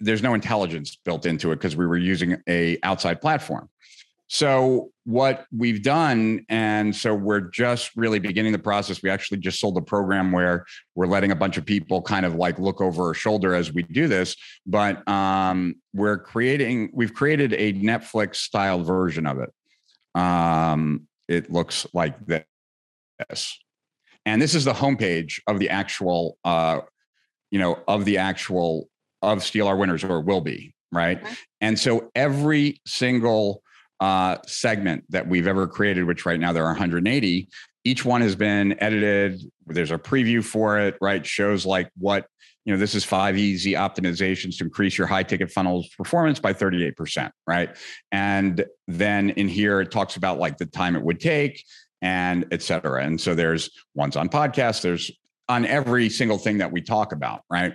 There's 0.01 0.23
no 0.23 0.35
intelligence 0.35 0.97
built 1.05 1.25
into 1.27 1.53
it 1.53 1.57
because 1.57 1.77
we 1.77 1.87
were 1.87 1.97
using 1.97 2.43
a 2.49 2.79
outside 2.83 3.21
platform. 3.21 3.69
So 4.27 4.91
what 5.05 5.45
we've 5.57 5.83
done, 5.83 6.47
and 6.49 6.97
so 6.97 7.15
we're 7.15 7.51
just 7.51 7.95
really 7.95 8.19
beginning 8.19 8.53
the 8.53 8.59
process. 8.59 9.03
We 9.03 9.11
actually 9.11 9.39
just 9.39 9.61
sold 9.61 9.77
a 9.77 9.83
program 9.83 10.33
where 10.33 10.65
we're 10.95 11.07
letting 11.07 11.31
a 11.31 11.37
bunch 11.37 11.59
of 11.59 11.67
people 11.67 12.01
kind 12.01 12.25
of 12.25 12.35
like 12.35 12.59
look 12.59 12.81
over 12.81 13.09
our 13.09 13.15
shoulder 13.15 13.55
as 13.55 13.73
we 13.73 13.83
do 13.83 14.09
this. 14.09 14.35
But 14.67 15.07
um, 15.07 15.75
we're 15.93 16.19
creating, 16.19 16.91
we've 16.95 17.13
created 17.13 17.53
a 17.53 17.75
Netflix 17.75 18.37
style 18.37 18.83
version 18.83 19.27
of 19.27 19.39
it. 19.41 19.51
Um, 20.19 21.07
it 21.29 21.51
looks 21.51 21.87
like 21.93 22.17
this, 22.27 23.59
and 24.25 24.41
this 24.41 24.55
is 24.55 24.65
the 24.65 24.73
homepage 24.73 25.41
of 25.47 25.59
the 25.59 25.69
actual, 25.69 26.39
uh, 26.45 26.81
you 27.51 27.59
know, 27.59 27.79
of 27.87 28.05
the 28.05 28.19
actual 28.19 28.89
of 29.23 29.43
Steal 29.43 29.67
Our 29.67 29.77
Winners, 29.77 30.05
or 30.05 30.21
will 30.21 30.41
be 30.41 30.75
right. 30.93 31.23
Okay. 31.23 31.35
And 31.61 31.79
so 31.79 32.11
every 32.15 32.81
single 32.87 33.64
uh, 34.01 34.39
segment 34.47 35.05
that 35.11 35.29
we've 35.29 35.47
ever 35.47 35.67
created, 35.67 36.05
which 36.05 36.27
right 36.27 36.41
now 36.41 36.53
there 36.53 36.65
are 36.65 36.73
180. 36.73 37.49
Each 37.85 38.05
one 38.05 38.21
has 38.21 38.35
been 38.35 38.77
edited. 38.83 39.43
There's 39.67 39.91
a 39.91 39.99
preview 39.99 40.43
for 40.45 40.79
it, 40.79 40.97
right? 41.01 41.25
Shows 41.25 41.67
like 41.67 41.91
what, 41.99 42.27
you 42.65 42.73
know, 42.73 42.79
this 42.79 42.95
is 42.95 43.05
five 43.05 43.37
easy 43.37 43.73
optimizations 43.73 44.57
to 44.59 44.65
increase 44.65 44.97
your 44.97 45.07
high 45.07 45.23
ticket 45.23 45.51
funnels 45.51 45.89
performance 45.97 46.41
by 46.41 46.55
38%, 46.55 47.31
right? 47.47 47.77
And 48.11 48.65
then 48.89 49.31
in 49.31 49.49
here, 49.49 49.81
it 49.81 49.91
talks 49.91 50.17
about 50.17 50.39
like 50.39 50.57
the 50.57 50.67
time 50.67 50.97
it 50.97 51.03
would 51.03 51.21
take 51.21 51.63
and 52.01 52.47
et 52.53 52.63
cetera. 52.63 53.05
And 53.05 53.21
so 53.21 53.35
there's 53.35 53.71
ones 53.95 54.17
on 54.17 54.29
podcasts, 54.29 54.83
there's 54.83 55.11
on 55.49 55.67
every 55.67 56.09
single 56.09 56.39
thing 56.39 56.59
that 56.59 56.73
we 56.73 56.81
talk 56.81 57.13
about, 57.13 57.43
right? 57.51 57.75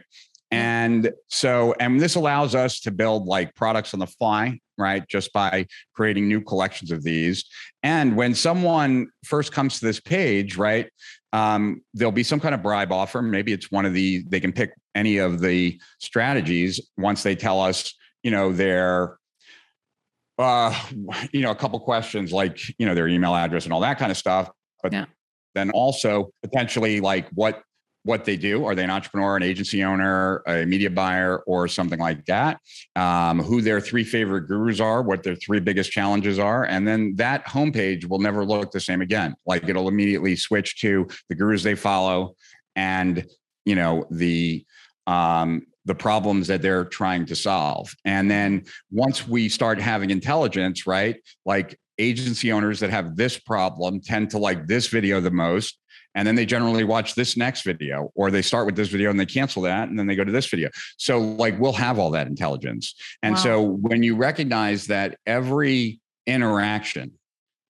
And 0.52 1.12
so, 1.28 1.76
and 1.80 2.00
this 2.00 2.16
allows 2.16 2.56
us 2.56 2.80
to 2.82 2.92
build 2.92 3.28
like 3.28 3.54
products 3.56 3.94
on 3.94 4.00
the 4.00 4.08
fly, 4.08 4.60
right? 4.78 5.08
Just 5.08 5.32
by 5.32 5.68
creating 5.94 6.28
new 6.28 6.42
collections 6.42 6.92
of 6.92 7.04
these. 7.04 7.46
And 7.84 8.16
when 8.16 8.34
someone 8.34 9.10
first 9.26 9.52
comes 9.52 9.80
to 9.80 9.86
this 9.86 10.00
page, 10.00 10.58
right, 10.58 10.90
um, 11.34 11.82
there'll 11.94 12.12
be 12.12 12.24
some 12.24 12.40
kind 12.40 12.56
of 12.56 12.64
bribe 12.64 12.92
offer. 12.92 13.22
Maybe 13.22 13.54
it's 13.54 13.70
one 13.70 13.86
of 13.86 13.94
the, 13.94 14.24
they 14.28 14.40
can 14.40 14.52
pick 14.52 14.72
any 14.96 15.18
of 15.18 15.40
the 15.40 15.80
strategies 16.00 16.82
once 16.98 17.22
they 17.22 17.36
tell 17.36 17.62
us, 17.62 17.94
you 18.24 18.32
know, 18.32 18.52
their, 18.52 19.18
uh, 20.40 20.74
you 21.32 21.42
know, 21.42 21.52
a 21.52 21.56
couple 21.56 21.80
questions 21.80 22.32
like, 22.32 22.60
you 22.80 22.88
know, 22.88 22.96
their 22.96 23.08
email 23.08 23.36
address 23.36 23.66
and 23.66 23.74
all 23.74 23.82
that 23.82 24.00
kind 24.00 24.10
of 24.10 24.18
stuff. 24.18 24.50
But 24.82 24.94
yeah. 24.94 25.06
then 25.54 25.70
also 25.70 26.32
potentially 26.42 27.02
like 27.02 27.30
what 27.34 27.62
what 28.10 28.26
they 28.26 28.36
do. 28.36 28.66
Are 28.66 28.74
they 28.74 28.84
an 28.84 28.90
entrepreneur, 28.90 29.38
an 29.38 29.44
agency 29.44 29.84
owner, 29.84 30.42
a 30.48 30.66
media 30.66 30.90
buyer, 30.90 31.38
or 31.46 31.68
something 31.68 32.00
like 32.00 32.26
that? 32.26 32.60
Um, 32.96 33.40
who 33.40 33.62
their 33.62 33.80
three 33.80 34.04
favorite 34.04 34.48
gurus 34.48 34.80
are, 34.80 35.04
what 35.04 35.22
their 35.22 35.36
three 35.36 35.60
biggest 35.60 35.92
challenges 35.92 36.40
are. 36.40 36.66
And 36.66 36.88
then 36.88 37.16
that 37.18 37.46
homepage 37.46 38.10
will 38.10 38.18
never 38.18 38.44
look 38.44 38.72
the 38.72 38.80
same 38.80 39.02
again. 39.02 39.36
Like 39.46 39.70
it'll 39.70 39.88
immediately 39.88 40.36
switch 40.36 40.82
to 40.82 41.08
the 41.30 41.36
gurus 41.36 41.62
they 41.62 41.76
follow 41.76 42.36
and, 42.76 43.26
you 43.64 43.76
know, 43.76 44.06
the, 44.10 44.66
um, 45.06 45.68
the 45.86 45.96
problems 45.96 46.48
that 46.48 46.64
they're 46.64 46.86
trying 46.86 47.28
to 47.28 47.36
solve. 47.36 47.94
And 48.06 48.30
then 48.30 48.66
once 48.92 49.28
we 49.28 49.50
start 49.50 49.80
having 49.80 50.10
intelligence, 50.10 50.88
right? 50.88 51.16
Like 51.46 51.80
agency 52.00 52.52
owners 52.52 52.80
that 52.80 52.90
have 52.90 53.16
this 53.16 53.38
problem 53.38 54.02
tend 54.02 54.32
to 54.32 54.40
like 54.40 54.66
this 54.66 54.88
video 54.88 55.20
the 55.20 55.32
most 55.32 55.80
and 56.16 56.28
then 56.28 56.36
they 56.36 56.46
generally 56.46 56.84
watch 56.84 57.16
this 57.16 57.38
next 57.38 57.64
video 57.64 58.12
or 58.16 58.32
they 58.32 58.42
start 58.42 58.66
with 58.66 58.76
this 58.76 58.90
video 58.90 59.10
and 59.10 59.20
they 59.20 59.26
cancel 59.26 59.62
that 59.64 59.90
and 59.90 59.98
then 59.98 60.08
they 60.08 60.16
go 60.16 60.24
to 60.24 60.32
this 60.32 60.48
video. 60.48 60.70
So 60.98 61.20
like 61.20 61.60
we'll 61.60 61.74
have 61.74 62.00
all 62.00 62.12
that 62.12 62.28
intelligence. 62.28 62.96
And 63.22 63.36
wow. 63.36 63.42
so 63.42 63.64
when 63.64 64.04
you 64.04 64.16
recognize 64.16 64.88
that 64.88 65.18
every 65.26 66.00
interaction 66.26 67.12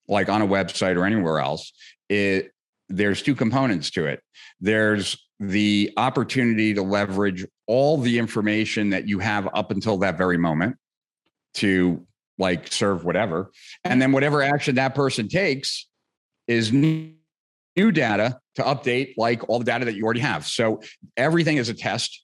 like 0.08 0.30
on 0.30 0.41
a 0.41 0.47
website 0.47 0.97
or 0.97 1.06
anywhere 1.06 1.39
else 1.39 1.71
it 2.10 2.52
there's 2.89 3.21
two 3.21 3.36
components 3.36 3.91
to 3.91 4.08
it. 4.08 4.21
There's 4.60 5.15
the 5.39 5.93
opportunity 5.95 6.73
to 6.73 6.82
leverage 6.82 7.45
all 7.67 7.97
the 7.97 8.17
information 8.17 8.89
that 8.89 9.08
you 9.08 9.19
have 9.19 9.47
up 9.54 9.71
until 9.71 9.97
that 9.99 10.17
very 10.17 10.38
moment 10.38 10.75
to 11.56 12.06
like 12.39 12.71
serve 12.71 13.06
whatever. 13.06 13.52
And 13.84 14.02
then 14.02 14.12
whatever 14.12 14.41
action 14.41 14.75
that 14.75 14.95
person 14.95 15.28
takes 15.28 15.88
is 16.47 16.73
new 16.73 17.13
data 17.88 18.39
to 18.56 18.63
update 18.63 19.13
like 19.18 19.48
all 19.48 19.60
the 19.60 19.65
data 19.65 19.86
that 19.86 19.96
you 19.96 20.04
already 20.04 20.20
have. 20.20 20.46
So 20.46 20.82
everything 21.18 21.58
is 21.58 21.70
a 21.70 21.74
test, 21.74 22.24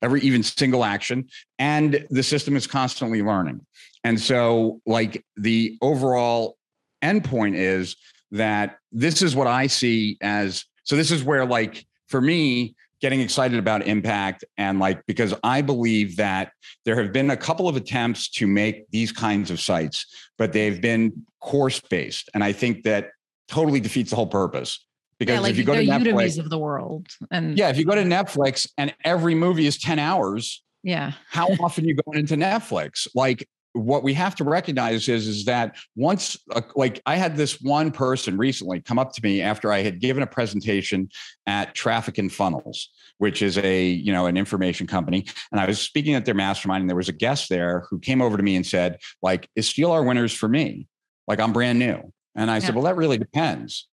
every 0.00 0.20
even 0.22 0.42
single 0.42 0.84
action, 0.84 1.28
and 1.58 2.06
the 2.10 2.22
system 2.22 2.56
is 2.56 2.66
constantly 2.66 3.22
learning. 3.22 3.66
And 4.04 4.20
so, 4.20 4.80
like, 4.86 5.24
the 5.36 5.76
overall 5.82 6.56
endpoint 7.02 7.56
is 7.56 7.96
that 8.30 8.78
this 8.92 9.22
is 9.22 9.34
what 9.34 9.48
I 9.48 9.66
see 9.66 10.16
as 10.20 10.64
so, 10.84 10.94
this 10.94 11.10
is 11.10 11.24
where, 11.24 11.44
like, 11.44 11.84
for 12.08 12.20
me, 12.20 12.76
getting 13.00 13.20
excited 13.20 13.58
about 13.58 13.86
impact 13.86 14.42
and 14.56 14.80
like 14.80 15.04
because 15.06 15.34
i 15.44 15.60
believe 15.60 16.16
that 16.16 16.50
there 16.86 16.96
have 17.00 17.12
been 17.12 17.30
a 17.30 17.36
couple 17.36 17.68
of 17.68 17.76
attempts 17.76 18.30
to 18.30 18.46
make 18.46 18.90
these 18.90 19.12
kinds 19.12 19.50
of 19.50 19.60
sites 19.60 20.06
but 20.38 20.54
they've 20.54 20.80
been 20.80 21.12
course 21.38 21.78
based 21.78 22.30
and 22.32 22.42
i 22.42 22.50
think 22.50 22.84
that 22.84 23.10
totally 23.48 23.80
defeats 23.80 24.10
the 24.10 24.16
whole 24.16 24.26
purpose. 24.26 24.85
Because 25.18 25.34
yeah, 25.34 25.40
like 25.40 25.50
if 25.52 25.58
you 25.58 25.64
go 25.64 25.74
to 25.74 25.82
Netflix 25.82 26.38
of 26.38 26.50
the 26.50 26.58
world, 26.58 27.08
and 27.30 27.56
yeah, 27.56 27.70
if 27.70 27.78
you 27.78 27.84
go 27.84 27.94
to 27.94 28.02
Netflix 28.02 28.68
and 28.76 28.94
every 29.04 29.34
movie 29.34 29.66
is 29.66 29.78
ten 29.78 29.98
hours, 29.98 30.62
yeah, 30.82 31.12
how 31.30 31.48
often 31.60 31.84
you 31.86 31.94
going 31.94 32.18
into 32.18 32.36
Netflix? 32.36 33.06
Like 33.14 33.48
what 33.76 34.02
we 34.02 34.14
have 34.14 34.34
to 34.34 34.44
recognize 34.44 35.08
is 35.08 35.26
is 35.26 35.44
that 35.44 35.76
once 35.94 36.36
uh, 36.52 36.62
like 36.74 37.00
i 37.06 37.16
had 37.16 37.36
this 37.36 37.60
one 37.60 37.90
person 37.90 38.36
recently 38.36 38.80
come 38.80 38.98
up 38.98 39.12
to 39.12 39.20
me 39.22 39.42
after 39.42 39.70
i 39.70 39.82
had 39.82 40.00
given 40.00 40.22
a 40.22 40.26
presentation 40.26 41.08
at 41.46 41.74
traffic 41.74 42.18
and 42.18 42.32
funnels 42.32 42.88
which 43.18 43.42
is 43.42 43.58
a 43.58 43.88
you 43.88 44.12
know 44.12 44.26
an 44.26 44.36
information 44.36 44.86
company 44.86 45.26
and 45.52 45.60
i 45.60 45.66
was 45.66 45.78
speaking 45.78 46.14
at 46.14 46.24
their 46.24 46.34
mastermind 46.34 46.80
and 46.80 46.88
there 46.88 46.96
was 46.96 47.08
a 47.08 47.12
guest 47.12 47.48
there 47.48 47.86
who 47.90 47.98
came 47.98 48.22
over 48.22 48.36
to 48.36 48.42
me 48.42 48.56
and 48.56 48.66
said 48.66 48.98
like 49.22 49.48
is 49.56 49.68
steal 49.68 49.92
our 49.92 50.02
winners 50.02 50.32
for 50.32 50.48
me 50.48 50.86
like 51.28 51.38
i'm 51.38 51.52
brand 51.52 51.78
new 51.78 52.00
and 52.34 52.50
i 52.50 52.54
yeah. 52.54 52.60
said 52.60 52.74
well 52.74 52.84
that 52.84 52.96
really 52.96 53.18
depends 53.18 53.88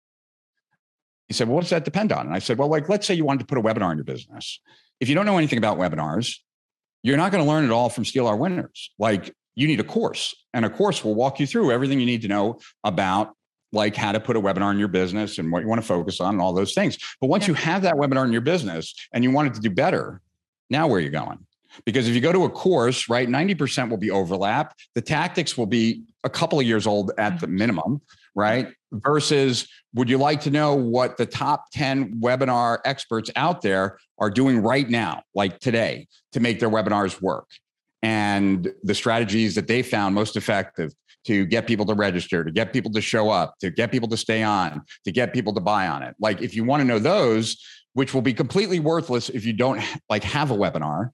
he 1.30 1.34
said 1.34 1.46
well 1.46 1.54
what 1.54 1.60
does 1.60 1.70
that 1.70 1.84
depend 1.84 2.10
on 2.10 2.26
and 2.26 2.34
i 2.34 2.40
said 2.40 2.58
well 2.58 2.68
like 2.68 2.88
let's 2.88 3.06
say 3.06 3.14
you 3.14 3.24
wanted 3.24 3.38
to 3.38 3.46
put 3.46 3.56
a 3.56 3.62
webinar 3.62 3.92
in 3.92 3.96
your 3.96 4.04
business 4.04 4.60
if 4.98 5.08
you 5.08 5.14
don't 5.14 5.26
know 5.26 5.38
anything 5.38 5.58
about 5.58 5.78
webinars 5.78 6.36
you're 7.04 7.16
not 7.16 7.30
going 7.30 7.42
to 7.42 7.48
learn 7.48 7.64
it 7.64 7.70
all 7.70 7.88
from 7.88 8.04
steal 8.04 8.26
our 8.26 8.36
winners 8.36 8.90
like 8.98 9.34
you 9.54 9.68
need 9.68 9.78
a 9.78 9.84
course 9.84 10.34
and 10.52 10.64
a 10.64 10.70
course 10.70 11.04
will 11.04 11.14
walk 11.14 11.38
you 11.38 11.46
through 11.46 11.70
everything 11.70 12.00
you 12.00 12.06
need 12.06 12.22
to 12.22 12.28
know 12.28 12.58
about 12.82 13.36
like 13.72 13.94
how 13.94 14.10
to 14.10 14.18
put 14.18 14.36
a 14.36 14.40
webinar 14.40 14.72
in 14.72 14.78
your 14.78 14.88
business 14.88 15.38
and 15.38 15.52
what 15.52 15.62
you 15.62 15.68
want 15.68 15.80
to 15.80 15.86
focus 15.86 16.20
on 16.20 16.34
and 16.34 16.40
all 16.40 16.52
those 16.52 16.74
things. 16.74 16.98
But 17.20 17.28
once 17.28 17.44
yeah. 17.44 17.48
you 17.48 17.54
have 17.54 17.82
that 17.82 17.94
webinar 17.94 18.24
in 18.24 18.32
your 18.32 18.40
business 18.40 18.94
and 19.12 19.22
you 19.22 19.30
want 19.30 19.48
it 19.48 19.54
to 19.54 19.60
do 19.60 19.70
better, 19.70 20.20
now 20.70 20.88
where 20.88 20.98
are 20.98 21.00
you 21.00 21.10
going? 21.10 21.38
Because 21.84 22.08
if 22.08 22.14
you 22.14 22.20
go 22.20 22.32
to 22.32 22.44
a 22.44 22.50
course, 22.50 23.08
right, 23.08 23.28
90% 23.28 23.90
will 23.90 23.96
be 23.96 24.10
overlap. 24.10 24.76
The 24.94 25.00
tactics 25.00 25.56
will 25.56 25.66
be 25.66 26.02
a 26.24 26.30
couple 26.30 26.58
of 26.58 26.66
years 26.66 26.86
old 26.86 27.12
at 27.16 27.38
the 27.40 27.46
mm-hmm. 27.46 27.56
minimum, 27.56 28.00
right? 28.40 28.68
Versus 28.92 29.68
would 29.94 30.08
you 30.08 30.18
like 30.18 30.40
to 30.42 30.50
know 30.50 30.74
what 30.74 31.16
the 31.16 31.26
top 31.26 31.66
10 31.72 32.20
webinar 32.20 32.78
experts 32.84 33.30
out 33.36 33.62
there 33.62 33.98
are 34.18 34.30
doing 34.30 34.62
right 34.62 34.88
now, 34.88 35.22
like 35.34 35.60
today, 35.60 36.08
to 36.32 36.40
make 36.40 36.58
their 36.58 36.70
webinars 36.70 37.20
work? 37.20 37.46
and 38.02 38.72
the 38.82 38.94
strategies 38.94 39.54
that 39.54 39.66
they 39.66 39.82
found 39.82 40.14
most 40.14 40.36
effective 40.36 40.92
to 41.24 41.44
get 41.46 41.66
people 41.66 41.84
to 41.84 41.94
register, 41.94 42.42
to 42.44 42.50
get 42.50 42.72
people 42.72 42.90
to 42.92 43.00
show 43.00 43.28
up, 43.28 43.54
to 43.60 43.70
get 43.70 43.92
people 43.92 44.08
to 44.08 44.16
stay 44.16 44.42
on, 44.42 44.82
to 45.04 45.12
get 45.12 45.34
people 45.34 45.52
to 45.52 45.60
buy 45.60 45.86
on 45.86 46.02
it. 46.02 46.14
Like 46.18 46.40
if 46.40 46.54
you 46.54 46.64
want 46.64 46.80
to 46.80 46.84
know 46.84 46.98
those, 46.98 47.62
which 47.92 48.14
will 48.14 48.22
be 48.22 48.32
completely 48.32 48.80
worthless 48.80 49.28
if 49.28 49.44
you 49.44 49.52
don't 49.52 49.82
like 50.08 50.24
have 50.24 50.50
a 50.50 50.56
webinar, 50.56 51.10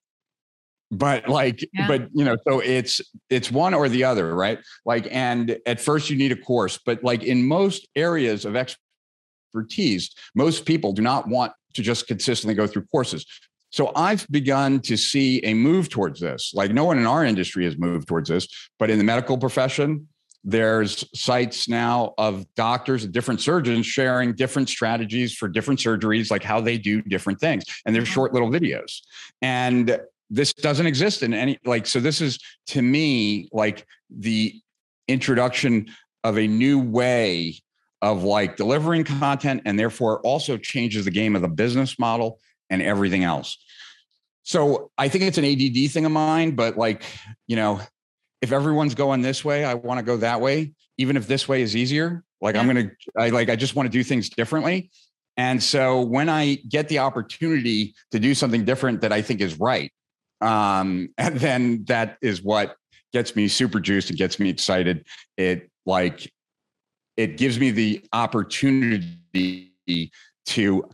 but 0.90 1.28
like 1.28 1.66
yeah. 1.72 1.88
but 1.88 2.08
you 2.12 2.24
know 2.24 2.36
so 2.46 2.60
it's 2.60 3.00
it's 3.28 3.50
one 3.50 3.74
or 3.74 3.88
the 3.88 4.04
other 4.04 4.34
right 4.34 4.60
like 4.84 5.08
and 5.10 5.58
at 5.66 5.80
first 5.80 6.10
you 6.10 6.16
need 6.16 6.30
a 6.30 6.36
course 6.36 6.78
but 6.86 7.02
like 7.02 7.24
in 7.24 7.44
most 7.44 7.88
areas 7.96 8.44
of 8.44 8.54
expertise 8.54 10.14
most 10.34 10.64
people 10.64 10.92
do 10.92 11.02
not 11.02 11.26
want 11.26 11.52
to 11.74 11.82
just 11.82 12.06
consistently 12.06 12.54
go 12.54 12.66
through 12.66 12.84
courses 12.86 13.26
so 13.70 13.92
I've 13.94 14.26
begun 14.30 14.80
to 14.82 14.96
see 14.96 15.40
a 15.44 15.52
move 15.52 15.90
towards 15.90 16.18
this. 16.18 16.52
Like 16.54 16.72
no 16.72 16.84
one 16.84 16.98
in 16.98 17.06
our 17.06 17.24
industry 17.26 17.64
has 17.64 17.76
moved 17.76 18.08
towards 18.08 18.30
this, 18.30 18.48
but 18.78 18.88
in 18.90 18.96
the 18.96 19.04
medical 19.04 19.36
profession, 19.36 20.08
there's 20.44 21.04
sites 21.12 21.68
now 21.68 22.14
of 22.18 22.46
doctors 22.54 23.02
and 23.02 23.12
different 23.12 23.40
surgeons 23.40 23.84
sharing 23.84 24.32
different 24.32 24.68
strategies 24.68 25.34
for 25.34 25.48
different 25.48 25.80
surgeries, 25.80 26.30
like 26.30 26.44
how 26.44 26.60
they 26.60 26.78
do 26.78 27.02
different 27.02 27.40
things. 27.40 27.64
And 27.84 27.94
they're 27.94 28.06
short 28.06 28.32
little 28.32 28.48
videos. 28.48 29.00
And 29.42 30.00
this 30.30 30.52
doesn't 30.52 30.86
exist 30.86 31.22
in 31.22 31.32
any 31.32 31.58
like 31.64 31.86
so 31.86 32.00
this 32.00 32.20
is 32.20 32.38
to 32.66 32.82
me 32.82 33.48
like 33.52 33.86
the 34.10 34.60
introduction 35.08 35.86
of 36.24 36.36
a 36.38 36.46
new 36.46 36.80
way 36.80 37.54
of 38.02 38.24
like 38.24 38.56
delivering 38.56 39.04
content 39.04 39.62
and 39.64 39.78
therefore 39.78 40.20
also 40.20 40.56
changes 40.56 41.04
the 41.04 41.10
game 41.10 41.36
of 41.36 41.42
the 41.42 41.48
business 41.48 41.98
model 41.98 42.38
and 42.70 42.82
everything 42.82 43.24
else. 43.24 43.58
So 44.42 44.90
I 44.98 45.08
think 45.08 45.24
it's 45.24 45.38
an 45.38 45.44
ADD 45.44 45.90
thing 45.90 46.04
of 46.04 46.12
mine, 46.12 46.52
but 46.52 46.76
like, 46.76 47.04
you 47.46 47.56
know, 47.56 47.80
if 48.42 48.52
everyone's 48.52 48.94
going 48.94 49.22
this 49.22 49.44
way, 49.44 49.64
I 49.64 49.74
want 49.74 49.98
to 49.98 50.04
go 50.04 50.18
that 50.18 50.40
way, 50.40 50.72
even 50.98 51.16
if 51.16 51.26
this 51.26 51.48
way 51.48 51.62
is 51.62 51.74
easier. 51.74 52.22
Like 52.40 52.54
yeah. 52.54 52.60
I'm 52.60 52.68
going 52.68 52.90
to, 52.90 52.94
I 53.18 53.30
like, 53.30 53.48
I 53.48 53.56
just 53.56 53.74
want 53.74 53.86
to 53.86 53.90
do 53.90 54.04
things 54.04 54.28
differently. 54.28 54.90
And 55.36 55.62
so 55.62 56.00
when 56.00 56.28
I 56.28 56.56
get 56.68 56.88
the 56.88 57.00
opportunity 57.00 57.94
to 58.10 58.18
do 58.18 58.34
something 58.34 58.64
different 58.64 59.00
that 59.00 59.12
I 59.12 59.22
think 59.22 59.40
is 59.40 59.58
right, 59.58 59.90
um, 60.40 61.08
and 61.18 61.38
then 61.38 61.84
that 61.84 62.18
is 62.22 62.42
what 62.42 62.76
gets 63.12 63.36
me 63.36 63.48
super 63.48 63.80
juiced 63.80 64.10
and 64.10 64.18
gets 64.18 64.38
me 64.38 64.50
excited. 64.50 65.06
It 65.36 65.70
like, 65.84 66.30
it 67.16 67.36
gives 67.36 67.58
me 67.58 67.70
the 67.70 68.04
opportunity 68.12 69.72
to 70.46 70.88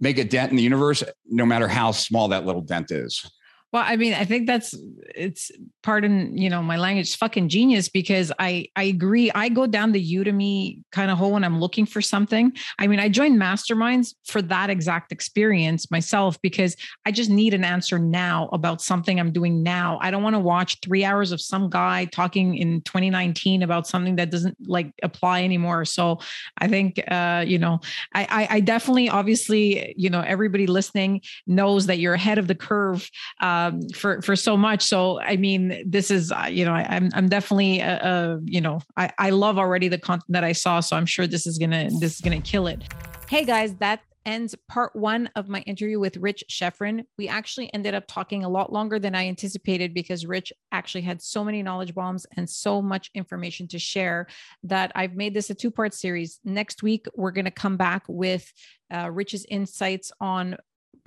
make 0.00 0.18
a 0.18 0.24
dent 0.24 0.50
in 0.50 0.56
the 0.56 0.62
universe, 0.62 1.02
no 1.26 1.44
matter 1.44 1.66
how 1.66 1.90
small 1.90 2.28
that 2.28 2.46
little 2.46 2.62
dent 2.62 2.90
is. 2.90 3.28
Well, 3.70 3.84
I 3.86 3.96
mean, 3.96 4.14
I 4.14 4.24
think 4.24 4.46
that's 4.46 4.74
it's 5.14 5.50
pardon, 5.82 6.36
you 6.38 6.48
know, 6.48 6.62
my 6.62 6.78
language 6.78 7.14
fucking 7.16 7.50
genius 7.50 7.90
because 7.90 8.32
I 8.38 8.68
I 8.76 8.84
agree. 8.84 9.30
I 9.34 9.50
go 9.50 9.66
down 9.66 9.92
the 9.92 10.14
Udemy 10.16 10.82
kind 10.90 11.10
of 11.10 11.18
hole 11.18 11.32
when 11.32 11.44
I'm 11.44 11.60
looking 11.60 11.84
for 11.84 12.00
something. 12.00 12.52
I 12.78 12.86
mean, 12.86 12.98
I 12.98 13.10
joined 13.10 13.38
masterminds 13.38 14.14
for 14.24 14.40
that 14.42 14.70
exact 14.70 15.12
experience 15.12 15.90
myself 15.90 16.40
because 16.40 16.76
I 17.04 17.10
just 17.12 17.28
need 17.28 17.52
an 17.52 17.62
answer 17.62 17.98
now 17.98 18.48
about 18.52 18.80
something 18.80 19.20
I'm 19.20 19.32
doing 19.32 19.62
now. 19.62 19.98
I 20.00 20.10
don't 20.10 20.22
want 20.22 20.34
to 20.34 20.40
watch 20.40 20.78
3 20.82 21.04
hours 21.04 21.30
of 21.30 21.40
some 21.40 21.68
guy 21.68 22.06
talking 22.06 22.56
in 22.56 22.80
2019 22.82 23.62
about 23.62 23.86
something 23.86 24.16
that 24.16 24.30
doesn't 24.30 24.56
like 24.66 24.94
apply 25.02 25.42
anymore. 25.42 25.84
So, 25.84 26.20
I 26.56 26.68
think 26.68 27.02
uh, 27.10 27.44
you 27.46 27.58
know, 27.58 27.80
I 28.14 28.26
I, 28.38 28.56
I 28.56 28.60
definitely 28.60 29.10
obviously, 29.10 29.94
you 29.98 30.08
know, 30.08 30.22
everybody 30.22 30.66
listening 30.66 31.20
knows 31.46 31.84
that 31.86 31.98
you're 31.98 32.14
ahead 32.14 32.38
of 32.38 32.46
the 32.46 32.54
curve. 32.54 33.10
Uh, 33.42 33.57
um, 33.66 33.88
for 33.90 34.20
for 34.22 34.36
so 34.36 34.56
much. 34.56 34.82
So 34.82 35.20
I 35.20 35.36
mean, 35.36 35.82
this 35.86 36.10
is 36.10 36.32
uh, 36.32 36.46
you 36.50 36.64
know 36.64 36.72
I, 36.72 36.82
am 36.82 37.04
I'm, 37.04 37.10
I'm 37.14 37.28
definitely 37.28 37.82
uh, 37.82 37.98
uh, 37.98 38.38
you 38.44 38.60
know 38.60 38.80
I 38.96 39.10
I 39.18 39.30
love 39.30 39.58
already 39.58 39.88
the 39.88 39.98
content 39.98 40.26
that 40.30 40.44
I 40.44 40.52
saw. 40.52 40.80
So 40.80 40.96
I'm 40.96 41.06
sure 41.06 41.26
this 41.26 41.46
is 41.46 41.58
gonna 41.58 41.88
this 42.00 42.16
is 42.16 42.20
gonna 42.20 42.40
kill 42.40 42.66
it. 42.66 42.82
Hey 43.28 43.44
guys, 43.44 43.74
that 43.76 44.00
ends 44.28 44.54
part 44.68 44.94
one 44.94 45.28
of 45.36 45.48
my 45.48 45.60
interview 45.60 45.98
with 45.98 46.18
Rich 46.18 46.44
Schefren. 46.50 47.04
We 47.16 47.28
actually 47.28 47.72
ended 47.72 47.94
up 47.94 48.04
talking 48.06 48.44
a 48.44 48.48
lot 48.48 48.70
longer 48.70 48.98
than 48.98 49.14
I 49.14 49.26
anticipated 49.26 49.94
because 49.94 50.26
Rich 50.26 50.52
actually 50.70 51.00
had 51.00 51.22
so 51.22 51.42
many 51.42 51.62
knowledge 51.62 51.94
bombs 51.94 52.26
and 52.36 52.48
so 52.48 52.82
much 52.82 53.10
information 53.14 53.66
to 53.68 53.78
share 53.78 54.26
that 54.64 54.92
I've 54.94 55.14
made 55.14 55.32
this 55.32 55.48
a 55.48 55.54
two 55.54 55.70
part 55.70 55.94
series. 55.94 56.40
Next 56.44 56.82
week, 56.82 57.06
we're 57.14 57.30
going 57.30 57.46
to 57.46 57.50
come 57.50 57.78
back 57.78 58.02
with 58.06 58.52
uh, 58.92 59.10
Rich's 59.10 59.46
insights 59.48 60.12
on 60.20 60.58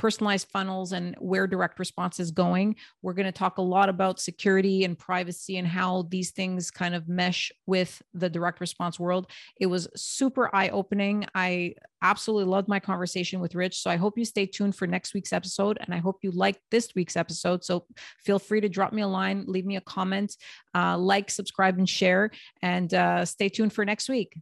personalized 0.01 0.47
funnels 0.49 0.93
and 0.93 1.15
where 1.19 1.45
direct 1.45 1.77
response 1.77 2.19
is 2.19 2.31
going. 2.31 2.75
We're 3.03 3.13
going 3.13 3.27
to 3.27 3.31
talk 3.31 3.59
a 3.59 3.61
lot 3.61 3.87
about 3.87 4.19
security 4.19 4.83
and 4.83 4.97
privacy 4.97 5.57
and 5.57 5.67
how 5.67 6.07
these 6.09 6.31
things 6.31 6.71
kind 6.71 6.95
of 6.95 7.07
mesh 7.07 7.51
with 7.67 8.01
the 8.15 8.27
direct 8.27 8.61
response 8.61 8.99
world. 8.99 9.27
It 9.57 9.67
was 9.67 9.87
super 9.95 10.49
eye 10.55 10.69
opening. 10.69 11.27
I 11.35 11.75
absolutely 12.01 12.49
loved 12.49 12.67
my 12.67 12.79
conversation 12.79 13.39
with 13.41 13.53
Rich. 13.53 13.79
So 13.79 13.91
I 13.91 13.97
hope 13.97 14.17
you 14.17 14.25
stay 14.25 14.47
tuned 14.47 14.75
for 14.75 14.87
next 14.87 15.13
week's 15.13 15.33
episode. 15.33 15.77
And 15.79 15.93
I 15.93 15.99
hope 15.99 16.17
you 16.23 16.31
liked 16.31 16.61
this 16.71 16.95
week's 16.95 17.15
episode. 17.15 17.63
So 17.63 17.85
feel 18.25 18.39
free 18.39 18.61
to 18.61 18.69
drop 18.69 18.93
me 18.93 19.03
a 19.03 19.07
line, 19.07 19.45
leave 19.45 19.67
me 19.67 19.75
a 19.75 19.81
comment, 19.81 20.35
uh, 20.73 20.97
like, 20.97 21.29
subscribe, 21.29 21.77
and 21.77 21.87
share. 21.87 22.31
And 22.63 22.91
uh, 22.91 23.23
stay 23.25 23.49
tuned 23.49 23.73
for 23.73 23.85
next 23.85 24.09
week. 24.09 24.33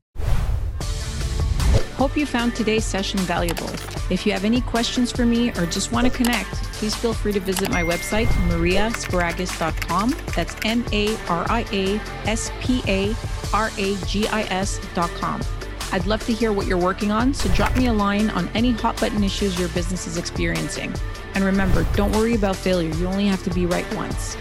Hope 2.00 2.16
you 2.16 2.26
found 2.26 2.56
today's 2.56 2.86
session 2.86 3.20
valuable. 3.20 3.70
If 4.10 4.26
you 4.26 4.32
have 4.32 4.45
any 4.45 4.62
questions 4.62 5.12
for 5.12 5.26
me 5.26 5.50
or 5.50 5.66
just 5.66 5.91
want 5.91 6.08
to 6.08 6.14
connect, 6.14 6.54
please 6.76 6.95
feel 6.95 7.14
free 7.14 7.34
to 7.34 7.41
visit 7.41 7.70
my 7.72 7.84
website, 7.84 8.28
mariasparagis.com. 8.47 10.16
That's 10.34 10.56
M 10.64 10.86
A 10.93 11.18
R 11.28 11.45
I 11.50 11.66
A 11.74 12.00
S 12.26 12.54
P 12.62 12.82
A 12.88 13.14
R 13.54 13.70
A 13.78 13.97
G 14.06 14.26
I 14.30 14.43
S.com. 14.43 15.41
I'd 15.91 16.06
love 16.06 16.26
to 16.28 16.34
hear 16.34 16.54
what 16.54 16.68
you're 16.68 16.78
working 16.78 17.12
on, 17.12 17.34
so 17.34 17.54
drop 17.54 17.76
me 17.76 17.88
a 17.88 17.93
line 17.93 18.30
on 18.30 18.47
any 18.56 18.72
hot 18.72 18.97
button 19.02 19.22
issues 19.22 19.60
your 19.60 19.68
business 19.70 20.08
is 20.08 20.16
experiencing. 20.16 20.93
And 21.36 21.43
remember, 21.43 21.86
don't 21.97 22.14
worry 22.14 22.34
about 22.34 22.56
failure, 22.56 22.95
you 22.95 23.08
only 23.08 23.28
have 23.28 23.43
to 23.43 23.50
be 23.50 23.66
right 23.66 23.93
once. 23.93 24.38